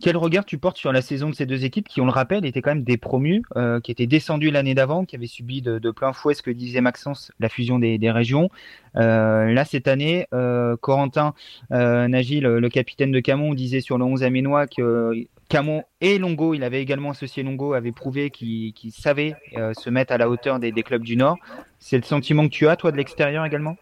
Quel 0.00 0.16
regard 0.16 0.44
tu 0.44 0.58
portes 0.58 0.76
sur 0.76 0.92
la 0.92 1.02
saison 1.02 1.30
de 1.30 1.34
ces 1.34 1.46
deux 1.46 1.64
équipes 1.64 1.88
qui, 1.88 2.00
on 2.00 2.04
le 2.04 2.10
rappelle, 2.10 2.44
étaient 2.44 2.62
quand 2.62 2.72
même 2.72 2.84
des 2.84 2.96
promus, 2.96 3.42
euh, 3.56 3.80
qui 3.80 3.90
étaient 3.90 4.06
descendus 4.06 4.50
l'année 4.50 4.74
d'avant, 4.74 5.04
qui 5.04 5.16
avaient 5.16 5.26
subi 5.26 5.62
de, 5.62 5.78
plein 5.90 6.12
fouet 6.12 6.34
ce 6.34 6.42
que 6.42 6.50
disait 6.50 6.80
Maxence, 6.80 7.32
la 7.40 7.48
fusion 7.48 7.78
des, 7.78 8.10
régions. 8.10 8.50
Euh, 8.96 9.52
là, 9.52 9.64
cette 9.64 9.88
année, 9.88 10.26
euh, 10.32 10.76
Corentin 10.76 11.34
le, 11.70 12.58
le, 12.58 12.68
capitaine 12.68 13.12
de 13.12 13.20
Camon, 13.20 13.54
disait 13.54 13.80
sur 13.80 13.98
le 13.98 14.04
11 14.04 14.22
aménois 14.22 14.66
que 14.66 15.12
Camon 15.48 15.84
et 16.00 16.18
Longo, 16.18 16.54
il 16.54 16.64
avait 16.64 16.82
également 16.82 17.10
associé 17.10 17.42
Longo, 17.42 17.74
avait 17.74 17.92
prouvé 17.92 18.30
qu'il 18.30 18.72
qu 18.72 18.90
savait 18.90 19.34
se 19.54 19.90
mettre 19.90 20.12
à 20.12 20.18
la 20.18 20.28
hauteur 20.28 20.58
des, 20.58 20.72
des 20.72 20.82
clubs 20.82 21.02
du 21.02 21.16
Nord. 21.16 21.36
C'est 21.78 21.96
le 21.96 22.02
sentiment 22.02 22.44
que 22.44 22.52
tu 22.52 22.68
as, 22.68 22.76
toi, 22.76 22.92
de 22.92 22.96
l'extérieur 22.96 23.44
également? 23.44 23.76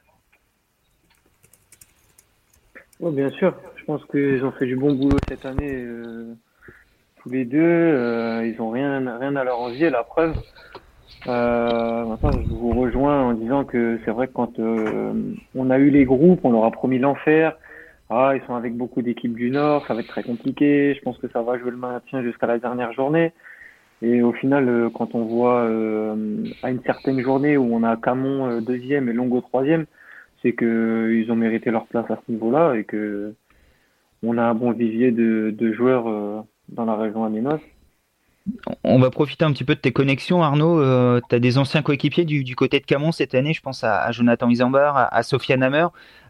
Oui, 3.01 3.13
bien 3.15 3.31
sûr. 3.31 3.55
Pense 3.93 4.07
qu'ils 4.07 4.43
ont 4.43 4.53
fait 4.53 4.65
du 4.65 4.75
bon 4.75 4.95
boulot 4.95 5.19
cette 5.29 5.45
année, 5.45 5.71
euh, 5.71 6.33
tous 7.21 7.29
les 7.29 7.45
deux. 7.45 7.61
Euh, 7.61 8.47
ils 8.47 8.59
ont 8.63 8.71
rien, 8.71 9.19
rien 9.19 9.37
à 9.37 9.45
leur 9.45 9.61
envier, 9.61 9.91
la 9.91 10.03
preuve. 10.03 10.35
Euh, 11.27 12.07
maintenant, 12.07 12.31
je 12.33 12.49
vous 12.49 12.71
rejoins 12.71 13.21
en 13.21 13.35
disant 13.35 13.65
que 13.67 14.01
c'est 14.03 14.11
vrai 14.11 14.29
que 14.29 14.33
quand 14.33 14.59
on 14.59 15.69
a 15.69 15.79
eu 15.79 15.91
les 15.91 16.07
groupes, 16.07 16.41
on 16.43 16.53
leur 16.53 16.65
a 16.65 16.71
promis 16.71 16.99
l'enfer. 16.99 17.55
Ah, 18.09 18.33
ils 18.35 18.41
sont 18.47 18.55
avec 18.55 18.75
beaucoup 18.79 19.03
d'équipes 19.03 19.35
du 19.35 19.51
Nord, 19.51 19.85
ça 19.87 19.93
va 19.93 20.01
être 20.01 20.09
très 20.09 20.23
compliqué. 20.23 20.95
Je 20.95 21.03
pense 21.03 21.19
que 21.19 21.29
ça 21.29 21.43
va 21.43 21.59
jouer 21.59 21.71
le 21.71 21.77
maintien 21.77 22.23
jusqu'à 22.23 22.47
la 22.47 22.59
dernière 22.59 22.95
journée. 22.95 23.35
Et 24.01 24.23
au 24.23 24.33
final, 24.33 24.89
quand 24.95 25.15
on 25.15 25.27
voit 25.27 25.65
à 26.63 26.71
une 26.71 26.83
certaine 26.87 27.21
journée 27.21 27.59
où 27.59 27.69
on 27.75 27.83
a 27.83 27.99
Camon 27.99 28.63
deuxième 28.63 29.11
et 29.11 29.13
Longo 29.13 29.43
troisième, 29.43 29.85
c'est 30.41 30.53
que 30.53 31.13
ils 31.13 31.31
ont 31.31 31.37
mérité 31.37 31.71
leur 31.71 31.85
place 31.85 32.11
à 32.11 32.19
ce 32.27 32.33
niveau-là 32.33 32.75
et 32.77 32.85
que 32.85 33.35
on 34.23 34.39
a 34.39 34.43
un 34.43 34.55
bon 34.55 34.73
vivier 34.73 35.11
de, 35.11 35.55
de 35.57 35.73
joueurs 35.73 36.09
euh, 36.09 36.41
dans 36.69 36.85
la 36.85 36.97
région 36.97 37.25
amiénoise. 37.25 37.61
On 38.83 38.99
va 38.99 39.11
profiter 39.11 39.45
un 39.45 39.53
petit 39.53 39.65
peu 39.65 39.75
de 39.75 39.81
tes 39.81 39.93
connexions, 39.93 40.43
Arnaud. 40.43 40.81
Euh, 40.81 41.21
tu 41.29 41.35
as 41.35 41.39
des 41.39 41.59
anciens 41.59 41.83
coéquipiers 41.83 42.25
du, 42.25 42.43
du, 42.43 42.57
côté 42.57 42.81
de 42.81 42.85
Camon 42.85 43.13
cette 43.13 43.35
année. 43.35 43.53
Je 43.53 43.61
pense 43.61 43.85
à, 43.85 44.03
à 44.03 44.11
Jonathan 44.11 44.49
Isambar, 44.49 44.97
à, 44.97 45.15
à 45.15 45.23
Sofiane 45.23 45.63
Hammer. 45.63 45.87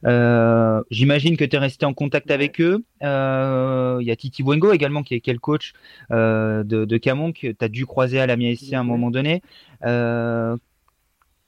Euh, 0.07 0.83
J'imagine 0.91 1.37
que 1.37 1.45
tu 1.45 1.57
es 1.57 1.59
resté 1.59 1.87
en 1.87 1.95
contact 1.95 2.31
avec 2.31 2.61
eux. 2.61 2.85
Il 3.01 3.07
euh, 3.07 4.03
y 4.03 4.11
a 4.11 4.17
Titi 4.17 4.43
Buengo 4.43 4.73
également, 4.73 5.03
qui 5.03 5.15
est, 5.15 5.21
qui 5.21 5.31
est 5.31 5.35
le 5.35 5.39
coach 5.39 5.73
euh, 6.11 6.65
de, 6.65 6.85
de, 6.85 6.97
Camon, 6.99 7.33
que 7.33 7.49
tu 7.49 7.65
as 7.65 7.69
dû 7.69 7.87
croiser 7.87 8.21
à 8.21 8.27
la 8.27 8.37
MISC 8.37 8.73
à 8.75 8.81
un 8.81 8.85
moment 8.85 9.11
donné. 9.11 9.43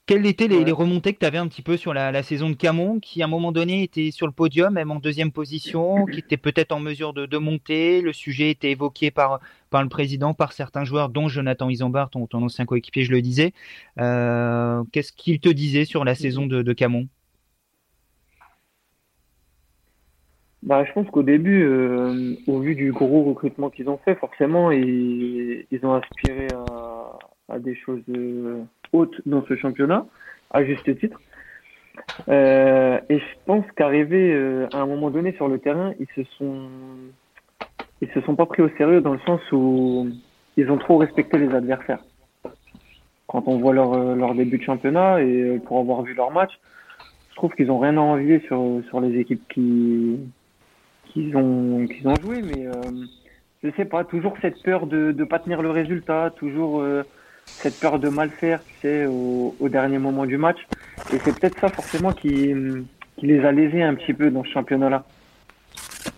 Quelles 0.07 0.27
étaient 0.27 0.47
les, 0.47 0.59
ouais. 0.59 0.63
les 0.63 0.71
remontées 0.71 1.13
que 1.13 1.19
tu 1.19 1.25
avais 1.25 1.39
un 1.39 1.47
petit 1.47 1.63
peu 1.63 1.77
sur 1.77 1.91
la, 1.91 2.11
la, 2.11 2.21
saison 2.21 2.51
de 2.51 2.55
Camon, 2.55 2.99
qui 2.99 3.23
à 3.23 3.25
un 3.25 3.27
moment 3.27 3.51
donné 3.51 3.81
était 3.81 4.11
sur 4.11 4.27
le 4.27 4.33
podium, 4.33 4.71
même 4.71 4.91
en 4.91 4.99
deuxième 4.99 5.31
position, 5.31 6.05
qui 6.05 6.19
était 6.19 6.37
peut-être 6.37 6.73
en 6.73 6.79
mesure 6.79 7.11
de, 7.13 7.25
de, 7.25 7.37
monter? 7.39 8.01
Le 8.01 8.13
sujet 8.13 8.51
était 8.51 8.69
évoqué 8.69 9.09
par, 9.09 9.39
par 9.71 9.81
le 9.81 9.89
président, 9.89 10.35
par 10.35 10.53
certains 10.53 10.83
joueurs, 10.83 11.09
dont 11.09 11.27
Jonathan 11.27 11.69
Isambard, 11.69 12.11
ton, 12.11 12.27
ton 12.27 12.43
ancien 12.43 12.65
coéquipier, 12.65 13.03
je 13.03 13.11
le 13.11 13.23
disais. 13.23 13.53
Euh, 13.99 14.83
Qu'est-ce 14.91 15.11
qu'il 15.11 15.39
te 15.39 15.49
disait 15.49 15.85
sur 15.85 16.05
la 16.05 16.13
saison 16.13 16.45
de, 16.45 16.61
de 16.61 16.73
Camon? 16.73 17.07
Bah, 20.61 20.83
je 20.85 20.91
pense 20.93 21.09
qu'au 21.09 21.23
début, 21.23 21.63
euh, 21.63 22.35
au 22.45 22.59
vu 22.59 22.75
du 22.75 22.91
gros 22.91 23.23
recrutement 23.23 23.71
qu'ils 23.71 23.89
ont 23.89 23.99
fait, 24.05 24.15
forcément, 24.15 24.69
ils, 24.69 25.65
ils 25.71 25.85
ont 25.85 25.93
aspiré 25.93 26.47
à, 26.53 27.17
à 27.49 27.59
des 27.59 27.75
choses 27.75 28.01
euh, 28.09 28.63
hautes 28.91 29.21
dans 29.25 29.45
ce 29.45 29.55
championnat, 29.55 30.05
à 30.51 30.63
juste 30.63 30.97
titre. 30.99 31.19
Euh, 32.27 32.99
et 33.09 33.19
je 33.19 33.35
pense 33.45 33.65
qu'arrivé 33.75 34.33
euh, 34.33 34.67
à 34.73 34.77
un 34.77 34.85
moment 34.85 35.09
donné 35.09 35.33
sur 35.33 35.47
le 35.47 35.59
terrain, 35.59 35.93
ils 35.99 36.07
se 36.15 36.29
sont 36.37 36.67
ils 38.01 38.09
se 38.09 38.21
sont 38.21 38.35
pas 38.35 38.45
pris 38.45 38.61
au 38.61 38.69
sérieux 38.77 39.01
dans 39.01 39.13
le 39.13 39.19
sens 39.19 39.39
où 39.51 40.09
ils 40.57 40.69
ont 40.69 40.77
trop 40.77 40.97
respecté 40.97 41.37
les 41.37 41.53
adversaires. 41.53 42.03
Quand 43.27 43.47
on 43.47 43.57
voit 43.57 43.73
leur, 43.73 44.15
leur 44.15 44.35
début 44.35 44.57
de 44.57 44.63
championnat 44.63 45.21
et 45.21 45.59
pour 45.65 45.79
avoir 45.79 46.03
vu 46.03 46.13
leur 46.13 46.31
match, 46.31 46.51
je 47.31 47.35
trouve 47.35 47.53
qu'ils 47.53 47.71
ont 47.71 47.79
rien 47.79 47.97
à 47.97 48.01
envier 48.01 48.39
sur, 48.47 48.81
sur 48.89 49.01
les 49.01 49.19
équipes 49.19 49.43
qui, 49.49 50.19
qu'ils 51.07 51.35
ont, 51.35 51.85
qu'ils 51.87 52.07
ont 52.07 52.15
joué, 52.21 52.41
mais 52.41 52.67
euh, 52.67 52.71
je 53.63 53.69
sais 53.71 53.85
pas, 53.85 54.03
toujours 54.03 54.35
cette 54.41 54.61
peur 54.63 54.87
de 54.87 55.11
ne 55.11 55.23
pas 55.23 55.39
tenir 55.39 55.61
le 55.61 55.69
résultat, 55.71 56.31
toujours 56.37 56.81
cette 57.45 57.79
peur 57.79 57.99
de 57.99 58.09
mal 58.09 58.29
faire, 58.29 58.59
tu 58.63 58.73
sais, 58.81 59.05
au, 59.05 59.55
au 59.59 59.69
dernier 59.69 59.97
moment 59.97 60.25
du 60.25 60.37
match. 60.37 60.57
Et 61.13 61.17
c'est 61.19 61.37
peut-être 61.39 61.59
ça 61.59 61.69
forcément 61.69 62.11
qui, 62.11 62.53
qui 63.17 63.25
les 63.27 63.45
a 63.45 63.51
lésés 63.51 63.83
un 63.83 63.95
petit 63.95 64.13
peu 64.13 64.31
dans 64.31 64.43
ce 64.43 64.49
championnat-là. 64.49 65.05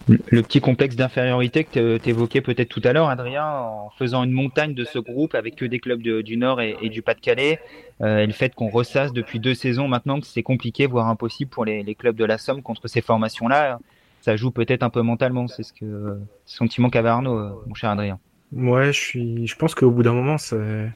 Le 0.07 0.41
petit 0.41 0.61
complexe 0.61 0.95
d'infériorité 0.95 1.65
que 1.65 1.97
tu 1.97 2.09
évoquais 2.09 2.39
peut-être 2.41 2.69
tout 2.69 2.82
à 2.86 2.93
l'heure, 2.93 3.09
Adrien, 3.09 3.45
en 3.45 3.89
faisant 3.97 4.23
une 4.23 4.32
montagne 4.32 4.73
de 4.73 4.86
ce 4.86 4.99
groupe 4.99 5.36
avec 5.36 5.55
que 5.57 5.65
des 5.65 5.80
clubs 5.80 6.01
de- 6.01 6.21
du 6.21 6.38
Nord 6.38 6.61
et, 6.61 6.78
et 6.82 6.89
du 6.89 7.01
Pas-de-Calais, 7.01 7.59
euh, 8.01 8.19
et 8.19 8.28
le 8.28 8.32
fait 8.34 8.55
qu'on 8.55 8.69
ressasse 8.69 9.11
depuis 9.11 9.39
deux 9.39 9.53
saisons 9.53 9.88
maintenant 9.88 10.19
que 10.21 10.28
c'est 10.28 10.43
compliqué, 10.43 10.86
voire 10.88 11.07
impossible 11.07 11.49
pour 11.49 11.65
les, 11.65 11.84
les 11.84 11.95
clubs 11.95 12.15
de 12.15 12.23
la 12.25 12.38
Somme 12.38 12.61
contre 12.61 12.88
ces 12.88 13.01
formations-là, 13.01 13.80
ça 14.21 14.36
joue 14.38 14.51
peut-être 14.51 14.84
un 14.84 14.89
peu 14.89 15.01
mentalement. 15.01 15.47
C'est 15.47 15.63
ce 15.63 15.73
que 15.73 15.86
euh, 15.86 16.15
sentiment 16.45 16.89
qu'avait 16.89 17.09
Arnaud, 17.09 17.38
euh, 17.38 17.49
mon 17.67 17.73
cher 17.73 17.89
Adrien. 17.89 18.17
Ouais, 18.53 18.88
je 18.93 18.99
suis, 18.99 19.47
je 19.47 19.55
pense 19.57 19.75
qu'au 19.75 19.91
bout 19.91 20.03
d'un 20.03 20.13
moment, 20.13 20.38
c'est- 20.38 20.89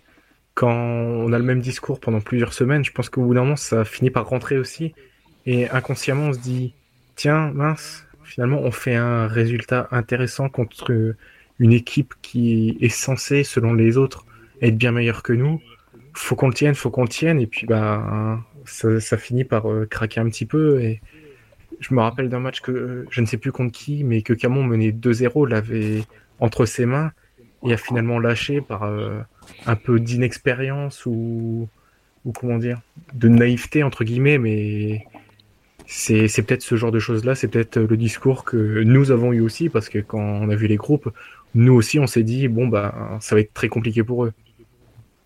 quand 0.53 0.73
on 0.73 1.31
a 1.31 1.37
le 1.37 1.45
même 1.45 1.61
discours 1.61 1.99
pendant 1.99 2.19
plusieurs 2.19 2.53
semaines, 2.53 2.83
je 2.83 2.91
pense 2.91 3.09
qu'au 3.09 3.23
bout 3.23 3.33
d'un 3.33 3.41
moment, 3.41 3.55
ça 3.55 3.85
finit 3.85 4.11
par 4.11 4.27
rentrer 4.27 4.57
aussi. 4.57 4.93
Et 5.45 5.69
inconsciemment, 5.69 6.27
on 6.27 6.33
se 6.33 6.39
dit, 6.39 6.73
tiens, 7.15 7.51
mince, 7.53 8.05
finalement, 8.23 8.59
on 8.59 8.71
fait 8.71 8.95
un 8.95 9.27
résultat 9.27 9.87
intéressant 9.91 10.49
contre 10.49 11.15
une 11.59 11.73
équipe 11.73 12.13
qui 12.21 12.77
est 12.81 12.89
censée, 12.89 13.43
selon 13.43 13.73
les 13.73 13.97
autres, 13.97 14.25
être 14.61 14.77
bien 14.77 14.91
meilleure 14.91 15.23
que 15.23 15.33
nous. 15.33 15.61
Faut 16.13 16.35
qu'on 16.35 16.47
le 16.47 16.53
tienne, 16.53 16.75
faut 16.75 16.89
qu'on 16.89 17.03
le 17.03 17.09
tienne. 17.09 17.39
Et 17.39 17.47
puis, 17.47 17.65
bah, 17.65 18.39
ça, 18.65 19.17
finit 19.17 19.43
par 19.43 19.71
euh, 19.71 19.85
craquer 19.85 20.19
un 20.19 20.29
petit 20.29 20.45
peu. 20.45 20.81
Et 20.81 21.01
je 21.79 21.93
me 21.93 22.01
rappelle 22.01 22.29
d'un 22.29 22.39
match 22.39 22.61
que 22.61 23.05
je 23.09 23.21
ne 23.21 23.25
sais 23.25 23.37
plus 23.37 23.51
contre 23.51 23.71
qui, 23.71 24.03
mais 24.03 24.21
que 24.21 24.33
Camon 24.33 24.63
menait 24.63 24.91
2-0, 24.91 25.47
l'avait 25.47 26.03
entre 26.39 26.65
ses 26.65 26.85
mains 26.85 27.11
et 27.63 27.73
a 27.73 27.77
finalement 27.77 28.19
lâché 28.19 28.61
par 28.61 28.83
euh, 28.83 29.19
un 29.65 29.75
peu 29.75 29.99
d'inexpérience 29.99 31.05
ou, 31.05 31.67
ou 32.25 32.31
comment 32.31 32.57
dire, 32.57 32.81
de 33.13 33.27
naïveté 33.27 33.83
entre 33.83 34.03
guillemets, 34.03 34.37
mais 34.37 35.05
c'est 35.87 36.27
c'est 36.27 36.43
peut-être 36.43 36.61
ce 36.61 36.75
genre 36.75 36.91
de 36.91 36.99
choses-là, 36.99 37.35
c'est 37.35 37.47
peut-être 37.47 37.79
le 37.79 37.97
discours 37.97 38.45
que 38.45 38.83
nous 38.83 39.11
avons 39.11 39.33
eu 39.33 39.41
aussi, 39.41 39.69
parce 39.69 39.89
que 39.89 39.99
quand 39.99 40.19
on 40.19 40.49
a 40.49 40.55
vu 40.55 40.67
les 40.67 40.77
groupes, 40.77 41.09
nous 41.55 41.73
aussi 41.73 41.99
on 41.99 42.07
s'est 42.07 42.23
dit, 42.23 42.47
bon 42.47 42.67
bah 42.67 43.17
ça 43.19 43.35
va 43.35 43.41
être 43.41 43.53
très 43.53 43.69
compliqué 43.69 44.03
pour 44.03 44.25
eux. 44.25 44.33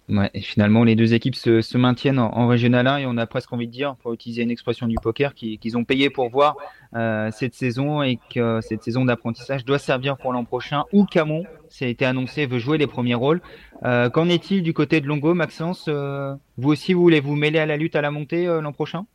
Ouais, 0.07 0.30
et 0.36 0.41
finalement, 0.41 0.84
les 0.84 0.95
deux 0.95 1.16
équipes 1.16 1.36
se, 1.36 1.78
maintiennent 1.78 2.20
en, 2.20 2.32
en 2.32 2.47
Régional 2.47 2.86
1 2.86 2.97
et 2.97 3.05
on 3.07 3.18
a 3.18 3.26
presque 3.26 3.51
envie 3.51 3.66
de 3.66 3.72
dire, 3.72 3.95
pour 3.95 4.13
utiliser 4.13 4.43
une 4.43 4.51
expression 4.51 4.86
du 4.88 4.97
poker, 5.01 5.34
qu'ils 5.34 5.78
ont 5.78 5.84
payé 5.84 6.11
pour 6.11 6.30
voir 6.30 6.57
euh, 6.95 7.32
cette 7.32 7.55
saison 7.55 8.03
et 8.03 8.20
que 8.30 8.61
cette 8.61 8.84
saison 8.84 9.05
d'apprentissage 9.05 9.66
doit 9.66 9.80
servir 9.80 10.18
pour 10.18 10.32
l'an 10.32 10.43
prochain. 10.43 10.84
Ou 10.93 11.05
Camon, 11.05 11.45
ça 11.70 11.86
a 11.86 11.88
été 11.88 12.05
annoncé, 12.05 12.45
veut 12.45 12.59
jouer 12.59 12.78
les 12.78 12.86
premiers 12.86 13.16
rôles. 13.16 13.41
Euh, 13.84 14.09
Qu'en 14.09 14.30
est-il 14.30 14.63
du 14.63 14.73
côté 14.73 15.01
de 15.01 15.07
Longo, 15.07 15.34
Maxence 15.34 15.86
euh, 15.88 16.34
Vous 16.57 16.69
aussi, 16.71 16.93
vous 16.93 17.01
voulez 17.01 17.19
vous 17.19 17.36
mêler 17.36 17.59
à 17.59 17.65
la 17.65 17.78
lutte 17.78 17.95
à 17.95 18.01
la 18.01 18.11
montée 18.11 18.47
euh, 18.47 18.61
l'an 18.61 18.71
prochain? 18.71 19.05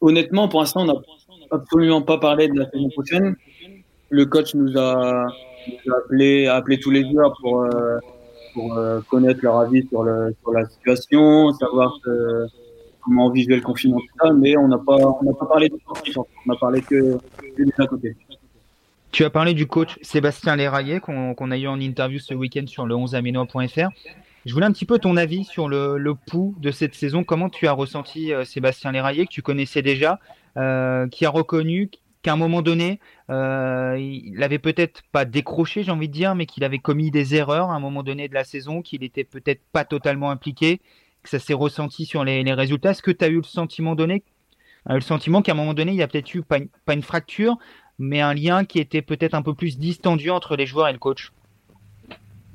Honnêtement, 0.00 0.48
pour 0.48 0.60
l'instant, 0.60 0.82
on 0.82 0.86
n'a 0.86 1.00
absolument 1.50 2.02
pas 2.02 2.18
parlé 2.18 2.48
de 2.48 2.58
la 2.58 2.70
saison 2.70 2.88
prochaine. 2.90 3.36
Le 4.10 4.26
coach 4.26 4.54
nous 4.54 4.76
a, 4.78 5.26
appelé, 5.96 6.46
a 6.46 6.56
appelé 6.56 6.78
tous 6.78 6.90
les 6.90 7.10
joueurs 7.10 7.34
pour, 7.40 7.66
connaître 9.08 9.40
leur 9.42 9.58
avis 9.58 9.86
sur, 9.88 10.02
le, 10.02 10.34
sur 10.42 10.52
la 10.52 10.66
situation, 10.66 11.52
savoir 11.52 11.98
comment 13.00 13.30
vivait 13.30 13.56
le 13.56 13.62
confinement, 13.62 14.00
mais 14.34 14.56
on 14.56 14.68
n'a 14.68 14.78
pas, 14.78 14.96
on 14.96 15.34
pas 15.34 15.46
parlé 15.46 15.68
de 15.68 15.76
sportif, 15.78 16.16
on 16.18 16.52
a 16.52 16.56
parlé 16.56 16.80
que, 16.80 17.16
que 17.56 17.62
des 17.62 17.86
côté. 17.86 18.16
Tu 19.16 19.24
as 19.24 19.30
parlé 19.30 19.54
du 19.54 19.66
coach 19.66 19.96
Sébastien 20.02 20.56
Léraillé 20.56 21.00
qu'on 21.00 21.50
a 21.50 21.56
eu 21.56 21.66
en 21.68 21.80
interview 21.80 22.18
ce 22.18 22.34
week-end 22.34 22.66
sur 22.66 22.84
le 22.84 22.94
11aminois.fr. 22.94 23.88
Je 24.44 24.52
voulais 24.52 24.66
un 24.66 24.72
petit 24.72 24.84
peu 24.84 24.98
ton 24.98 25.16
avis 25.16 25.44
sur 25.44 25.70
le, 25.70 25.96
le 25.96 26.14
pouls 26.14 26.54
de 26.58 26.70
cette 26.70 26.94
saison. 26.94 27.24
Comment 27.24 27.48
tu 27.48 27.66
as 27.66 27.72
ressenti 27.72 28.34
euh, 28.34 28.44
Sébastien 28.44 28.92
Léraillé, 28.92 29.24
que 29.24 29.32
tu 29.32 29.40
connaissais 29.40 29.80
déjà, 29.80 30.20
euh, 30.58 31.08
qui 31.08 31.24
a 31.24 31.30
reconnu 31.30 31.90
qu'à 32.20 32.34
un 32.34 32.36
moment 32.36 32.60
donné, 32.60 33.00
euh, 33.30 33.96
il 33.98 34.42
avait 34.42 34.58
peut-être 34.58 35.00
pas 35.12 35.24
décroché, 35.24 35.82
j'ai 35.82 35.92
envie 35.92 36.08
de 36.08 36.12
dire, 36.12 36.34
mais 36.34 36.44
qu'il 36.44 36.62
avait 36.62 36.78
commis 36.78 37.10
des 37.10 37.34
erreurs 37.34 37.70
à 37.70 37.74
un 37.74 37.80
moment 37.80 38.02
donné 38.02 38.28
de 38.28 38.34
la 38.34 38.44
saison, 38.44 38.82
qu'il 38.82 39.02
était 39.02 39.24
peut-être 39.24 39.62
pas 39.72 39.86
totalement 39.86 40.30
impliqué, 40.30 40.82
que 41.22 41.30
ça 41.30 41.38
s'est 41.38 41.54
ressenti 41.54 42.04
sur 42.04 42.22
les, 42.22 42.42
résultats. 42.52 42.90
Est-ce 42.90 43.00
que 43.00 43.12
tu 43.12 43.24
as 43.24 43.28
eu 43.28 43.36
le 43.36 43.44
sentiment 43.44 43.94
donné, 43.94 44.24
le 44.84 45.00
sentiment 45.00 45.40
qu'à 45.40 45.52
un 45.52 45.54
moment 45.54 45.72
donné, 45.72 45.92
il 45.92 45.96
y 45.96 46.02
a 46.02 46.06
peut-être 46.06 46.34
eu 46.34 46.42
pas 46.42 46.58
une, 46.58 46.68
pas 46.84 46.92
une 46.92 47.02
fracture, 47.02 47.56
mais 47.98 48.20
un 48.20 48.34
lien 48.34 48.64
qui 48.64 48.78
était 48.78 49.02
peut-être 49.02 49.34
un 49.34 49.42
peu 49.42 49.54
plus 49.54 49.78
distendu 49.78 50.30
entre 50.30 50.56
les 50.56 50.66
joueurs 50.66 50.88
et 50.88 50.92
le 50.92 50.98
coach 50.98 51.32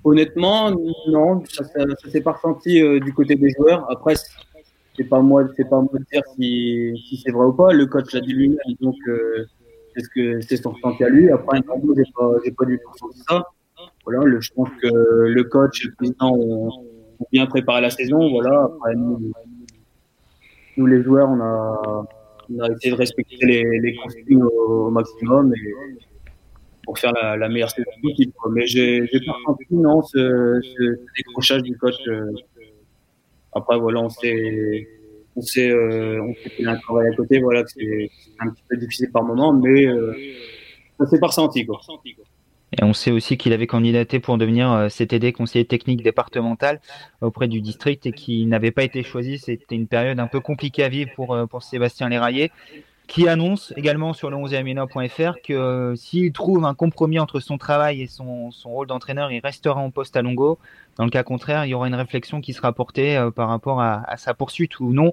Honnêtement, 0.04 0.72
non, 1.08 1.44
ça, 1.46 1.64
ça, 1.64 2.10
s'est 2.10 2.22
pas 2.22 2.32
ressenti 2.32 2.82
euh, 2.82 3.00
du 3.00 3.14
côté 3.14 3.36
des 3.36 3.52
joueurs. 3.52 3.86
Après, 3.92 4.16
c'est 4.98 5.04
pas 5.04 5.20
moi, 5.20 5.48
c'est 5.56 5.70
pas 5.70 5.80
moi 5.80 5.92
de 5.94 6.06
dire 6.12 6.24
si, 6.36 7.22
c'est 7.24 7.32
vrai 7.32 7.46
ou 7.46 7.54
pas. 7.54 7.72
Le 7.72 7.86
coach 7.86 8.12
l'a 8.14 8.22
dit 8.22 8.34
lui-même, 8.34 8.58
donc 8.82 8.96
euh, 9.08 9.46
c'est 9.94 10.04
ce 10.04 10.10
que 10.10 10.42
c'est 10.42 10.58
son 10.58 10.72
ressenti 10.72 11.04
à 11.04 11.10
lui. 11.10 11.30
Après, 11.30 11.60
moi, 11.68 11.78
j'ai 11.96 12.12
pas, 12.16 12.32
j'ai 12.44 12.52
pas 12.52 12.66
du 12.66 12.80
tout 12.80 12.92
ressenti 12.92 13.20
ça. 13.30 13.44
Voilà, 14.04 14.40
je 14.40 14.50
pense 14.56 14.70
que 14.82 14.88
le 14.88 15.44
coach 15.44 15.86
et 15.86 15.90
le 15.90 15.94
président 15.94 16.32
ont, 16.32 16.70
ont 17.20 17.28
bien 17.32 17.46
préparé 17.46 17.82
la 17.82 17.92
saison. 17.92 18.28
Voilà, 18.32 18.64
après 18.64 18.96
nous, 18.96 19.32
nous 20.78 20.86
les 20.88 21.04
joueurs, 21.04 21.30
on 21.30 21.40
a, 21.40 22.08
on 22.56 22.64
a 22.64 22.70
essayé 22.72 22.92
de 22.92 22.98
respecter 22.98 23.46
les, 23.46 23.64
les 23.80 23.96
consignes 23.96 24.44
au, 24.44 24.90
maximum 24.90 25.54
et 25.56 25.74
pour 26.84 26.98
faire 26.98 27.14
la, 27.14 27.38
la 27.38 27.50
meilleure 27.50 27.70
saison 27.70 27.90
possible. 28.02 28.34
Mais 28.52 28.66
j'ai 28.68 29.08
pas 29.26 29.34
ressenti 29.34 29.66
non 29.72 30.02
ce, 30.02 30.60
ce, 30.62 31.00
décrochage 31.18 31.64
du 31.64 31.78
coach. 31.78 31.96
euh. 32.08 32.32
Après 33.54 33.78
voilà, 33.78 34.02
on 34.02 34.10
s'est 34.10 34.88
on 35.36 35.42
s'est 35.42 35.70
euh, 35.70 36.22
on 36.22 36.34
fait 36.34 36.66
un 36.66 36.78
travail 36.78 37.08
à 37.08 37.16
côté. 37.16 37.40
Voilà, 37.40 37.64
c'est 37.68 38.10
un 38.40 38.50
petit 38.50 38.64
peu 38.70 38.78
difficile 38.78 39.12
par 39.12 39.24
moment, 39.24 39.54
mais 39.54 39.86
euh, 39.86 40.14
ça 41.00 41.06
s'est 41.06 41.20
pas 41.20 41.28
ressenti 41.28 41.66
quoi. 41.66 41.80
Et 42.80 42.84
on 42.84 42.94
sait 42.94 43.12
aussi 43.12 43.38
qu'il 43.38 43.52
avait 43.52 43.68
candidaté 43.68 44.20
pour 44.20 44.38
devenir 44.38 44.72
euh, 44.72 44.88
CTD, 44.88 45.34
conseiller 45.34 45.66
technique 45.66 46.04
départemental 46.04 46.80
auprès 47.20 47.48
du 47.50 47.60
district 47.60 48.06
et 48.06 48.14
qu'il 48.14 48.48
n'avait 48.48 48.72
pas 48.72 48.84
été 48.84 49.04
choisi. 49.04 49.40
C'était 49.40 49.76
une 49.76 49.88
période 49.88 50.20
un 50.20 50.28
peu 50.28 50.40
compliquée 50.40 50.84
à 50.84 50.90
vivre 50.90 51.12
pour, 51.16 51.34
euh, 51.34 51.46
pour 51.46 51.64
Sébastien 51.64 52.08
Léraillé, 52.08 52.52
qui 53.12 53.28
annonce 53.28 53.74
également 53.76 54.14
sur 54.14 54.30
le 54.30 54.38
11e 54.38 55.42
que 55.44 55.52
euh, 55.52 55.96
s'il 55.98 56.32
trouve 56.32 56.64
un 56.64 56.74
compromis 56.74 57.20
entre 57.20 57.42
son 57.42 57.58
travail 57.58 58.02
et 58.02 58.08
son, 58.08 58.52
son 58.52 58.70
rôle 58.70 58.88
d'entraîneur, 58.88 59.34
il 59.34 59.42
restera 59.42 59.82
en 59.82 59.92
poste 59.92 60.16
à 60.16 60.22
Longo. 60.22 60.60
Dans 60.96 61.04
le 61.04 61.10
cas 61.10 61.24
contraire, 61.24 61.66
il 61.66 61.70
y 61.70 61.74
aura 61.74 61.90
une 61.90 61.96
réflexion 61.96 62.40
qui 62.40 62.54
sera 62.54 62.72
portée 62.72 63.18
euh, 63.18 63.30
par 63.30 63.50
rapport 63.50 63.82
à, 63.82 64.16
sa 64.16 64.34
poursuite 64.34 64.80
ou 64.80 64.94
non 64.94 65.12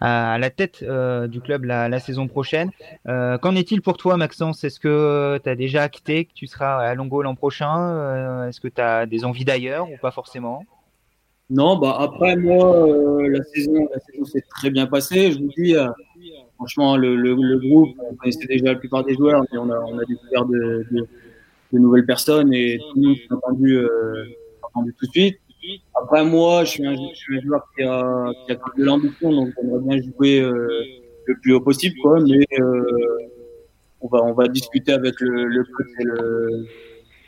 à, 0.00 0.38
la 0.38 0.50
tête 0.50 0.80
euh, 0.82 1.28
du 1.28 1.40
club 1.40 1.62
la, 1.62 2.00
saison 2.00 2.26
prochaine. 2.26 2.72
Qu'en 3.04 3.54
est-il 3.54 3.80
pour 3.80 3.96
toi, 3.96 4.16
Maxence? 4.16 4.64
Est-ce 4.64 4.80
que 4.80 5.38
tu 5.42 5.48
as 5.48 5.54
déjà 5.54 5.84
acté 5.84 6.24
que 6.24 6.32
tu 6.34 6.48
seras 6.48 6.78
à 6.78 6.94
Longo 6.94 7.22
l'an 7.22 7.36
prochain? 7.36 8.48
Est-ce 8.48 8.60
que 8.60 8.68
tu 8.68 8.80
as 8.80 9.06
des 9.06 9.24
envies 9.24 9.44
d'ailleurs 9.44 9.88
ou 9.88 9.96
pas 10.02 10.10
forcément? 10.10 10.64
Non, 11.48 11.76
bah 11.76 11.96
après 12.00 12.34
moi, 12.34 12.88
la 13.28 13.44
saison, 13.44 13.88
la 13.94 14.00
saison 14.00 14.24
s'est 14.24 14.44
très 14.50 14.70
bien 14.70 14.86
passée. 14.86 15.30
Je 15.30 15.38
vous 15.38 15.52
dis, 15.56 15.76
franchement, 16.56 16.96
le, 16.96 17.16
le, 17.16 17.34
le 17.34 17.58
groupe, 17.58 17.90
on 18.10 18.14
connaissait 18.14 18.46
déjà 18.46 18.72
la 18.72 18.74
plupart 18.74 19.04
des 19.04 19.14
joueurs, 19.14 19.42
mais 19.52 19.58
on 19.58 19.70
a, 19.70 19.78
on 19.78 19.98
a 19.98 20.04
découvert 20.04 20.44
de, 20.46 20.86
de, 20.90 21.06
de 21.72 21.78
nouvelles 21.78 22.06
personnes 22.06 22.52
et 22.52 22.78
tout 22.78 23.00
le 23.00 23.08
monde 23.08 23.16
s'est 23.16 23.32
entendu, 23.32 23.76
euh, 23.76 24.24
entendu 24.62 24.94
tout 24.98 25.06
de 25.06 25.10
suite. 25.10 25.38
Après 25.94 26.24
moi, 26.24 26.64
je 26.64 26.70
suis 26.70 26.86
un, 26.86 26.94
je 26.94 27.16
suis 27.16 27.38
un 27.38 27.40
joueur 27.40 27.66
qui 27.76 27.82
a, 27.82 28.32
qui 28.46 28.52
a 28.52 28.54
de 28.54 28.84
l'ambition, 28.84 29.32
donc 29.32 29.48
j'aimerais 29.56 29.80
bien 29.80 29.98
jouer 30.02 30.40
euh, 30.40 30.84
le 31.26 31.34
plus 31.40 31.54
haut 31.54 31.60
possible, 31.60 31.96
quoi. 32.02 32.20
Mais 32.20 32.44
euh, 32.60 32.84
on 34.00 34.08
va, 34.08 34.22
on 34.22 34.32
va 34.32 34.46
discuter 34.48 34.92
avec 34.92 35.20
le, 35.20 35.46
le 35.46 35.64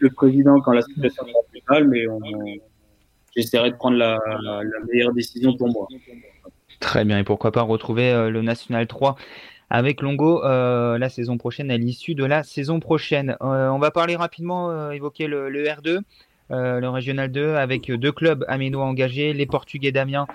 le, 0.00 0.10
président 0.10 0.60
quand 0.60 0.72
la 0.72 0.82
situation 0.82 1.26
sera 1.26 1.40
plus 1.50 1.60
calme, 1.68 1.88
mais 1.88 2.06
on, 2.06 2.20
j'essaierai 3.34 3.72
de 3.72 3.76
prendre 3.76 3.96
la, 3.96 4.18
la, 4.42 4.62
meilleure 4.88 5.12
décision 5.12 5.56
pour 5.56 5.68
moi. 5.68 5.88
Très 6.80 7.04
bien, 7.04 7.18
et 7.18 7.24
pourquoi 7.24 7.52
pas 7.52 7.62
retrouver 7.62 8.10
euh, 8.10 8.30
le 8.30 8.42
National 8.42 8.86
3 8.86 9.16
avec 9.70 10.00
Longo 10.00 10.40
la 10.42 11.08
saison 11.10 11.36
prochaine, 11.36 11.70
à 11.70 11.76
l'issue 11.76 12.14
de 12.14 12.24
la 12.24 12.42
saison 12.42 12.80
prochaine. 12.80 13.36
on 13.40 13.78
va 13.78 13.90
parler 13.90 14.16
rapidement, 14.16 14.90
évoquer 14.92 15.26
le, 15.26 15.50
le 15.50 15.62
R2. 15.62 16.00
le 16.48 16.88
Régional 16.88 17.30
2, 17.30 17.54
avec 17.56 17.92
deux 17.92 18.10
clubs 18.10 18.46
aménois 18.48 18.86
engagés, 18.86 19.34
les 19.34 19.44
Portugais 19.44 19.92
d'Amiens 19.92 20.26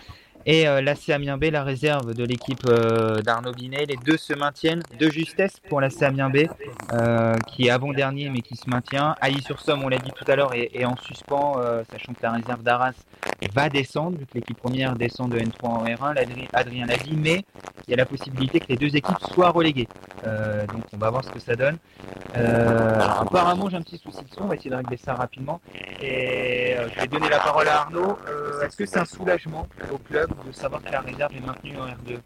et 0.46 0.68
euh, 0.68 0.82
l'AC 0.82 1.10
Amiens 1.10 1.38
B, 1.38 1.46
la 1.46 1.64
réserve 1.64 2.14
de 2.14 2.26
l'équipe 2.26 2.66
euh, 2.68 3.22
d'Arnaud 3.22 3.54
Binet. 3.54 3.86
Les 3.86 3.96
deux 3.96 4.18
se 4.18 4.34
maintiennent 4.34 4.84
de 5.00 5.10
justesse 5.10 5.54
pour 5.70 5.80
l'AC 5.80 6.02
Amiens 6.02 6.30
B, 6.30 6.48
euh, 6.92 7.36
qui 7.48 7.68
est 7.68 7.70
avant-dernier 7.70 8.30
mais 8.30 8.42
qui 8.42 8.56
se 8.56 8.70
maintient. 8.70 9.16
Ailly-sur-Somme, 9.22 9.84
on 9.84 9.88
l'a 9.88 10.00
dit 10.00 10.12
tout 10.12 10.30
à 10.30 10.36
l'heure, 10.36 10.54
est, 10.54 10.84
en 10.86 10.98
suspens, 10.98 11.56
sachant 11.92 12.14
que 12.14 12.22
la 12.22 12.32
réserve 12.32 12.64
d'Arras 12.64 12.94
va 13.54 13.70
descendre, 13.70 14.18
vu 14.18 14.26
que 14.26 14.34
l'équipe 14.36 14.58
première 14.58 14.96
descend 14.96 15.32
de 15.32 15.40
N3 15.40 15.66
en 15.66 15.86
R1. 15.86 16.48
Adrien 16.54 16.86
l'a 16.86 16.98
dit, 16.98 17.16
mais 17.16 17.46
il 17.88 17.92
y 17.92 17.94
a 17.94 17.98
la 17.98 18.06
possibilité 18.06 18.60
que 18.60 18.68
les 18.68 18.78
deux 18.78 18.96
équipes 18.96 19.20
soient 19.34 19.50
reléguées. 19.50 19.88
donc 20.24 20.84
on 20.94 20.98
va 20.98 21.10
voir 21.10 21.24
ce 21.24 21.30
que 21.30 21.40
ça 21.40 21.56
donne. 21.56 21.78
apparemment, 22.34 23.70
j'ai 23.70 23.78
un 23.78 23.82
petit 23.82 23.98
souci 23.98 24.24
de 24.24 24.30
son, 24.30 24.44
on 24.44 24.48
va 24.48 24.56
essayer 24.56 24.72
de 24.72 24.76
régler 24.76 24.98
ça 24.98 25.14
rapidement. 25.14 25.62
Et 26.02 26.76
je 26.94 27.00
vais 27.00 27.08
donner 27.08 27.30
la 27.30 27.40
parole 27.40 27.68
à 27.68 27.82
Arnaud. 27.82 28.18
Est-ce 28.64 28.76
que 28.76 28.86
c'est 28.86 29.00
un 29.00 29.06
soulagement 29.06 29.68
au 29.92 29.98
club 29.98 30.33
de 30.46 30.52
savoir 30.52 30.82
que 30.82 30.92
la 30.92 31.02
réserve 31.02 31.36
est 31.36 31.46
maintenue 31.46 31.78
en 31.78 31.88
R2 31.88 32.20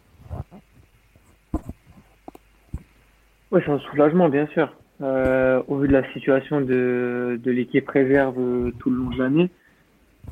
Oui, 3.52 3.62
c'est 3.66 3.72
un 3.72 3.80
soulagement, 3.80 4.30
bien 4.30 4.48
sûr. 4.48 4.74
Euh, 5.02 5.62
au 5.68 5.78
vu 5.78 5.88
de 5.88 5.94
la 5.94 6.12
situation 6.12 6.60
de, 6.60 7.40
de 7.42 7.52
l'équipe 7.52 7.88
réserve 7.88 8.40
euh, 8.40 8.72
tout 8.80 8.90
le 8.90 8.98
long 8.98 9.10
de 9.12 9.20
l'année, 9.20 9.50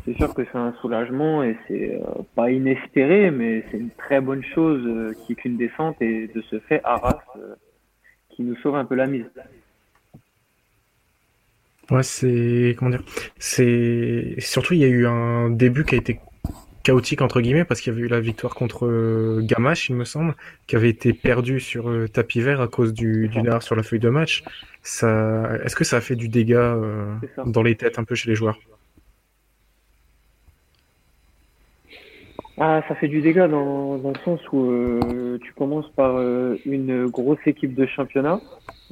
c'est 0.04 0.16
sûr 0.16 0.34
que 0.34 0.44
c'est 0.44 0.58
un 0.58 0.74
soulagement 0.82 1.44
et 1.44 1.56
c'est 1.68 1.96
euh, 1.96 2.24
pas 2.36 2.52
inespéré, 2.52 3.32
mais 3.32 3.64
c'est 3.70 3.78
une 3.78 3.92
très 3.92 4.22
bonne 4.22 4.44
chose 4.44 5.16
qui 5.26 5.34
est 5.34 5.36
qu'une 5.36 5.58
descente 5.58 6.02
et 6.02 6.28
de 6.28 6.42
ce 6.50 6.60
fait, 6.60 6.82
Arras 6.84 7.22
qui 8.32 8.44
nous 8.44 8.56
sauve 8.58 8.76
un 8.76 8.86
peu 8.86 8.96
la 8.96 9.08
mise. 9.08 9.26
Ouais, 11.92 12.04
c'est 12.04 12.76
comment 12.78 12.92
dire, 12.92 13.04
c'est 13.38 14.36
surtout 14.40 14.74
il 14.74 14.80
y 14.80 14.84
a 14.84 14.88
eu 14.88 15.06
un 15.06 15.50
début 15.52 15.86
qui 15.86 15.96
a 15.96 15.98
été 16.00 16.20
chaotique 16.86 17.22
entre 17.22 17.42
guillemets 17.42 17.66
parce 17.66 17.82
qu'il 17.82 17.92
y 17.92 17.96
avait 17.96 18.06
eu 18.06 18.08
la 18.08 18.20
victoire 18.20 18.54
contre 18.54 18.86
euh, 18.86 19.42
Gamache, 19.42 19.90
il 19.90 19.96
me 19.96 20.06
semble, 20.06 20.36
qui 20.68 20.76
avait 20.76 20.90
été 20.90 21.14
perdu 21.14 21.60
sur 21.60 21.90
euh, 21.90 22.08
tapis 22.08 22.42
vert 22.42 22.62
à 22.62 22.68
cause 22.68 22.94
du 22.94 23.30
erreur 23.36 23.64
sur 23.64 23.76
la 23.76 23.82
feuille 23.82 24.00
de 24.00 24.10
match. 24.10 24.44
Ça, 24.84 25.58
est-ce 25.64 25.76
que 25.76 25.84
ça 25.84 25.98
a 25.98 26.02
fait 26.02 26.16
du 26.16 26.30
dégât 26.30 26.76
euh, 26.76 27.16
dans 27.48 27.64
les 27.64 27.76
têtes 27.76 27.98
un 27.98 28.04
peu 28.04 28.14
chez 28.14 28.30
les 28.30 28.36
joueurs? 28.36 28.60
Ah, 32.58 32.84
ça 32.88 32.96
fait 32.96 33.08
du 33.08 33.22
dégât 33.22 33.48
dans, 33.48 33.98
dans 33.98 34.12
le 34.12 34.20
sens 34.24 34.40
où 34.54 35.38
tu 35.44 35.52
commences 35.54 35.90
par 35.96 36.22
une 36.66 37.08
grosse 37.08 37.46
équipe 37.48 37.74
de 37.74 37.86
championnat. 37.88 38.40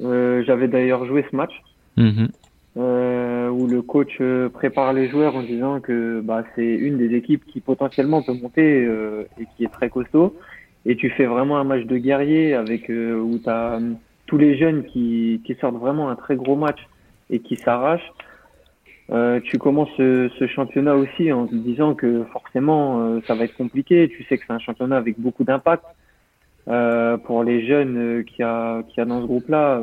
J'avais 0.00 0.68
d'ailleurs 0.68 1.06
joué 1.06 1.24
ce 1.30 1.34
match. 1.34 1.52
Mm-hmm 1.96 2.28
euh, 2.76 3.48
où 3.50 3.66
le 3.66 3.82
coach 3.82 4.16
euh, 4.20 4.48
prépare 4.48 4.92
les 4.92 5.08
joueurs 5.08 5.36
en 5.36 5.42
disant 5.42 5.80
que 5.80 6.20
bah, 6.20 6.44
c'est 6.54 6.74
une 6.74 6.98
des 6.98 7.14
équipes 7.14 7.44
qui 7.46 7.60
potentiellement 7.60 8.22
peut 8.22 8.34
monter 8.34 8.84
euh, 8.84 9.28
et 9.40 9.46
qui 9.56 9.64
est 9.64 9.72
très 9.72 9.88
costaud. 9.88 10.36
Et 10.86 10.96
tu 10.96 11.08
fais 11.10 11.26
vraiment 11.26 11.58
un 11.58 11.64
match 11.64 11.84
de 11.84 11.96
guerrier 11.96 12.54
avec 12.54 12.90
euh, 12.90 13.14
où 13.14 13.38
tu 13.38 13.48
as 13.48 13.78
tous 14.26 14.38
les 14.38 14.58
jeunes 14.58 14.84
qui, 14.84 15.40
qui 15.44 15.54
sortent 15.54 15.76
vraiment 15.76 16.10
un 16.10 16.16
très 16.16 16.36
gros 16.36 16.56
match 16.56 16.80
et 17.30 17.38
qui 17.38 17.56
s'arrachent. 17.56 18.12
tu 19.44 19.58
commences 19.58 19.90
ce, 19.96 20.30
ce, 20.38 20.46
championnat 20.46 20.96
aussi 20.96 21.32
en 21.32 21.46
te 21.46 21.54
disant 21.54 21.94
que 21.94 22.24
forcément 22.32 23.20
ça 23.26 23.34
va 23.34 23.44
être 23.44 23.56
compliqué. 23.56 24.08
Tu 24.08 24.24
sais 24.24 24.36
que 24.36 24.44
c'est 24.46 24.52
un 24.52 24.58
championnat 24.58 24.96
avec 24.96 25.18
beaucoup 25.18 25.44
d'impact. 25.44 25.84
pour 26.66 27.44
les 27.44 27.66
jeunes 27.66 28.24
qui 28.24 28.42
a, 28.42 28.82
qui 28.88 29.00
a 29.00 29.04
dans 29.04 29.20
ce 29.22 29.26
groupe-là, 29.26 29.80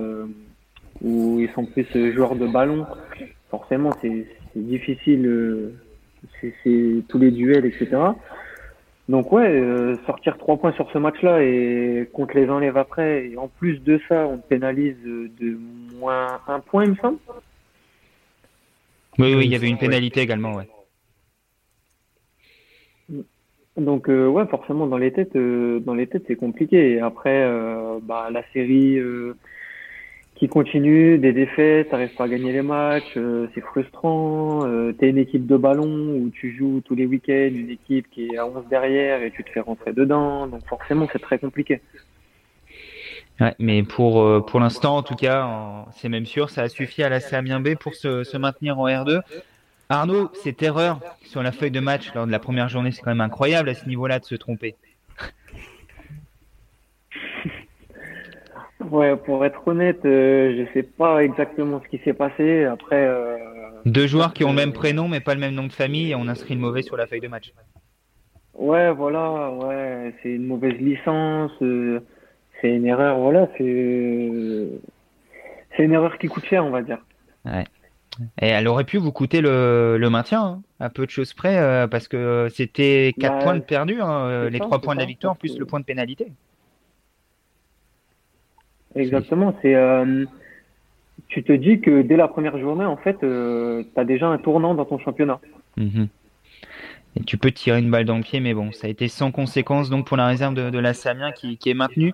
où 1.03 1.39
ils 1.39 1.49
sont 1.51 1.65
plus 1.65 1.87
euh, 1.95 2.13
joueurs 2.13 2.35
de 2.35 2.47
ballon. 2.47 2.85
Forcément, 3.49 3.91
c'est 4.01 4.27
difficile, 4.55 5.25
euh, 5.25 5.73
c'est 6.41 7.03
tous 7.07 7.19
les 7.19 7.31
duels, 7.31 7.65
etc. 7.65 7.97
Donc 9.09 9.31
ouais, 9.31 9.49
euh, 9.49 9.97
sortir 10.05 10.37
trois 10.37 10.57
points 10.57 10.71
sur 10.73 10.89
ce 10.91 10.97
match-là 10.97 11.43
et 11.43 12.07
qu'on 12.13 12.27
te 12.27 12.37
les 12.37 12.49
enlève 12.49 12.77
après, 12.77 13.27
et 13.27 13.37
en 13.37 13.47
plus 13.47 13.79
de 13.79 13.99
ça, 14.07 14.27
on 14.27 14.37
te 14.37 14.47
pénalise 14.47 14.95
de 15.03 15.57
moins 15.97 16.39
un 16.47 16.59
point, 16.59 16.85
il 16.85 16.91
me 16.91 16.95
semble. 16.95 17.17
Oui, 19.19 19.35
oui, 19.35 19.45
il 19.45 19.51
y 19.51 19.55
avait 19.55 19.67
une 19.67 19.77
pénalité 19.77 20.21
également, 20.21 20.53
ouais. 20.55 20.67
Donc 23.77 24.07
ouais, 24.07 24.45
forcément 24.47 24.87
dans 24.87 24.97
les 24.97 25.11
têtes, 25.11 25.35
dans 25.35 25.93
les 25.93 26.07
têtes 26.07 26.23
c'est 26.27 26.35
compliqué. 26.35 26.91
Et 26.93 26.99
après, 26.99 27.45
bah 28.03 28.29
la 28.31 28.43
série 28.53 28.99
qui 30.41 30.47
continue, 30.47 31.19
des 31.19 31.33
défaites, 31.33 31.89
t'arrives 31.89 32.15
pas 32.15 32.23
à 32.23 32.27
gagner 32.27 32.51
les 32.51 32.63
matchs, 32.63 33.13
euh, 33.15 33.45
c'est 33.53 33.61
frustrant. 33.61 34.65
Euh, 34.65 34.91
t'es 34.91 35.07
une 35.09 35.19
équipe 35.19 35.45
de 35.45 35.55
ballon 35.55 35.85
où 35.85 36.31
tu 36.33 36.57
joues 36.57 36.81
tous 36.83 36.95
les 36.95 37.05
week-ends, 37.05 37.51
une 37.53 37.69
équipe 37.69 38.09
qui 38.09 38.25
est 38.25 38.37
à 38.39 38.47
11 38.47 38.65
derrière 38.67 39.21
et 39.21 39.29
tu 39.29 39.43
te 39.43 39.51
fais 39.51 39.59
rentrer 39.59 39.93
dedans, 39.93 40.47
donc 40.47 40.65
forcément 40.67 41.07
c'est 41.13 41.21
très 41.21 41.37
compliqué. 41.37 41.79
Ouais, 43.39 43.53
mais 43.59 43.83
pour 43.83 44.19
euh, 44.23 44.39
pour 44.39 44.59
l'instant, 44.59 44.97
en 44.97 45.03
tout 45.03 45.13
cas, 45.13 45.85
c'est 45.91 46.09
même 46.09 46.25
sûr, 46.25 46.49
ça 46.49 46.63
a 46.63 46.69
suffi 46.69 47.03
à 47.03 47.09
la 47.09 47.19
Amiens 47.33 47.59
B 47.59 47.75
pour 47.75 47.93
se, 47.93 48.23
se 48.23 48.35
maintenir 48.35 48.79
en 48.79 48.87
R2. 48.87 49.21
Arnaud, 49.89 50.31
cette 50.33 50.63
erreur 50.63 51.01
sur 51.23 51.43
la 51.43 51.51
feuille 51.51 51.69
de 51.69 51.79
match 51.79 52.11
lors 52.15 52.25
de 52.25 52.31
la 52.31 52.39
première 52.39 52.67
journée, 52.67 52.89
c'est 52.91 53.03
quand 53.03 53.11
même 53.11 53.21
incroyable 53.21 53.69
à 53.69 53.75
ce 53.75 53.87
niveau-là 53.87 54.17
de 54.17 54.25
se 54.25 54.33
tromper. 54.33 54.75
Ouais, 58.91 59.15
pour 59.15 59.45
être 59.45 59.65
honnête, 59.65 60.01
euh, 60.03 60.53
je 60.57 60.73
sais 60.73 60.83
pas 60.83 61.23
exactement 61.23 61.81
ce 61.81 61.87
qui 61.87 62.03
s'est 62.03 62.13
passé. 62.13 62.65
Après. 62.65 63.07
Euh, 63.07 63.37
Deux 63.85 64.05
joueurs 64.05 64.33
qui 64.33 64.43
ont 64.43 64.49
le 64.49 64.55
même 64.55 64.73
prénom 64.73 65.07
mais 65.07 65.21
pas 65.21 65.33
le 65.33 65.39
même 65.39 65.55
nom 65.55 65.65
de 65.65 65.71
famille 65.71 66.11
et 66.11 66.15
on 66.15 66.27
inscrit 66.27 66.55
le 66.55 66.59
mauvais 66.59 66.81
sur 66.81 66.97
la 66.97 67.07
feuille 67.07 67.21
de 67.21 67.29
match. 67.29 67.53
Ouais, 68.53 68.91
voilà, 68.91 69.49
ouais, 69.49 70.13
c'est 70.21 70.31
une 70.31 70.45
mauvaise 70.45 70.73
licence, 70.73 71.51
euh, 71.61 72.01
c'est 72.59 72.75
une 72.75 72.85
erreur, 72.85 73.17
voilà, 73.17 73.47
c'est 73.57 74.29
c'est 75.75 75.83
une 75.83 75.93
erreur 75.93 76.17
qui 76.17 76.27
coûte 76.27 76.45
cher, 76.45 76.65
on 76.65 76.69
va 76.69 76.81
dire. 76.81 76.99
Ouais. 77.45 77.63
Et 78.41 78.47
elle 78.47 78.67
aurait 78.67 78.83
pu 78.83 78.97
vous 78.97 79.13
coûter 79.13 79.39
le, 79.39 79.95
le 79.97 80.09
maintien, 80.09 80.43
hein, 80.43 80.61
à 80.81 80.89
peu 80.89 81.05
de 81.05 81.11
choses 81.11 81.33
près, 81.33 81.87
parce 81.89 82.09
que 82.09 82.49
c'était 82.53 83.13
4 83.17 83.31
bah, 83.31 83.39
points 83.41 83.55
de 83.55 83.61
perdus, 83.61 84.01
hein, 84.01 84.49
les 84.49 84.59
3 84.59 84.81
points 84.81 84.95
de 84.95 84.99
la 84.99 85.05
victoire, 85.05 85.37
plus 85.37 85.57
le 85.57 85.65
point 85.65 85.79
de 85.79 85.85
pénalité. 85.85 86.27
Exactement. 88.95 89.55
C'est, 89.61 89.75
euh, 89.75 90.25
tu 91.27 91.43
te 91.43 91.53
dis 91.53 91.79
que 91.79 92.01
dès 92.01 92.17
la 92.17 92.27
première 92.27 92.57
journée, 92.57 92.85
en 92.85 92.97
fait, 92.97 93.23
euh, 93.23 93.83
tu 93.93 93.99
as 93.99 94.05
déjà 94.05 94.27
un 94.27 94.37
tournant 94.37 94.75
dans 94.75 94.85
ton 94.85 94.99
championnat. 94.99 95.39
Mhm. 95.77 96.07
Et 97.17 97.23
tu 97.23 97.37
peux 97.37 97.51
tirer 97.51 97.79
une 97.79 97.91
balle 97.91 98.05
dans 98.05 98.17
le 98.17 98.23
pied, 98.23 98.39
mais 98.39 98.53
bon, 98.53 98.71
ça 98.71 98.87
a 98.87 98.89
été 98.89 99.07
sans 99.07 99.31
conséquence 99.31 99.89
donc 99.89 100.07
pour 100.07 100.15
la 100.15 100.27
réserve 100.27 100.53
de, 100.53 100.79
la 100.79 100.93
Samien 100.93 101.31
qui, 101.31 101.57
qui, 101.57 101.69
est 101.69 101.73
maintenue 101.73 102.13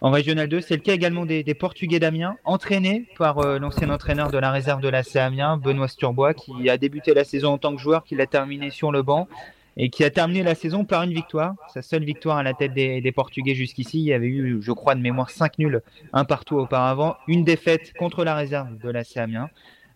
en 0.00 0.10
Régional 0.10 0.48
2. 0.48 0.62
C'est 0.62 0.74
le 0.74 0.80
cas 0.80 0.94
également 0.94 1.26
des, 1.26 1.42
des 1.42 1.54
Portugais 1.54 1.98
d'Amiens, 1.98 2.36
entraînés 2.44 3.06
par 3.18 3.40
euh, 3.40 3.58
l'ancien 3.58 3.90
entraîneur 3.90 4.30
de 4.30 4.38
la 4.38 4.50
réserve 4.50 4.80
de 4.80 4.88
la 4.88 5.02
Amiens, 5.16 5.58
Benoît 5.58 5.88
Sturbois, 5.88 6.32
qui 6.32 6.70
a 6.70 6.78
débuté 6.78 7.12
la 7.12 7.24
saison 7.24 7.52
en 7.52 7.58
tant 7.58 7.74
que 7.74 7.80
joueur, 7.80 8.04
qui 8.04 8.14
l'a 8.14 8.26
terminé 8.26 8.70
sur 8.70 8.90
le 8.90 9.02
banc 9.02 9.28
et 9.76 9.90
qui 9.90 10.04
a 10.04 10.10
terminé 10.10 10.42
la 10.42 10.54
saison 10.54 10.84
par 10.84 11.02
une 11.02 11.12
victoire, 11.12 11.54
sa 11.72 11.82
seule 11.82 12.04
victoire 12.04 12.36
à 12.36 12.42
la 12.42 12.54
tête 12.54 12.74
des, 12.74 13.12
Portugais 13.12 13.54
jusqu'ici. 13.54 13.98
Il 13.98 14.04
y 14.04 14.12
avait 14.12 14.26
eu, 14.26 14.58
je 14.60 14.72
crois, 14.72 14.94
de 14.94 15.00
mémoire 15.00 15.30
5 15.30 15.58
nuls, 15.58 15.82
un 16.12 16.24
partout 16.24 16.56
auparavant, 16.56 17.16
une 17.28 17.44
défaite 17.44 17.92
contre 17.98 18.24
la 18.24 18.34
réserve 18.34 18.78
de 18.78 18.90
la 18.90 19.02
Amiens, 19.16 19.50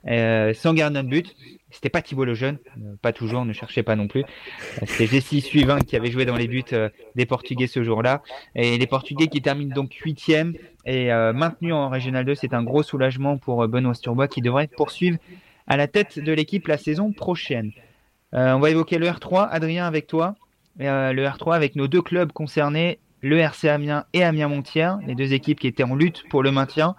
euh, 0.08 0.54
sans 0.54 0.74
gardien 0.74 1.02
de 1.02 1.08
but. 1.08 1.34
C'était 1.70 1.88
pas 1.88 2.00
Thibault 2.00 2.24
le 2.24 2.34
jeune, 2.34 2.58
euh, 2.78 2.94
pas 3.02 3.12
toujours, 3.12 3.44
ne 3.44 3.52
cherchez 3.52 3.82
pas 3.82 3.96
non 3.96 4.06
plus. 4.06 4.24
C'était 4.86 5.06
Jessie 5.06 5.40
Suivin 5.40 5.80
qui 5.80 5.96
avait 5.96 6.10
joué 6.10 6.24
dans 6.24 6.36
les 6.36 6.46
buts 6.46 6.62
euh, 6.72 6.88
des 7.16 7.26
Portugais 7.26 7.66
ce 7.66 7.82
jour-là. 7.82 8.22
Et 8.54 8.78
les 8.78 8.86
Portugais 8.86 9.26
qui 9.26 9.42
terminent 9.42 9.74
donc 9.74 9.92
huitième 9.94 10.54
et 10.84 11.08
maintenus 11.34 11.72
en 11.72 11.88
Régional 11.88 12.24
2, 12.24 12.36
c'est 12.36 12.54
un 12.54 12.62
gros 12.62 12.84
soulagement 12.84 13.38
pour 13.38 13.66
Benoît 13.66 13.94
Sturbois 13.94 14.28
qui 14.28 14.40
devrait 14.40 14.68
poursuivre 14.68 15.18
à 15.66 15.76
la 15.76 15.88
tête 15.88 16.20
de 16.20 16.32
l'équipe 16.32 16.68
la 16.68 16.78
saison 16.78 17.10
prochaine. 17.10 17.72
Euh, 18.36 18.52
on 18.52 18.60
va 18.60 18.70
évoquer 18.70 18.98
le 18.98 19.06
R3, 19.06 19.48
Adrien, 19.50 19.86
avec 19.86 20.06
toi. 20.06 20.34
Euh, 20.80 21.12
le 21.12 21.24
R3 21.24 21.54
avec 21.54 21.74
nos 21.74 21.88
deux 21.88 22.02
clubs 22.02 22.32
concernés, 22.32 22.98
le 23.22 23.38
RC 23.38 23.68
Amiens 23.68 24.04
et 24.12 24.22
Amiens 24.22 24.48
Montière, 24.48 24.98
les 25.06 25.14
deux 25.14 25.32
équipes 25.32 25.58
qui 25.58 25.66
étaient 25.66 25.84
en 25.84 25.94
lutte 25.94 26.24
pour 26.28 26.42
le 26.42 26.52
maintien. 26.52 26.94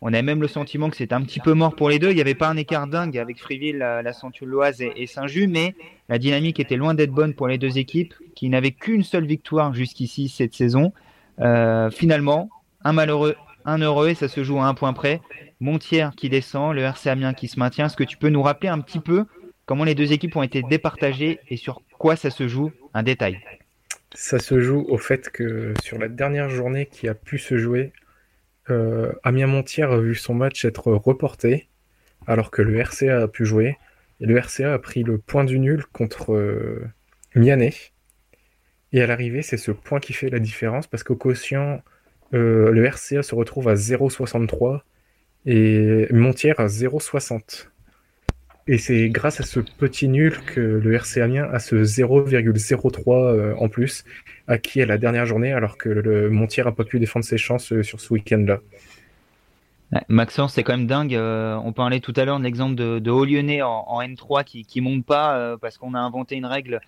On 0.00 0.12
a 0.12 0.22
même 0.22 0.40
le 0.40 0.46
sentiment 0.46 0.90
que 0.90 0.96
c'était 0.96 1.14
un 1.14 1.22
petit 1.22 1.40
peu 1.40 1.54
mort 1.54 1.74
pour 1.74 1.90
les 1.90 1.98
deux. 1.98 2.10
Il 2.10 2.14
n'y 2.14 2.20
avait 2.20 2.36
pas 2.36 2.48
un 2.48 2.56
écart 2.56 2.86
dingue 2.86 3.18
avec 3.18 3.40
Friville, 3.40 3.78
la, 3.78 4.02
la 4.02 4.12
et, 4.12 5.06
Saint-Just, 5.06 5.48
mais 5.48 5.74
la 6.08 6.18
dynamique 6.18 6.60
était 6.60 6.76
loin 6.76 6.94
d'être 6.94 7.10
bonne 7.10 7.34
pour 7.34 7.48
les 7.48 7.58
deux 7.58 7.78
équipes 7.78 8.14
qui 8.36 8.48
n'avaient 8.48 8.70
qu'une 8.70 9.02
seule 9.02 9.26
victoire 9.26 9.74
jusqu'ici 9.74 10.28
cette 10.28 10.54
saison. 10.54 10.92
Euh, 11.40 11.90
finalement, 11.90 12.48
un 12.84 12.92
malheureux, 12.92 13.34
un 13.64 13.78
heureux 13.78 14.10
et 14.10 14.14
ça 14.14 14.28
se 14.28 14.44
joue 14.44 14.60
à 14.60 14.66
un 14.66 14.74
point 14.74 14.92
près. 14.92 15.20
Montière 15.58 16.12
qui 16.14 16.28
descend, 16.28 16.76
le 16.76 16.82
RC 16.82 17.10
Amiens 17.10 17.34
qui 17.34 17.48
se 17.48 17.58
maintient. 17.58 17.86
Est-ce 17.86 17.96
que 17.96 18.04
tu 18.04 18.16
peux 18.16 18.28
nous 18.28 18.42
rappeler 18.42 18.68
un 18.68 18.78
petit 18.78 19.00
peu 19.00 19.24
comment 19.68 19.84
les 19.84 19.94
deux 19.94 20.12
équipes 20.12 20.34
ont 20.34 20.42
été 20.42 20.62
départagées 20.62 21.40
et 21.48 21.58
sur 21.58 21.82
quoi 21.98 22.16
ça 22.16 22.30
se 22.30 22.48
joue 22.48 22.72
Un 22.94 23.02
détail. 23.02 23.38
ça 24.14 24.38
se 24.38 24.60
joue 24.60 24.86
au 24.88 24.96
fait 24.96 25.28
que 25.28 25.74
sur 25.82 25.98
la 25.98 26.08
dernière 26.08 26.48
journée 26.48 26.86
qui 26.86 27.06
a 27.06 27.14
pu 27.14 27.38
se 27.38 27.58
jouer, 27.58 27.92
euh, 28.70 29.12
Amiens 29.22 29.46
Montière 29.46 29.92
a 29.92 30.00
vu 30.00 30.14
son 30.14 30.34
match 30.34 30.64
être 30.64 30.90
reporté, 30.90 31.68
alors 32.26 32.50
que 32.50 32.62
le 32.62 32.80
RCA 32.80 33.22
a 33.22 33.28
pu 33.28 33.44
jouer. 33.44 33.76
Et 34.20 34.26
le 34.26 34.38
RCA 34.38 34.72
a 34.72 34.78
pris 34.78 35.02
le 35.02 35.18
point 35.18 35.44
du 35.44 35.58
nul 35.58 35.84
contre 35.92 36.32
euh, 36.32 36.88
Mianet. 37.34 37.74
Et 38.92 39.02
à 39.02 39.06
l'arrivée, 39.06 39.42
c'est 39.42 39.58
ce 39.58 39.70
point 39.70 40.00
qui 40.00 40.14
fait 40.14 40.30
la 40.30 40.38
différence, 40.38 40.86
parce 40.86 41.02
qu'au 41.02 41.14
quotient, 41.14 41.82
euh, 42.32 42.70
le 42.70 42.86
RCA 42.86 43.22
se 43.22 43.34
retrouve 43.34 43.68
à 43.68 43.74
0,63 43.74 44.80
et 45.44 46.08
Montière 46.10 46.58
à 46.58 46.66
0,60. 46.66 47.68
Et 48.70 48.76
c'est 48.76 49.08
grâce 49.08 49.40
à 49.40 49.44
ce 49.44 49.60
petit 49.60 50.08
nul 50.08 50.38
que 50.44 50.60
le 50.60 50.92
RC 50.92 51.22
Amiens 51.22 51.48
a 51.50 51.58
ce 51.58 51.76
0,03 51.76 53.12
euh, 53.16 53.54
en 53.58 53.70
plus, 53.70 54.04
acquis 54.46 54.82
à 54.82 54.86
la 54.86 54.98
dernière 54.98 55.24
journée, 55.24 55.54
alors 55.54 55.78
que 55.78 55.88
le 55.88 56.28
Montier 56.28 56.62
n'a 56.62 56.72
pas 56.72 56.84
pu 56.84 56.98
défendre 56.98 57.24
ses 57.24 57.38
chances 57.38 57.72
euh, 57.72 57.82
sur 57.82 57.98
ce 57.98 58.12
week-end-là. 58.12 58.58
Maxence, 60.08 60.52
c'est 60.52 60.64
quand 60.64 60.76
même 60.76 60.86
dingue. 60.86 61.14
Euh, 61.14 61.58
on 61.64 61.72
parlait 61.72 62.00
tout 62.00 62.12
à 62.14 62.26
l'heure 62.26 62.38
de 62.38 62.44
l'exemple 62.44 62.74
de, 62.74 62.98
de 62.98 63.10
Haut-Lyonnais 63.10 63.62
en, 63.62 64.02
N3 64.02 64.44
qui, 64.44 64.66
qui 64.66 64.82
monte 64.82 65.06
pas 65.06 65.56
parce 65.62 65.78
qu'on 65.78 65.94
a 65.94 65.98
inventé 65.98 66.36
une 66.36 66.44
règle 66.44 66.82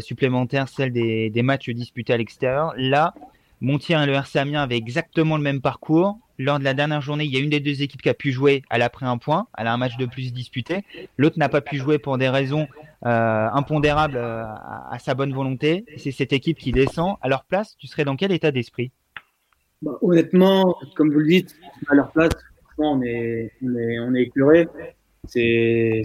supplémentaire, 0.00 0.66
celle 0.66 0.90
des, 0.90 1.28
des 1.28 1.42
matchs 1.42 1.68
disputés 1.68 2.14
à 2.14 2.16
l'extérieur. 2.16 2.72
Là, 2.78 3.12
Montier 3.60 3.96
et 3.96 4.06
le 4.06 4.12
RC 4.12 4.38
Amiens 4.38 4.62
avaient 4.62 4.76
exactement 4.76 5.36
le 5.36 5.42
même 5.42 5.60
parcours 5.60 6.18
lors 6.38 6.58
de 6.58 6.64
la 6.64 6.74
dernière 6.74 7.00
journée, 7.00 7.24
il 7.24 7.32
y 7.32 7.36
a 7.36 7.40
une 7.40 7.50
des 7.50 7.60
deux 7.60 7.82
équipes 7.82 8.02
qui 8.02 8.08
a 8.08 8.14
pu 8.14 8.30
jouer, 8.32 8.62
elle 8.70 8.82
a 8.82 8.90
pris 8.90 9.06
un 9.06 9.18
point, 9.18 9.46
elle 9.56 9.66
a 9.66 9.72
un 9.72 9.76
match 9.76 9.96
de 9.96 10.06
plus 10.06 10.32
disputé. 10.32 10.84
L'autre 11.16 11.38
n'a 11.38 11.48
pas 11.48 11.60
pu 11.60 11.76
jouer 11.76 11.98
pour 11.98 12.18
des 12.18 12.28
raisons 12.28 12.66
euh, 13.04 13.48
impondérables 13.52 14.16
euh, 14.16 14.44
à, 14.44 14.98
sa 14.98 15.14
bonne 15.14 15.32
volonté. 15.32 15.84
C'est 15.96 16.10
cette 16.10 16.32
équipe 16.32 16.58
qui 16.58 16.72
descend. 16.72 17.16
À 17.22 17.28
leur 17.28 17.44
place, 17.44 17.76
tu 17.78 17.86
serais 17.86 18.04
dans 18.04 18.16
quel 18.16 18.32
état 18.32 18.50
d'esprit? 18.50 18.90
Bah, 19.82 19.92
Honnêtement, 20.02 20.76
comme 20.94 21.12
vous 21.12 21.20
le 21.20 21.28
dites, 21.28 21.56
à 21.88 21.94
leur 21.94 22.10
place, 22.12 22.32
on 22.78 23.00
est, 23.02 23.52
on 23.62 23.74
est, 23.74 23.98
on 24.00 24.14
est. 24.14 24.30
C'est 25.26 26.02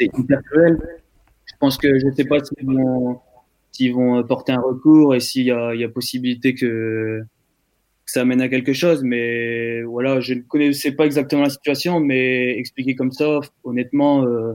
hyper 0.00 0.42
cruel. 0.44 0.78
Je 1.46 1.54
pense 1.58 1.76
que 1.76 1.98
je 1.98 2.06
ne 2.06 2.12
sais 2.12 2.24
pas 2.24 2.38
s'ils 3.74 3.92
vont, 3.92 4.14
vont 4.14 4.26
porter 4.26 4.52
un 4.52 4.60
recours 4.60 5.14
et 5.14 5.20
s'il 5.20 5.44
y 5.46 5.50
a, 5.50 5.74
y 5.74 5.84
a 5.84 5.88
possibilité 5.88 6.54
que 6.54 7.22
ça 8.06 8.20
amène 8.20 8.40
à 8.40 8.48
quelque 8.48 8.72
chose. 8.72 9.02
Mais 9.02 9.82
voilà, 9.82 10.20
je 10.20 10.34
ne 10.34 10.40
connaissais 10.40 10.92
pas 10.92 11.06
exactement 11.06 11.42
la 11.42 11.50
situation, 11.50 12.00
mais 12.00 12.56
expliquer 12.58 12.94
comme 12.94 13.12
ça, 13.12 13.40
honnêtement, 13.64 14.24
euh, 14.24 14.52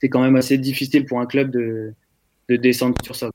c'est 0.00 0.08
quand 0.08 0.22
même 0.22 0.36
assez 0.36 0.58
difficile 0.58 1.04
pour 1.04 1.20
un 1.20 1.26
club 1.26 1.50
de, 1.50 1.92
de 2.48 2.56
descendre 2.56 2.96
sur 3.04 3.16
ça. 3.16 3.30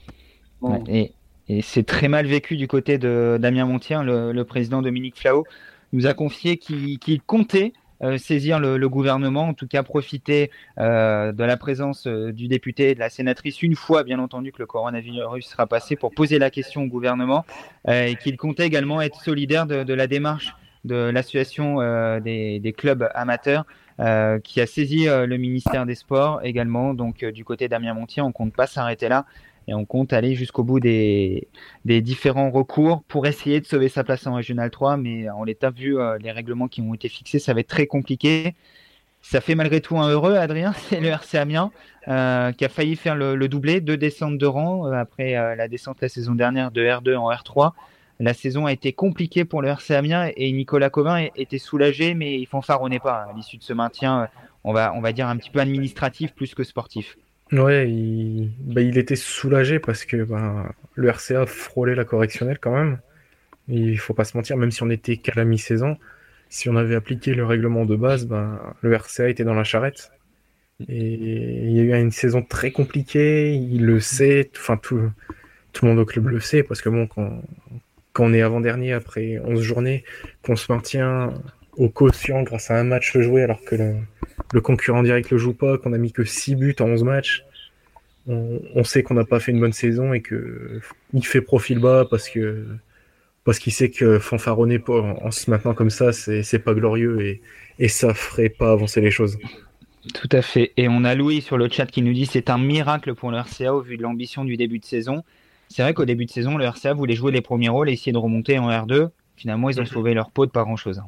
et, 0.87 1.11
et 1.47 1.61
c'est 1.61 1.83
très 1.83 2.07
mal 2.07 2.25
vécu 2.27 2.57
du 2.57 2.67
côté 2.67 2.97
de 2.97 3.37
Damien 3.39 3.65
Montien, 3.65 4.03
le, 4.03 4.31
le 4.31 4.43
président 4.43 4.81
Dominique 4.81 5.17
Flao 5.17 5.45
nous 5.93 6.05
a 6.05 6.13
confié 6.13 6.57
qu'il 6.57 7.21
comptait 7.25 7.73
euh, 7.73 7.88
saisir 8.17 8.59
le, 8.59 8.89
gouvernement, 8.89 9.49
en 9.49 9.53
tout 9.53 9.67
cas 9.67 9.83
profiter 9.83 10.51
euh, 10.79 11.31
de 11.31 11.43
la 11.43 11.57
présence 11.57 12.07
euh, 12.07 12.31
du 12.31 12.47
député 12.47 12.91
et 12.91 12.95
de 12.95 12.99
la 12.99 13.09
sénatrice 13.09 13.61
une 13.61 13.75
fois, 13.75 14.03
bien 14.03 14.19
entendu, 14.19 14.51
que 14.51 14.59
le 14.59 14.65
coronavirus 14.65 15.45
sera 15.45 15.67
passé 15.67 15.95
pour 15.95 16.11
poser 16.11 16.39
la 16.39 16.49
question 16.49 16.83
au 16.83 16.87
gouvernement 16.87 17.45
et 17.87 18.15
qu'il 18.15 18.37
comptait 18.37 18.65
également 18.65 19.01
être 19.01 19.21
solidaire 19.21 19.65
de, 19.65 19.93
la 19.93 20.07
démarche 20.07 20.55
de 20.85 20.95
l'association 20.95 21.77
des, 22.19 22.75
clubs 22.77 23.09
amateurs 23.13 23.65
qui 24.43 24.61
a 24.61 24.65
saisi 24.65 25.05
le 25.05 25.37
ministère 25.37 25.85
des 25.85 25.95
Sports 25.95 26.41
également. 26.43 26.93
Donc 26.93 27.23
du 27.25 27.43
côté 27.43 27.67
d'Amiens 27.67 27.93
Montier, 27.93 28.21
on 28.21 28.31
compte 28.31 28.53
pas 28.53 28.67
s'arrêter 28.67 29.09
là 29.09 29.25
et 29.69 29.73
on 29.75 29.85
compte 29.85 30.13
aller 30.13 30.33
jusqu'au 30.33 30.63
bout 30.63 30.79
des, 30.79 31.47
différents 31.85 32.49
recours 32.49 33.03
pour 33.07 33.27
essayer 33.27 33.61
de 33.61 33.67
sauver 33.67 33.87
sa 33.87 34.03
place 34.03 34.25
en 34.25 34.33
Régional 34.33 34.71
3. 34.71 34.97
Mais 34.97 35.29
on 35.29 35.43
l'état, 35.43 35.69
vu 35.69 35.99
euh, 35.99 36.17
les 36.17 36.31
règlements 36.31 36.67
qui 36.67 36.81
ont 36.81 36.95
été 36.95 37.07
fixés, 37.07 37.37
ça 37.37 37.53
va 37.53 37.59
être 37.59 37.67
très 37.67 37.85
compliqué. 37.85 38.55
Ça 39.21 39.41
fait 39.41 39.53
malgré 39.53 39.79
tout 39.79 39.99
un 39.99 40.09
heureux, 40.09 40.35
Adrien, 40.35 40.73
c'est 40.89 40.99
le 40.99 41.09
RC 41.09 41.37
Amiens 41.37 41.71
euh, 42.07 42.51
qui 42.51 42.65
a 42.65 42.69
failli 42.69 42.95
faire 42.95 43.15
le, 43.15 43.47
doublé, 43.47 43.79
deux 43.79 43.97
descentes 43.97 44.39
de 44.39 44.45
rang 44.47 44.87
euh, 44.87 44.93
après 44.93 45.33
la 45.55 45.67
descente 45.67 46.01
la 46.01 46.09
saison 46.09 46.33
dernière 46.33 46.71
de 46.71 46.81
R2 46.83 47.15
en 47.15 47.31
R3. 47.31 47.73
La 48.19 48.33
saison 48.33 48.65
a 48.65 48.73
été 48.73 48.91
compliquée 48.91 49.45
pour 49.45 49.61
le 49.61 49.67
RC 49.67 49.93
Amiens 49.93 50.31
et 50.35 50.51
Nicolas 50.51 50.89
Covin 50.89 51.27
était 51.35 51.59
soulagé, 51.59 52.15
mais 52.15 52.39
il 52.39 52.47
fanfaronnait 52.47 52.99
pas 52.99 53.27
à 53.29 53.33
l'issue 53.33 53.57
de 53.57 53.63
ce 53.63 53.73
maintien. 53.73 54.29
On 54.63 54.73
va 54.73 55.11
dire 55.13 55.27
un 55.27 55.37
petit 55.37 55.51
peu 55.51 55.59
administratif 55.59 56.33
plus 56.33 56.55
que 56.55 56.63
sportif. 56.63 57.15
Ouais, 57.51 57.89
il, 57.89 58.51
bah, 58.59 58.81
il 58.81 58.97
était 58.97 59.15
soulagé 59.15 59.79
parce 59.79 60.05
que 60.05 60.23
bah, 60.23 60.71
le 60.95 61.09
RCA 61.09 61.45
frôlait 61.47 61.95
la 61.95 62.05
correctionnelle 62.05 62.59
quand 62.59 62.73
même. 62.73 62.99
Il 63.67 63.99
faut 63.99 64.13
pas 64.13 64.25
se 64.25 64.37
mentir, 64.37 64.57
même 64.57 64.71
si 64.71 64.83
on 64.83 64.89
était 64.89 65.17
qu'à 65.17 65.33
la 65.35 65.45
mi-saison, 65.45 65.97
si 66.49 66.69
on 66.69 66.75
avait 66.75 66.95
appliqué 66.95 67.33
le 67.33 67.45
règlement 67.45 67.85
de 67.85 67.95
base, 67.95 68.27
bah, 68.27 68.75
le 68.81 68.95
RCA 68.95 69.29
était 69.29 69.43
dans 69.43 69.53
la 69.55 69.63
charrette. 69.63 70.11
Et 70.89 70.97
il 70.97 71.71
y 71.73 71.79
a 71.93 71.99
eu 71.99 72.01
une 72.01 72.11
saison 72.11 72.41
très 72.43 72.71
compliquée, 72.71 73.53
il 73.53 73.85
le 73.85 73.99
sait, 73.99 74.49
enfin 74.57 74.77
tout, 74.77 75.11
tout 75.73 75.85
le 75.85 75.91
monde 75.91 75.99
au 75.99 76.05
club 76.05 76.27
le 76.27 76.39
sait, 76.39 76.63
parce 76.63 76.81
que 76.81 76.89
bon, 76.89 77.07
quand, 77.07 77.41
quand 78.13 78.25
on 78.25 78.33
est 78.33 78.41
avant-dernier 78.41 78.93
après 78.93 79.39
11 79.43 79.61
journées, 79.61 80.03
qu'on 80.43 80.55
se 80.55 80.71
maintient 80.71 81.33
au 81.77 81.89
quotient 81.89 82.43
grâce 82.43 82.71
à 82.71 82.79
un 82.79 82.83
match 82.83 83.17
joué 83.17 83.43
alors 83.43 83.63
que 83.63 83.75
le, 83.75 83.95
le 84.53 84.61
concurrent 84.61 85.03
direct 85.03 85.29
le 85.31 85.37
joue 85.37 85.53
pas, 85.53 85.77
qu'on 85.77 85.93
a 85.93 85.97
mis 85.97 86.11
que 86.11 86.23
6 86.23 86.55
buts 86.55 86.75
en 86.79 86.85
11 86.85 87.03
matchs, 87.03 87.43
on, 88.27 88.83
sait 88.83 89.01
qu'on 89.01 89.15
n'a 89.15 89.23
pas 89.23 89.39
fait 89.39 89.51
une 89.51 89.59
bonne 89.59 89.73
saison 89.73 90.13
et 90.13 90.21
que 90.21 90.79
il 91.13 91.25
fait 91.25 91.41
profil 91.41 91.79
bas 91.79 92.05
parce 92.07 92.29
que 92.29 92.65
parce 93.43 93.57
qu'il 93.57 93.73
sait 93.73 93.89
que 93.89 94.19
fanfaronner 94.19 94.79
en, 94.87 95.31
se 95.31 95.49
maintenant 95.49 95.73
comme 95.73 95.89
ça, 95.89 96.11
c'est 96.13 96.59
pas 96.59 96.75
glorieux 96.75 97.21
et, 97.21 97.41
et 97.79 97.87
ça 97.87 98.13
ferait 98.13 98.49
pas 98.49 98.71
avancer 98.71 99.01
les 99.01 99.09
choses. 99.09 99.39
Tout 100.13 100.29
à 100.31 100.41
fait. 100.41 100.73
Et 100.77 100.87
on 100.87 101.03
a 101.03 101.15
Louis 101.15 101.41
sur 101.41 101.57
le 101.57 101.69
chat 101.69 101.87
qui 101.87 102.01
nous 102.01 102.13
dit 102.13 102.25
c'est 102.25 102.49
un 102.49 102.57
miracle 102.59 103.15
pour 103.15 103.31
le 103.31 103.39
RCA 103.39 103.73
au 103.73 103.81
vu 103.81 103.97
de 103.97 104.03
l'ambition 104.03 104.45
du 104.45 104.57
début 104.57 104.79
de 104.79 104.85
saison. 104.85 105.23
C'est 105.69 105.81
vrai 105.81 105.93
qu'au 105.93 106.05
début 106.05 106.25
de 106.25 106.31
saison, 106.31 106.57
le 106.57 106.65
RCA 106.65 106.93
voulait 106.93 107.15
jouer 107.15 107.31
les 107.31 107.41
premiers 107.41 107.69
rôles 107.69 107.89
et 107.89 107.93
essayer 107.93 108.11
de 108.11 108.17
remonter 108.17 108.57
en 108.59 108.69
R2. 108.69 109.09
Finalement, 109.37 109.69
ils 109.69 109.79
ont 109.79 109.85
sauvé 109.85 110.13
leur 110.13 110.31
peau 110.31 110.45
de 110.45 110.51
pas 110.51 110.63
grand 110.63 110.75
chose. 110.75 111.01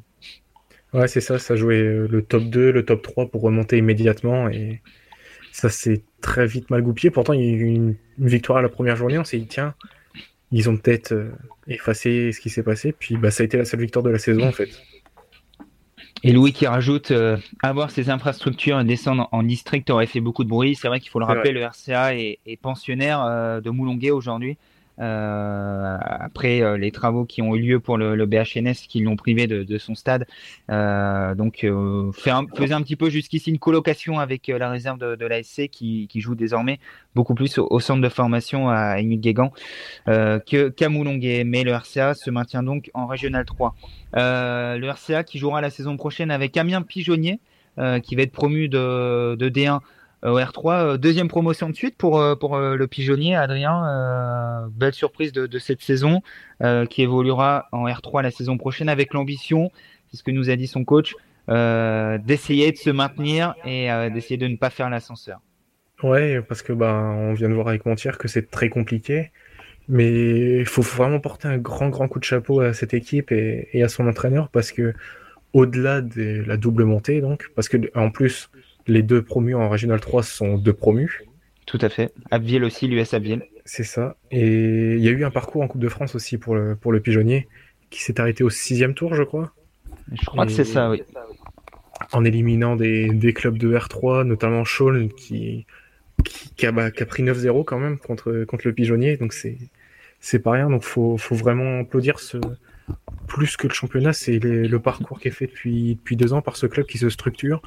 Ouais, 0.93 1.07
c'est 1.07 1.21
ça, 1.21 1.39
ça 1.39 1.55
jouait 1.55 1.81
euh, 1.81 2.07
le 2.09 2.21
top 2.21 2.43
2, 2.43 2.71
le 2.71 2.83
top 2.83 3.01
3 3.01 3.27
pour 3.27 3.41
remonter 3.41 3.77
immédiatement 3.77 4.49
et 4.49 4.81
ça 5.53 5.69
s'est 5.69 6.03
très 6.21 6.45
vite 6.45 6.69
mal 6.69 6.81
goupillé. 6.81 7.11
Pourtant, 7.11 7.33
il 7.33 7.41
y 7.41 7.49
a 7.49 7.51
eu 7.51 7.63
une, 7.63 7.95
victoire 8.17 8.59
à 8.59 8.61
la 8.61 8.69
première 8.69 8.95
journée, 8.95 9.17
on 9.17 9.23
s'est 9.23 9.37
dit, 9.37 9.47
tiens, 9.47 9.73
ils 10.51 10.69
ont 10.69 10.77
peut-être 10.77 11.13
euh, 11.13 11.31
effacé 11.67 12.31
ce 12.33 12.41
qui 12.41 12.49
s'est 12.49 12.63
passé, 12.63 12.93
puis 12.97 13.15
bah, 13.15 13.31
ça 13.31 13.41
a 13.41 13.45
été 13.45 13.57
la 13.57 13.65
seule 13.65 13.79
victoire 13.79 14.03
de 14.03 14.09
la 14.09 14.19
saison 14.19 14.47
en 14.47 14.51
fait. 14.51 14.69
Et 16.23 16.33
Louis 16.33 16.53
qui 16.53 16.67
rajoute 16.67 17.09
euh, 17.09 17.37
avoir 17.63 17.89
ces 17.89 18.11
infrastructures 18.11 18.79
et 18.79 18.83
descendre 18.83 19.27
en 19.31 19.41
district 19.41 19.89
aurait 19.89 20.05
fait 20.05 20.19
beaucoup 20.19 20.43
de 20.43 20.49
bruit. 20.49 20.75
C'est 20.75 20.87
vrai 20.87 20.99
qu'il 20.99 21.09
faut 21.09 21.19
le 21.19 21.25
rappeler, 21.25 21.51
le 21.51 21.63
RCA 21.63 22.15
est, 22.15 22.37
pensionnaire 22.61 23.59
de 23.61 23.69
Moulonguet 23.71 24.11
aujourd'hui. 24.11 24.57
Euh, 24.99 25.97
après 25.99 26.61
euh, 26.61 26.77
les 26.77 26.91
travaux 26.91 27.25
qui 27.25 27.41
ont 27.41 27.55
eu 27.55 27.61
lieu 27.61 27.79
pour 27.79 27.97
le, 27.97 28.25
BHNS 28.25 28.87
qui 28.87 28.99
l'ont 28.99 29.15
privé 29.15 29.47
de, 29.47 29.77
son 29.77 29.95
stade. 29.95 30.27
Euh, 30.69 31.33
donc 31.33 31.63
un, 31.63 32.11
faisait 32.55 32.73
un 32.73 32.81
petit 32.81 32.95
peu 32.95 33.09
jusqu'ici 33.09 33.49
une 33.49 33.59
colocation 33.59 34.19
avec 34.19 34.47
la 34.47 34.69
réserve 34.69 34.99
de, 34.99 35.25
l'ASC 35.25 35.69
qui, 35.69 36.07
joue 36.15 36.35
désormais 36.35 36.79
beaucoup 37.15 37.33
plus 37.33 37.57
au, 37.57 37.79
centre 37.79 38.01
de 38.01 38.09
formation 38.09 38.69
à 38.69 38.99
Émile 38.99 39.21
Guégan 39.21 39.51
que 40.05 40.69
qu'à. 40.69 40.89
Mais 40.91 41.63
le 41.63 41.73
RCA 41.73 42.13
se 42.13 42.29
maintient 42.29 42.63
donc 42.63 42.91
en 42.93 43.07
Régional 43.07 43.45
3. 43.45 43.75
le 44.13 44.87
RCA 44.87 45.23
qui 45.23 45.39
jouera 45.39 45.61
la 45.61 45.69
saison 45.69 45.97
prochaine 45.97 46.31
avec 46.31 46.57
Amiens 46.57 46.81
Pigeonnier 46.81 47.39
qui 48.03 48.15
va 48.15 48.21
être 48.21 48.31
promu 48.31 48.69
de 48.69 49.37
D1 49.39 49.79
au 50.23 50.39
R3. 50.39 50.73
Euh, 50.73 50.97
deuxième 50.97 51.27
promotion 51.27 51.69
de 51.69 51.75
suite 51.75 51.97
pour, 51.97 52.19
euh, 52.19 52.35
pour 52.35 52.55
euh, 52.55 52.75
le 52.75 52.87
pigeonnier, 52.87 53.35
Adrien. 53.35 54.69
belle 54.73 54.93
surprise 54.93 55.31
de, 55.31 55.47
de 55.47 55.59
cette 55.59 55.81
saison 55.81 56.21
qui 56.89 57.01
évoluera 57.01 57.67
en 57.71 57.87
R3 57.87 58.21
la 58.21 58.31
saison 58.31 58.57
prochaine 58.57 58.89
avec 58.89 59.13
l'ambition, 59.13 59.71
c'est 60.09 60.17
ce 60.17 60.23
que 60.23 60.31
nous 60.31 60.49
a 60.49 60.55
dit 60.55 60.67
son 60.67 60.83
coach, 60.83 61.15
d'essayer 61.47 62.71
de 62.71 62.77
se 62.77 62.91
maintenir 62.91 63.55
et 63.65 63.89
d'essayer 64.13 64.37
de 64.37 64.47
ne 64.47 64.57
pas 64.57 64.69
faire 64.69 64.89
l'ascenseur. 64.89 65.39
Ouais, 66.03 66.41
parce 66.41 66.61
que 66.61 66.73
bah, 66.73 66.93
on 66.93 67.33
vient 67.33 67.49
de 67.49 67.53
voir 67.53 67.67
avec 67.67 67.85
Montier 67.85 68.11
que 68.17 68.27
c'est 68.27 68.51
très 68.51 68.69
compliqué. 68.69 69.31
Mais 69.89 70.59
il 70.59 70.65
faut 70.67 70.83
vraiment 70.83 71.19
porter 71.19 71.47
un 71.47 71.57
grand, 71.57 71.89
grand 71.89 72.07
coup 72.07 72.19
de 72.19 72.23
chapeau 72.23 72.59
à 72.59 72.73
cette 72.73 72.93
équipe 72.93 73.31
et, 73.31 73.67
et 73.73 73.83
à 73.83 73.89
son 73.89 74.07
entraîneur 74.07 74.49
parce 74.49 74.71
que, 74.71 74.93
au-delà 75.53 76.01
de 76.01 76.43
la 76.45 76.57
double 76.57 76.85
montée, 76.85 77.19
donc, 77.19 77.49
parce 77.55 77.67
que 77.67 77.77
en 77.95 78.11
plus, 78.11 78.49
les 78.87 79.03
deux 79.03 79.21
promus 79.21 79.55
en 79.55 79.69
Régional 79.69 79.99
3 79.99 80.23
sont 80.23 80.57
deux 80.57 80.73
promus. 80.73 81.23
Tout 81.65 81.79
à 81.81 81.89
fait. 81.89 82.13
Abbeville 82.31 82.63
aussi, 82.63 82.87
l'US 82.87 83.13
Abbeville. 83.13 83.43
C'est 83.65 83.83
ça. 83.83 84.17
Et 84.31 84.95
il 84.95 84.99
y 84.99 85.07
a 85.07 85.11
eu 85.11 85.23
un 85.23 85.31
parcours 85.31 85.61
en 85.61 85.67
Coupe 85.67 85.81
de 85.81 85.89
France 85.89 86.15
aussi 86.15 86.37
pour 86.37 86.55
le, 86.55 86.75
pour 86.75 86.91
le 86.91 86.99
pigeonnier, 86.99 87.47
qui 87.89 88.01
s'est 88.01 88.19
arrêté 88.19 88.43
au 88.43 88.49
sixième 88.49 88.93
tour, 88.93 89.13
je 89.13 89.23
crois. 89.23 89.53
Je 90.11 90.25
crois 90.25 90.45
que 90.45 90.51
c'est 90.51 90.65
ça, 90.65 90.89
oui. 90.89 91.03
En 92.11 92.25
éliminant 92.25 92.75
des, 92.75 93.09
des 93.09 93.33
clubs 93.33 93.57
de 93.57 93.73
R3, 93.77 94.23
notamment 94.23 94.63
Shawn, 94.65 95.09
qui, 95.09 95.65
qui, 96.57 96.65
a, 96.65 96.91
qui 96.91 97.03
a, 97.03 97.05
pris 97.05 97.23
9-0 97.23 97.63
quand 97.63 97.79
même 97.79 97.99
contre, 97.99 98.43
contre 98.45 98.67
le 98.67 98.73
pigeonnier. 98.73 99.17
Donc 99.17 99.33
c'est 99.33 99.57
c'est 100.19 100.39
pas 100.39 100.51
rien. 100.51 100.69
Donc 100.69 100.83
faut, 100.83 101.17
faut 101.17 101.35
vraiment 101.35 101.81
applaudir 101.81 102.19
ce 102.19 102.37
plus 103.27 103.55
que 103.55 103.67
le 103.67 103.73
championnat, 103.73 104.13
c'est 104.13 104.39
le 104.39 104.79
parcours 104.79 105.19
qui 105.19 105.29
est 105.29 105.31
fait 105.31 105.47
depuis, 105.47 105.95
depuis 105.95 106.17
deux 106.17 106.33
ans 106.33 106.41
par 106.41 106.57
ce 106.57 106.65
club 106.65 106.85
qui 106.85 106.97
se 106.97 107.09
structure, 107.09 107.61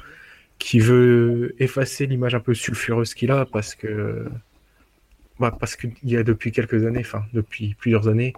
qui 0.59 0.79
veut 0.79 1.55
effacer 1.59 2.05
l'image 2.07 2.35
un 2.35 2.39
peu 2.39 2.53
sulfureuse 2.53 3.13
qu'il 3.13 3.31
a 3.31 3.45
parce 3.45 3.75
que 3.75 4.25
bah, 5.39 5.55
parce 5.59 5.75
qu'il 5.75 5.93
y 6.03 6.15
a 6.15 6.23
depuis 6.23 6.51
quelques 6.51 6.85
années, 6.85 7.01
enfin 7.01 7.25
depuis 7.33 7.75
plusieurs 7.77 8.07
années, 8.07 8.33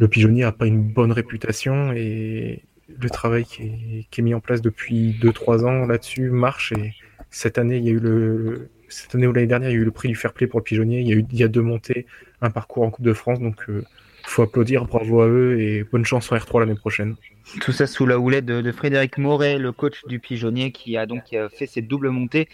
le 0.00 0.08
pigeonnier 0.08 0.44
a 0.44 0.52
pas 0.52 0.66
une 0.66 0.82
bonne 0.82 1.12
réputation 1.12 1.92
et 1.92 2.62
le 2.88 3.10
travail 3.10 3.44
qui 3.44 4.06
est, 4.12 4.22
mis 4.22 4.34
en 4.34 4.40
place 4.40 4.60
depuis 4.60 5.16
2-3 5.20 5.64
ans 5.64 5.86
là-dessus 5.86 6.30
marche. 6.30 6.72
Et 6.72 6.94
cette 7.30 7.58
année 7.58 7.78
il 7.78 7.84
y 7.84 7.88
a 7.88 7.92
eu 7.92 8.00
le 8.00 8.70
cette 8.88 9.14
année 9.14 9.26
ou 9.26 9.32
l'année 9.32 9.46
dernière 9.46 9.70
il 9.70 9.74
y 9.74 9.76
a 9.76 9.80
eu 9.80 9.84
le 9.84 9.92
prix 9.92 10.08
du 10.08 10.16
fair 10.16 10.32
play 10.32 10.46
pour 10.46 10.60
le 10.60 10.64
pigeonnier. 10.64 11.00
Il 11.00 11.08
y 11.08 11.12
a 11.12 11.16
eu 11.16 11.24
il 11.30 11.38
y 11.38 11.44
a 11.44 11.48
deux 11.48 11.62
montées 11.62 12.06
un 12.42 12.50
parcours 12.50 12.84
en 12.84 12.90
Coupe 12.90 13.04
de 13.04 13.12
France. 13.12 13.40
Donc 13.40 13.68
euh, 13.68 13.84
faut 14.30 14.42
applaudir 14.42 14.84
bravo 14.84 15.22
à 15.22 15.28
eux 15.28 15.60
et 15.60 15.84
bonne 15.84 16.04
chance 16.04 16.30
en 16.32 16.36
R3 16.36 16.60
l'année 16.60 16.74
prochaine 16.74 17.16
tout 17.60 17.72
ça 17.72 17.86
sous 17.86 18.06
la 18.06 18.18
houlette 18.18 18.46
de, 18.46 18.72
Frédéric 18.72 19.18
Moret 19.18 19.58
le 19.58 19.72
coach 19.72 20.04
du 20.06 20.18
pigeonnier 20.18 20.72
qui 20.72 20.96
a 20.96 21.06
donc 21.06 21.34
fait 21.52 21.66
cette 21.66 21.88
double 21.88 22.10
montée 22.10 22.48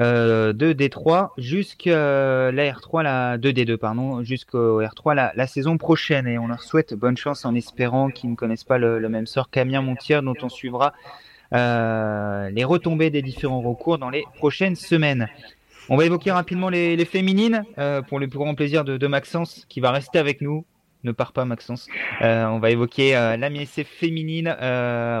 euh, 0.00 0.52
de 0.52 0.72
D3 0.72 1.30
jusqu'à 1.36 2.52
la 2.52 2.72
R3, 2.72 3.02
la 3.02 3.38
2D2 3.38 3.76
pardon, 3.76 4.22
jusqu'au 4.22 4.80
R3 4.80 5.32
la, 5.34 5.46
saison 5.48 5.78
prochaine 5.78 6.28
et 6.28 6.38
on 6.38 6.46
leur 6.46 6.62
souhaite 6.62 6.94
bonne 6.94 7.16
chance 7.16 7.44
en 7.44 7.56
espérant 7.56 8.08
qu'ils 8.08 8.30
ne 8.30 8.36
connaissent 8.36 8.64
pas 8.64 8.78
le, 8.78 9.00
même 9.08 9.26
sort 9.26 9.50
qu'Amiens 9.50 9.82
Montier 9.82 10.20
dont 10.22 10.36
on 10.42 10.48
suivra 10.48 10.92
euh, 11.52 12.50
les 12.50 12.62
retombées 12.62 13.10
des 13.10 13.22
différents 13.22 13.60
recours 13.60 13.98
dans 13.98 14.10
les 14.10 14.24
prochaines 14.36 14.76
semaines. 14.76 15.28
On 15.88 15.96
va 15.96 16.04
évoquer 16.04 16.30
rapidement 16.30 16.68
les, 16.68 17.04
féminines 17.04 17.64
euh, 17.78 18.00
pour 18.00 18.20
le 18.20 18.28
plus 18.28 18.38
grand 18.38 18.54
plaisir 18.54 18.84
de, 18.84 19.06
Maxence 19.08 19.66
qui 19.68 19.80
va 19.80 19.90
rester 19.90 20.20
avec 20.20 20.40
nous. 20.40 20.64
Ne 21.04 21.12
pars 21.12 21.32
pas 21.32 21.44
Maxence. 21.44 21.88
Euh, 22.22 22.46
on 22.46 22.58
va 22.58 22.70
évoquer 22.70 23.16
euh, 23.16 23.36
la 23.36 23.50
MSF 23.50 23.86
féminine 23.86 24.48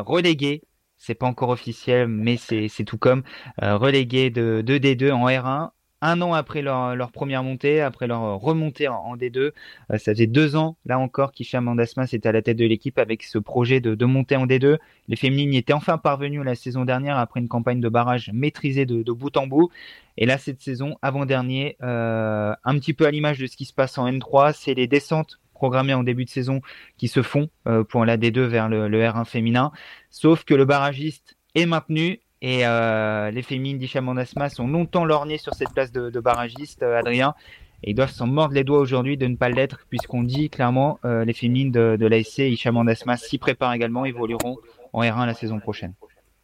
reléguée 0.06 0.62
c'est 1.00 1.14
pas 1.14 1.26
encore 1.26 1.48
officiel, 1.48 2.08
mais 2.08 2.36
c'est 2.36 2.84
tout 2.84 2.98
comme 2.98 3.22
euh, 3.62 3.76
relégué 3.76 4.30
de 4.30 4.62
2D2 4.64 5.10
en 5.12 5.26
R1 5.28 5.70
un 6.02 6.22
an 6.22 6.32
après 6.32 6.62
leur, 6.62 7.12
première 7.12 7.42
montée, 7.42 7.80
après 7.80 8.06
leur 8.06 8.40
remontée 8.40 8.88
en, 8.88 9.16
D2. 9.16 9.38
Euh, 9.38 9.52
ça 9.90 10.12
faisait 10.12 10.26
deux 10.26 10.56
ans, 10.56 10.76
là 10.86 10.98
encore, 10.98 11.32
qu'Isham 11.32 11.64
Mandasmas 11.64 12.08
était 12.12 12.28
à 12.28 12.32
la 12.32 12.42
tête 12.42 12.56
de 12.56 12.64
l'équipe 12.64 12.98
avec 12.98 13.22
ce 13.22 13.38
projet 13.38 13.80
de, 13.80 14.04
monter 14.06 14.36
en 14.36 14.46
D2. 14.46 14.78
Les 15.08 15.16
féminines 15.16 15.52
y 15.52 15.58
étaient 15.58 15.72
enfin 15.72 15.98
parvenues 15.98 16.42
la 16.42 16.54
saison 16.54 16.84
dernière 16.84 17.18
après 17.18 17.40
une 17.40 17.48
campagne 17.48 17.80
de 17.80 17.88
barrage 17.88 18.30
maîtrisée 18.32 18.86
de, 18.86 19.12
bout 19.12 19.36
en 19.36 19.46
bout. 19.46 19.70
Et 20.16 20.26
là, 20.26 20.38
cette 20.38 20.60
saison, 20.60 20.96
avant-dernier, 21.02 21.76
euh, 21.82 22.54
un 22.64 22.78
petit 22.78 22.94
peu 22.94 23.06
à 23.06 23.10
l'image 23.10 23.38
de 23.38 23.46
ce 23.46 23.56
qui 23.56 23.64
se 23.64 23.74
passe 23.74 23.98
en 23.98 24.10
N3, 24.10 24.54
c'est 24.54 24.74
les 24.74 24.86
descentes 24.86 25.39
programmés 25.60 25.92
en 25.92 26.02
début 26.02 26.24
de 26.24 26.30
saison 26.30 26.62
qui 26.96 27.06
se 27.06 27.20
font 27.20 27.50
euh, 27.66 27.84
pour 27.84 28.06
la 28.06 28.16
D2 28.16 28.40
vers 28.46 28.70
le, 28.70 28.88
R1 28.88 29.26
féminin. 29.26 29.72
Sauf 30.08 30.44
que 30.44 30.54
le 30.54 30.64
barragiste 30.64 31.36
est 31.54 31.66
maintenu 31.66 32.20
et 32.40 32.66
euh, 32.66 33.30
les 33.30 33.42
féminines 33.42 33.76
d'Ichamandasma 33.76 34.48
sont 34.48 34.66
longtemps 34.66 35.04
lorgnées 35.04 35.36
sur 35.36 35.52
cette 35.52 35.74
place 35.74 35.92
de, 35.92 36.18
barragiste, 36.20 36.82
euh, 36.82 36.98
Adrien. 36.98 37.34
Et 37.82 37.90
ils 37.90 37.94
doivent 37.94 38.10
s'en 38.10 38.26
mordre 38.26 38.54
les 38.54 38.64
doigts 38.64 38.78
aujourd'hui 38.78 39.18
de 39.18 39.26
ne 39.26 39.36
pas 39.36 39.50
l'être, 39.50 39.84
puisqu'on 39.90 40.22
dit 40.22 40.48
clairement 40.50 40.98
les 41.02 41.32
féminines 41.32 41.72
de, 41.72 41.96
de 41.98 42.06
l'ASC 42.06 42.40
Ishamandasma 42.40 43.16
s'y 43.16 43.38
préparent 43.38 43.72
également, 43.72 44.04
évolueront 44.04 44.58
en 44.92 45.02
R1 45.02 45.24
la 45.24 45.32
saison 45.32 45.60
prochaine. 45.60 45.94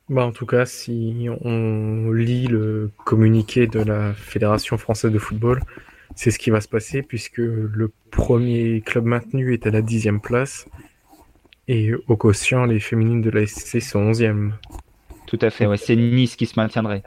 Bah 0.09 0.25
en 0.25 0.33
tout 0.33 0.47
cas, 0.47 0.65
si 0.65 1.29
on 1.43 2.11
lit 2.11 2.47
le 2.47 2.91
communiqué 3.05 3.67
de 3.67 3.81
la 3.81 4.15
Fédération 4.15 4.79
française 4.79 5.13
de 5.13 5.19
football, 5.19 5.61
c'est 6.17 6.33
ce 6.33 6.39
qui 6.39 6.51
va 6.51 6.61
se 6.61 6.69
passer 6.69 7.03
puisque 7.03 7.39
le 7.39 7.93
premier 8.11 8.81
club 8.81 9.05
maintenu 9.05 9.53
est 9.53 9.67
à 9.67 9.71
la 9.71 9.83
dixième 9.83 10.21
place 10.21 10.67
et 11.69 11.93
au 12.09 12.17
quotient, 12.17 12.65
les 12.65 12.81
féminines 12.81 13.23
de 13.23 13.31
la 13.31 13.47
SC 13.47 13.81
sont 13.81 13.99
onzième. 14.01 14.57
Tout 15.27 15.39
à 15.43 15.51
fait, 15.51 15.67
ouais, 15.67 15.77
c'est 15.77 15.97
Nice 15.97 16.37
qui 16.37 16.47
se 16.47 16.59
maintiendrait. 16.59 17.03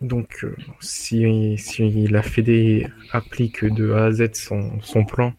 Donc, 0.00 0.44
euh, 0.44 0.56
si, 0.80 1.58
si, 1.58 2.06
la 2.06 2.22
Fédé 2.22 2.86
applique 3.12 3.64
de 3.64 3.90
A 3.92 4.06
à 4.06 4.12
Z 4.12 4.34
son, 4.34 4.80
son 4.80 5.04
plan, 5.04 5.34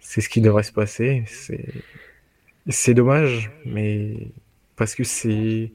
c'est 0.00 0.20
ce 0.20 0.28
qui 0.28 0.42
devrait 0.42 0.62
se 0.62 0.72
passer. 0.72 1.24
C'est 2.68 2.94
dommage, 2.94 3.50
mais 3.64 4.28
parce 4.76 4.94
que 4.94 5.04
c'est 5.04 5.72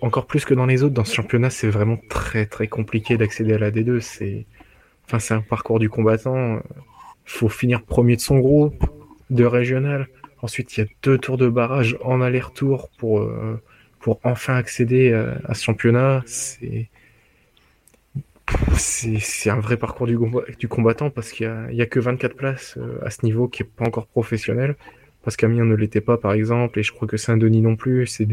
encore 0.00 0.26
plus 0.26 0.44
que 0.44 0.54
dans 0.54 0.66
les 0.66 0.82
autres, 0.82 0.94
dans 0.94 1.04
ce 1.04 1.14
championnat, 1.14 1.50
c'est 1.50 1.68
vraiment 1.68 1.98
très 2.08 2.46
très 2.46 2.68
compliqué 2.68 3.16
d'accéder 3.16 3.54
à 3.54 3.58
la 3.58 3.70
D2. 3.70 4.00
C'est 4.00 4.46
Enfin, 5.08 5.18
c'est 5.20 5.32
un 5.32 5.40
parcours 5.40 5.78
du 5.78 5.88
combattant. 5.88 6.56
Il 6.56 7.30
faut 7.30 7.48
finir 7.48 7.82
premier 7.82 8.14
de 8.16 8.20
son 8.20 8.40
groupe, 8.40 8.84
de 9.30 9.44
régional. 9.46 10.06
Ensuite, 10.42 10.76
il 10.76 10.80
y 10.80 10.82
a 10.82 10.86
deux 11.02 11.16
tours 11.16 11.38
de 11.38 11.48
barrage 11.48 11.96
en 12.04 12.20
aller-retour 12.20 12.90
pour, 12.98 13.20
euh, 13.20 13.58
pour 14.00 14.20
enfin 14.22 14.54
accéder 14.54 15.14
à, 15.46 15.54
ce 15.54 15.64
championnat. 15.64 16.22
C'est 16.26 16.90
c'est 18.76 19.50
un 19.50 19.60
vrai 19.60 19.76
parcours 19.76 20.06
du, 20.06 20.68
combattant 20.68 21.10
parce 21.10 21.32
qu'il 21.32 21.46
n'y 21.70 21.80
a, 21.80 21.84
a, 21.84 21.86
que 21.86 22.00
24 22.00 22.34
places 22.34 22.76
euh, 22.78 22.98
à 23.04 23.10
ce 23.10 23.24
niveau 23.24 23.48
qui 23.48 23.62
est 23.62 23.66
pas 23.66 23.86
encore 23.86 24.06
professionnel. 24.06 24.76
Parce 25.22 25.36
qu'Amiens 25.36 25.64
ne 25.64 25.74
l'était 25.74 26.00
pas, 26.00 26.16
par 26.18 26.32
exemple, 26.32 26.78
et 26.78 26.82
je 26.82 26.92
crois 26.92 27.08
que 27.08 27.16
Saint-Denis 27.16 27.62
non 27.62 27.76
plus. 27.76 28.06
C'est 28.06 28.26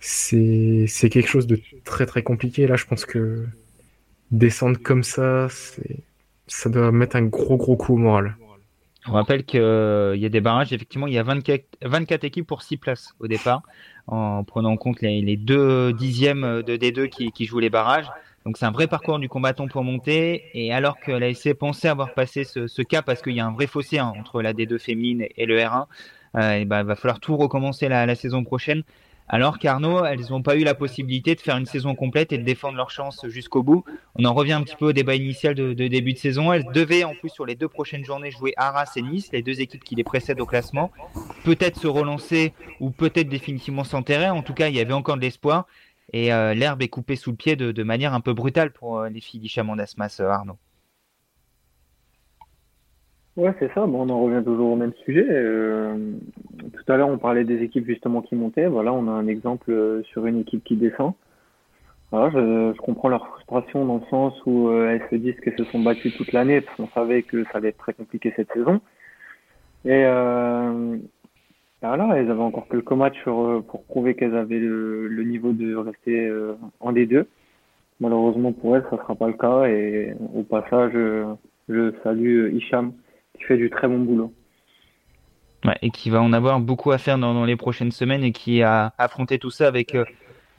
c'est 0.00 1.08
quelque 1.10 1.28
chose 1.28 1.46
de 1.46 1.60
très 1.84 2.06
très 2.06 2.22
compliqué. 2.22 2.66
Là, 2.66 2.76
je 2.76 2.86
pense 2.86 3.04
que 3.04 3.44
descendre 4.30 4.78
comme 4.82 5.02
ça, 5.02 5.48
ça 6.46 6.68
doit 6.70 6.92
mettre 6.92 7.16
un 7.16 7.24
gros 7.24 7.56
gros 7.56 7.76
coup 7.76 7.94
au 7.94 7.98
moral. 7.98 8.36
On 9.06 9.12
rappelle 9.12 9.44
qu'il 9.44 9.60
euh, 9.60 10.16
y 10.16 10.26
a 10.26 10.28
des 10.28 10.40
barrages, 10.40 10.72
effectivement, 10.72 11.06
il 11.06 11.14
y 11.14 11.18
a 11.18 11.22
24, 11.22 11.64
24 11.82 12.24
équipes 12.24 12.46
pour 12.46 12.62
6 12.62 12.76
places 12.76 13.14
au 13.20 13.26
départ, 13.26 13.62
en 14.06 14.44
prenant 14.44 14.72
en 14.72 14.76
compte 14.76 15.00
les, 15.00 15.36
deux 15.36 15.92
dixièmes 15.94 16.62
de 16.62 16.76
D2 16.76 17.08
qui, 17.08 17.44
jouent 17.46 17.58
les 17.58 17.70
barrages. 17.70 18.10
Donc 18.44 18.58
c'est 18.58 18.66
un 18.66 18.70
vrai 18.70 18.86
parcours 18.86 19.18
du 19.18 19.28
combattant 19.28 19.66
pour 19.66 19.82
monter. 19.82 20.44
Et 20.52 20.72
alors 20.72 21.00
que 21.00 21.10
l'ASC 21.10 21.54
pensait 21.54 21.88
avoir 21.88 22.12
passé 22.12 22.44
ce, 22.44 22.66
ce 22.66 22.82
cas 22.82 23.02
parce 23.02 23.22
qu'il 23.22 23.34
y 23.34 23.40
a 23.40 23.46
un 23.46 23.52
vrai 23.52 23.66
fossé 23.66 23.98
hein, 23.98 24.12
entre 24.18 24.42
la 24.42 24.52
D2 24.52 24.78
féminine 24.78 25.26
et 25.36 25.46
le 25.46 25.58
R1, 25.58 25.86
euh, 26.36 26.64
ben, 26.64 26.80
il 26.80 26.86
va 26.86 26.94
falloir 26.94 27.20
tout 27.20 27.36
recommencer 27.36 27.88
la 27.88 28.14
saison 28.14 28.44
prochaine 28.44 28.82
alors 29.28 29.58
qu'Arnaud, 29.58 30.04
elles 30.04 30.30
n'ont 30.30 30.42
pas 30.42 30.56
eu 30.56 30.64
la 30.64 30.74
possibilité 30.74 31.34
de 31.34 31.40
faire 31.40 31.56
une 31.56 31.66
saison 31.66 31.94
complète 31.94 32.32
et 32.32 32.38
de 32.38 32.44
défendre 32.44 32.76
leur 32.76 32.90
chance 32.90 33.26
jusqu'au 33.28 33.62
bout. 33.62 33.84
On 34.14 34.24
en 34.24 34.32
revient 34.32 34.54
un 34.54 34.62
petit 34.62 34.76
peu 34.76 34.86
au 34.86 34.92
débat 34.92 35.14
initial 35.14 35.54
de, 35.54 35.72
début 35.74 36.14
de 36.14 36.18
saison. 36.18 36.52
Elles 36.52 36.64
devaient 36.72 37.04
en 37.04 37.14
plus 37.14 37.28
sur 37.28 37.44
les 37.44 37.54
deux 37.54 37.68
prochaines 37.68 38.04
journées 38.04 38.30
jouer 38.30 38.54
Arras 38.56 38.90
et 38.96 39.02
Nice, 39.02 39.28
les 39.32 39.42
deux 39.42 39.60
équipes 39.60 39.84
qui 39.84 39.94
les 39.94 40.04
précèdent 40.04 40.40
au 40.40 40.46
classement. 40.46 40.90
Peut-être 41.44 41.78
se 41.78 41.86
relancer 41.86 42.54
ou 42.80 42.90
peut-être 42.90 43.28
définitivement 43.28 43.84
s'enterrer. 43.84 44.30
En 44.30 44.42
tout 44.42 44.54
cas, 44.54 44.68
il 44.68 44.76
y 44.76 44.80
avait 44.80 44.94
encore 44.94 45.16
de 45.16 45.22
l'espoir. 45.22 45.66
Et 46.12 46.32
euh, 46.32 46.54
l'herbe 46.54 46.80
est 46.82 46.88
coupée 46.88 47.16
sous 47.16 47.30
le 47.30 47.36
pied 47.36 47.54
de, 47.56 47.82
manière 47.82 48.14
un 48.14 48.20
peu 48.20 48.32
brutale 48.32 48.72
pour 48.72 48.98
euh, 48.98 49.08
les 49.10 49.20
filles 49.20 49.40
d'Ishamandasmas, 49.40 50.18
euh, 50.20 50.30
Arnaud. 50.30 50.58
Ouais, 53.38 53.54
c'est 53.60 53.72
ça. 53.72 53.86
Bon, 53.86 54.02
on 54.02 54.08
en 54.08 54.20
revient 54.20 54.44
toujours 54.44 54.72
au 54.72 54.76
même 54.76 54.92
sujet. 55.04 55.24
Euh, 55.30 55.94
tout 56.72 56.92
à 56.92 56.96
l'heure, 56.96 57.08
on 57.08 57.18
parlait 57.18 57.44
des 57.44 57.62
équipes 57.62 57.86
justement 57.86 58.20
qui 58.20 58.34
montaient. 58.34 58.66
Voilà, 58.66 58.92
on 58.92 59.06
a 59.06 59.12
un 59.12 59.28
exemple 59.28 59.70
euh, 59.70 60.02
sur 60.02 60.26
une 60.26 60.40
équipe 60.40 60.64
qui 60.64 60.74
descend. 60.74 61.12
Voilà, 62.10 62.30
je, 62.30 62.76
comprends 62.78 63.08
leur 63.08 63.28
frustration 63.28 63.84
dans 63.84 63.98
le 63.98 64.06
sens 64.10 64.34
où 64.44 64.68
euh, 64.70 64.90
elles 64.90 65.08
se 65.08 65.14
disent 65.14 65.38
qu'elles 65.38 65.56
se 65.56 65.62
sont 65.70 65.78
battues 65.78 66.10
toute 66.16 66.32
l'année 66.32 66.62
parce 66.62 66.76
qu'on 66.78 66.88
savait 66.88 67.22
que 67.22 67.44
ça 67.44 67.58
allait 67.58 67.68
être 67.68 67.78
très 67.78 67.92
compliqué 67.94 68.32
cette 68.34 68.52
saison. 68.52 68.80
Et 69.84 70.02
voilà, 71.80 72.16
elles 72.16 72.30
avaient 72.32 72.42
encore 72.42 72.66
quelques 72.68 72.90
matchs 72.90 73.22
pour 73.22 73.84
prouver 73.84 74.16
qu'elles 74.16 74.34
avaient 74.34 74.58
le, 74.58 75.06
le, 75.06 75.22
niveau 75.22 75.52
de 75.52 75.76
rester 75.76 76.28
en 76.80 76.92
D2. 76.92 77.24
Malheureusement 78.00 78.52
pour 78.52 78.76
elles, 78.76 78.84
ça 78.90 78.96
sera 78.96 79.14
pas 79.14 79.28
le 79.28 79.34
cas. 79.34 79.66
Et 79.66 80.12
au 80.34 80.42
passage, 80.42 80.92
je 81.68 81.92
salue 82.02 82.52
Hicham 82.56 82.94
qui 83.38 83.44
fait 83.44 83.56
du 83.56 83.70
très 83.70 83.88
bon 83.88 84.00
boulot. 84.00 84.32
Et 85.82 85.90
qui 85.90 86.10
va 86.10 86.22
en 86.22 86.32
avoir 86.32 86.60
beaucoup 86.60 86.92
à 86.92 86.98
faire 86.98 87.18
dans, 87.18 87.44
les 87.44 87.56
prochaines 87.56 87.90
semaines 87.90 88.22
et 88.22 88.32
qui 88.32 88.62
a 88.62 88.92
affronté 88.96 89.38
tout 89.38 89.50
ça 89.50 89.66
avec 89.66 89.94
euh, 89.96 90.04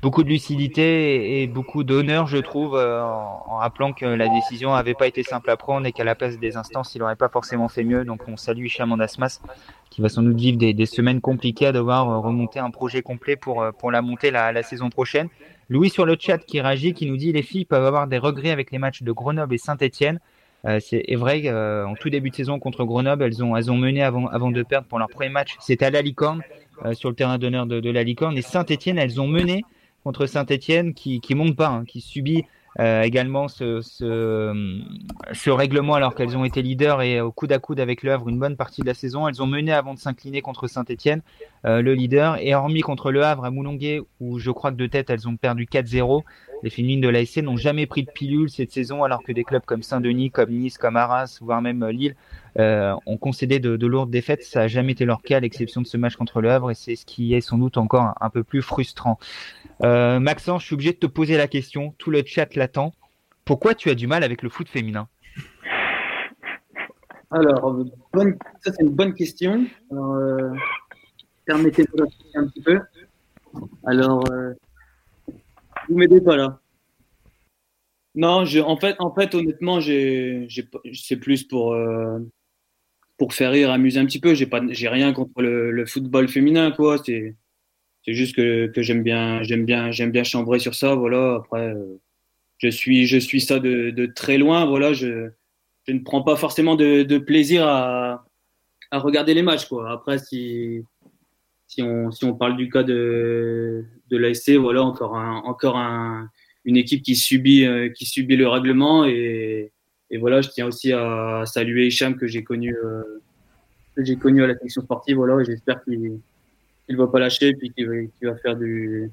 beaucoup 0.01 0.23
de 0.23 0.29
lucidité 0.29 1.41
et, 1.41 1.47
beaucoup 1.47 1.85
d'honneur, 1.85 2.27
je 2.27 2.37
trouve, 2.37 2.75
euh, 2.75 3.01
en, 3.01 3.57
rappelant 3.57 3.93
que 3.93 4.05
la 4.05 4.27
décision 4.27 4.73
n'avait 4.73 4.93
pas 4.93 5.07
été 5.07 5.23
simple 5.23 5.49
à 5.49 5.57
prendre 5.57 5.87
et 5.87 5.93
qu'à 5.93 6.03
la 6.03 6.15
place 6.15 6.37
des 6.37 6.57
instances, 6.57 6.95
il 6.95 6.99
n'aurait 6.99 7.15
pas 7.15 7.29
forcément 7.29 7.69
fait 7.69 7.85
mieux. 7.85 8.03
Donc 8.03 8.27
on 8.27 8.35
salue 8.35 8.65
Hicham 8.65 8.91
Asmas, 8.99 9.41
qui 9.89 10.01
va 10.01 10.09
sans 10.09 10.21
doute 10.21 10.37
vivre 10.37 10.57
des, 10.57 10.85
semaines 10.85 11.21
compliquées 11.21 11.67
à 11.67 11.71
devoir 11.71 12.09
euh, 12.09 12.19
remonter 12.19 12.59
un 12.59 12.69
projet 12.69 13.01
complet 13.01 13.37
pour, 13.37 13.65
pour 13.79 13.91
la 13.91 14.01
montée 14.01 14.31
la, 14.31 14.51
la 14.51 14.63
saison 14.63 14.89
prochaine. 14.89 15.29
Louis 15.69 15.89
sur 15.89 16.05
le 16.05 16.17
chat 16.19 16.39
qui 16.39 16.59
réagit, 16.59 16.93
qui 16.93 17.05
nous 17.05 17.15
dit 17.15 17.31
les 17.31 17.43
filles 17.43 17.65
peuvent 17.65 17.85
avoir 17.85 18.07
des 18.07 18.17
regrets 18.17 18.51
avec 18.51 18.71
les 18.71 18.79
matchs 18.79 19.03
de 19.03 19.11
Grenoble 19.11 19.53
et 19.53 19.59
Saint-Etienne. 19.59 20.19
Euh, 20.65 20.79
c'est 20.81 21.15
vrai 21.15 21.43
euh, 21.45 21.85
en 21.85 21.95
tout 21.95 22.09
début 22.09 22.29
de 22.29 22.35
saison 22.35 22.59
contre 22.59 22.83
Grenoble, 22.83 23.23
elles 23.23 23.43
ont, 23.43 23.55
elles 23.55 23.71
ont 23.71 23.77
mené 23.77 24.03
avant, 24.03 24.51
de 24.51 24.63
perdre 24.63 24.87
pour 24.87 24.99
leur 24.99 25.07
premier 25.07 25.29
match. 25.29 25.55
C'était 25.59 25.85
à 25.85 25.89
la 25.89 26.01
Licorne, 26.01 26.41
euh, 26.85 26.93
sur 26.93 27.09
le 27.09 27.15
terrain 27.15 27.37
d'honneur 27.37 27.65
de, 27.65 27.89
la 27.89 28.03
Licorne. 28.03 28.37
Et 28.37 28.41
Saint-Etienne, 28.41 28.97
elles 28.97 29.21
ont 29.21 29.27
mené 29.27 29.63
contre 30.03 30.25
Saint-Etienne 30.25 30.93
qui, 30.93 31.21
qui 31.21 31.35
monte 31.35 31.55
pas, 31.55 31.67
hein, 31.67 31.85
qui 31.85 32.01
subit 32.01 32.43
également 32.77 33.49
ce, 33.49 33.81
règlement 35.51 35.95
alors 35.95 36.15
qu'elles 36.15 36.37
ont 36.37 36.45
été 36.45 36.61
leaders 36.61 37.01
et 37.01 37.19
au 37.19 37.29
coude 37.29 37.51
à 37.51 37.59
coude 37.59 37.81
avec 37.81 38.03
Le 38.03 38.15
une 38.27 38.39
bonne 38.39 38.55
partie 38.55 38.81
de 38.81 38.85
la 38.85 38.93
saison. 38.93 39.27
Elles 39.27 39.41
ont 39.41 39.47
mené 39.47 39.73
avant 39.73 39.95
de 39.95 39.99
s'incliner 39.99 40.41
contre 40.41 40.67
Saint-Etienne, 40.67 41.21
le 41.65 41.93
leader. 41.93 42.37
Et 42.39 42.55
hormis 42.55 42.79
contre 42.79 43.11
Le 43.11 43.23
Havre 43.23 43.43
à 43.43 43.51
Moulonguet, 43.51 43.99
où 44.21 44.39
je 44.39 44.51
crois 44.51 44.71
que 44.71 44.77
de 44.77 44.87
tête 44.87 45.09
elles 45.09 45.27
ont 45.27 45.35
perdu 45.35 45.65
4-0, 45.65 46.23
les 46.63 46.69
féminines 46.69 47.01
de 47.01 47.09
l'ASC 47.09 47.37
n'ont 47.37 47.57
jamais 47.57 47.85
pris 47.85 48.03
de 48.03 48.11
pilule 48.11 48.49
cette 48.49 48.71
saison 48.71 49.03
alors 49.03 49.23
que 49.23 49.31
des 49.31 49.43
clubs 49.43 49.63
comme 49.65 49.83
Saint-Denis, 49.83 50.31
comme 50.31 50.51
Nice, 50.51 50.77
comme 50.77 50.95
Arras, 50.95 51.39
voire 51.41 51.61
même 51.61 51.85
Lille 51.87 52.15
euh, 52.57 52.95
ont 53.05 53.17
concédé 53.17 53.59
de, 53.59 53.77
de, 53.77 53.87
lourdes 53.87 54.09
défaites. 54.09 54.43
Ça 54.43 54.61
n'a 54.61 54.67
jamais 54.67 54.93
été 54.93 55.05
leur 55.05 55.21
cas 55.21 55.37
à 55.37 55.39
l'exception 55.39 55.81
de 55.81 55.87
ce 55.87 55.97
match 55.97 56.15
contre 56.15 56.41
Le 56.41 56.51
Havre 56.51 56.71
et 56.71 56.75
c'est 56.75 56.95
ce 56.95 57.05
qui 57.05 57.33
est 57.33 57.41
sans 57.41 57.57
doute 57.57 57.77
encore 57.77 58.13
un, 58.19 58.29
peu 58.29 58.43
plus 58.43 58.61
frustrant. 58.61 59.19
Euh, 59.83 60.19
Maxence, 60.19 60.61
je 60.61 60.67
suis 60.67 60.73
obligé 60.73 60.91
de 60.91 60.97
te 60.97 61.07
poser 61.07 61.37
la 61.37 61.47
question, 61.47 61.93
tout 61.97 62.11
le 62.11 62.23
chat 62.25 62.55
l'attend. 62.55 62.93
Pourquoi 63.45 63.73
tu 63.73 63.89
as 63.89 63.95
du 63.95 64.07
mal 64.07 64.23
avec 64.23 64.43
le 64.43 64.49
foot 64.49 64.67
féminin? 64.67 65.07
Alors, 67.31 67.79
ça 68.61 68.71
c'est 68.73 68.81
une 68.81 68.89
bonne 68.89 69.13
question. 69.13 69.65
Alors, 69.91 70.15
euh, 70.15 70.51
permettez-moi 71.45 72.07
un 72.35 72.47
petit 72.47 72.61
peu. 72.61 72.79
Alors, 73.85 74.23
euh, 74.31 74.53
vous 75.89 75.97
m'aidez 75.97 76.21
pas 76.21 76.37
là. 76.37 76.59
Non, 78.15 78.45
je, 78.45 78.59
en 78.59 78.77
fait, 78.77 78.95
en 78.99 79.13
fait, 79.13 79.35
honnêtement, 79.35 79.79
c'est 79.81 81.17
plus 81.17 81.43
pour 81.43 81.73
euh, 81.73 82.19
pour 83.17 83.33
faire 83.33 83.51
rire, 83.51 83.71
amuser 83.71 83.99
un 83.99 84.05
petit 84.05 84.19
peu. 84.19 84.33
J'ai 84.33 84.89
rien 84.89 85.13
contre 85.13 85.41
le, 85.41 85.85
football 85.85 86.27
féminin, 86.27 86.71
quoi. 86.71 86.97
C'est 87.03 87.35
juste 88.07 88.35
que, 88.35 88.67
que 88.67 88.81
j'aime 88.81 89.03
bien, 89.03 89.41
bien, 89.41 89.91
bien 89.91 90.23
chambrer 90.23 90.59
sur 90.59 90.73
ça. 90.75 90.95
Voilà. 90.95 91.35
Après, 91.35 91.67
euh, 91.73 91.99
je 92.57 92.69
suis, 92.69 93.05
je 93.07 93.17
suis 93.17 93.41
ça 93.41 93.59
de, 93.59 93.91
de 93.91 94.05
très 94.07 94.37
loin. 94.37 94.65
Voilà. 94.65 94.93
Je, 94.93 95.29
je 95.87 95.93
ne 95.93 95.99
prends 95.99 96.23
pas 96.23 96.35
forcément 96.35 96.75
de, 96.75 97.03
de 97.03 97.17
plaisir 97.17 97.67
à, 97.67 98.25
à 98.91 98.99
regarder 98.99 99.33
les 99.33 99.43
matchs, 99.43 99.65
quoi. 99.67 99.91
Après, 99.91 100.17
si, 100.17 100.83
si 101.69 101.83
on, 101.83 102.11
si 102.11 102.25
on 102.25 102.33
parle 102.33 102.57
du 102.57 102.67
cas 102.69 102.83
de, 102.83 103.85
de 104.09 104.17
l'ASC, 104.17 104.51
voilà, 104.55 104.81
encore 104.81 105.13
encore 105.13 105.77
un, 105.77 106.29
une 106.65 106.75
équipe 106.77 107.03
qui 107.03 107.15
subit, 107.15 107.65
euh, 107.65 107.89
qui 107.89 108.05
subit 108.05 108.35
le 108.35 108.47
règlement 108.47 109.05
et, 109.05 109.71
et 110.09 110.17
voilà, 110.17 110.41
je 110.41 110.49
tiens 110.49 110.65
aussi 110.65 110.91
à 110.91 111.43
saluer 111.45 111.87
Hicham 111.87 112.15
que 112.15 112.25
j'ai 112.25 112.43
connu, 112.43 112.75
euh, 112.75 114.15
connu 114.19 114.43
à 114.43 114.47
la 114.47 114.57
section 114.57 114.81
sportive, 114.81 115.17
voilà, 115.17 115.41
j'espère 115.43 115.83
qu'il 115.83 116.19
il 116.89 116.97
va 116.97 117.05
pas 117.05 117.19
lâcher 117.19 117.55
et 117.61 117.69
qu'il 117.69 118.09
va, 118.23 118.35
faire 118.37 118.55
du, 118.55 119.11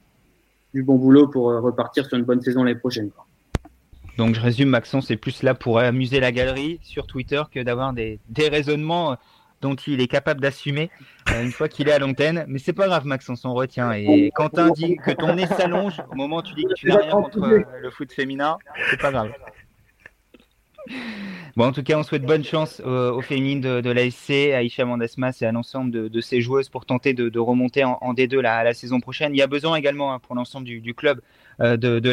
bon 0.72 0.96
boulot 0.96 1.28
pour 1.28 1.50
euh, 1.50 1.60
repartir 1.60 2.06
sur 2.06 2.16
une 2.16 2.24
bonne 2.24 2.40
saison 2.40 2.64
l'année 2.64 2.78
prochaine. 2.78 3.10
Donc 4.16 4.34
je 4.34 4.40
résume, 4.40 4.70
Maxence 4.70 5.08
c'est 5.08 5.18
plus 5.18 5.42
là 5.42 5.54
pour 5.54 5.78
amuser 5.78 6.20
la 6.20 6.32
galerie 6.32 6.80
sur 6.82 7.06
Twitter 7.06 7.42
que 7.52 7.60
d'avoir 7.60 7.92
des, 7.92 8.18
raisonnements 8.38 9.18
dont 9.60 9.74
il 9.74 10.00
est 10.00 10.06
capable 10.06 10.40
d'assumer 10.40 10.90
euh, 11.30 11.42
une 11.42 11.52
fois 11.52 11.68
qu'il 11.68 11.88
est 11.88 11.92
à 11.92 11.98
l'antenne. 11.98 12.44
Mais 12.48 12.58
c'est 12.58 12.72
pas 12.72 12.86
grave, 12.86 13.06
Maxence, 13.06 13.44
on 13.44 13.54
retient. 13.54 13.92
Et 13.92 14.30
Quentin 14.34 14.70
dit 14.70 14.96
que 14.96 15.10
ton 15.10 15.34
nez 15.34 15.46
s'allonge 15.46 16.02
au 16.10 16.14
moment 16.14 16.38
où 16.38 16.42
tu 16.42 16.54
dis 16.54 16.64
que 16.64 16.74
tu 16.74 16.88
n'as 16.88 16.98
rien 16.98 17.10
contre 17.10 17.42
euh, 17.42 17.62
le 17.80 17.90
foot 17.90 18.12
féminin, 18.12 18.58
c'est 18.90 19.00
pas 19.00 19.10
grave. 19.10 19.32
Bon, 21.56 21.64
en 21.64 21.72
tout 21.72 21.82
cas, 21.82 21.98
on 21.98 22.02
souhaite 22.02 22.22
bonne 22.22 22.44
chance 22.44 22.80
aux, 22.80 23.20
féminines 23.22 23.60
de, 23.60 23.80
de 23.80 23.90
l'ASC, 23.90 24.30
à 24.30 24.62
Isha 24.62 24.84
Mandesmas 24.84 25.38
et 25.40 25.46
à 25.46 25.52
l'ensemble 25.52 25.90
de, 25.90 26.06
de, 26.06 26.20
ces 26.20 26.40
joueuses 26.40 26.68
pour 26.68 26.84
tenter 26.84 27.12
de, 27.14 27.38
remonter 27.38 27.82
en, 27.82 27.98
en 28.02 28.14
D2 28.14 28.38
la, 28.38 28.62
la, 28.62 28.74
saison 28.74 29.00
prochaine. 29.00 29.34
Il 29.34 29.38
y 29.38 29.42
a 29.42 29.46
besoin 29.46 29.76
également 29.76 30.12
hein, 30.12 30.20
pour 30.20 30.34
l'ensemble 30.34 30.66
du, 30.66 30.94
club 30.94 31.20
euh, 31.60 31.76
de, 31.76 31.98
de 31.98 32.10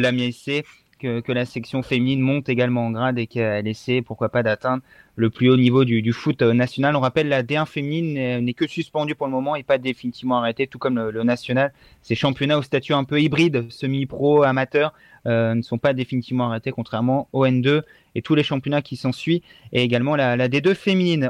que, 1.04 1.32
la 1.32 1.45
section 1.45 1.84
féminine 1.84 2.22
monte 2.22 2.49
également 2.49 2.88
en 2.88 2.91
grade 2.91 3.20
et 3.20 3.28
qu'elle 3.28 3.68
essaie, 3.68 4.01
pourquoi 4.01 4.30
pas, 4.30 4.43
d'atteindre 4.43 4.84
le 5.16 5.30
plus 5.30 5.49
haut 5.49 5.58
niveau 5.58 5.86
du, 5.86 6.14
foot 6.14 6.41
national. 6.41 6.95
On 6.95 6.99
rappelle, 6.99 7.28
la 7.30 7.43
D1 7.43 7.68
féminine 7.68 8.43
n'est 8.43 8.54
que 8.54 8.68
suspendue 8.68 9.16
pour 9.16 9.28
le 9.28 9.32
moment 9.32 9.56
et 9.56 9.64
pas 9.64 9.78
définitivement 9.78 10.39
arrêtée, 10.39 10.68
tout 10.68 10.80
comme 10.80 10.95
le, 10.95 11.12
le 11.12 11.24
national. 11.24 11.74
Ces 12.01 12.16
championnats 12.16 12.58
au 12.58 12.64
statut 12.64 12.93
un 12.93 13.04
peu 13.04 13.22
hybride, 13.22 13.70
semi-pro, 13.70 14.43
amateur, 14.43 14.93
euh, 15.26 15.56
ne 15.56 15.62
sont 15.62 15.78
pas 15.78 15.93
définitivement 15.93 16.47
arrêtés, 16.47 16.72
contrairement 16.72 17.30
au 17.32 17.45
N2 17.45 17.84
et 18.16 18.22
tous 18.22 18.36
les 18.36 18.43
championnats 18.43 18.82
qui 18.82 18.97
s'ensuivent, 18.97 19.41
et 19.72 19.82
également 19.82 20.18
la, 20.18 20.36
la, 20.36 20.49
D2 20.49 20.76
féminine. 20.76 21.22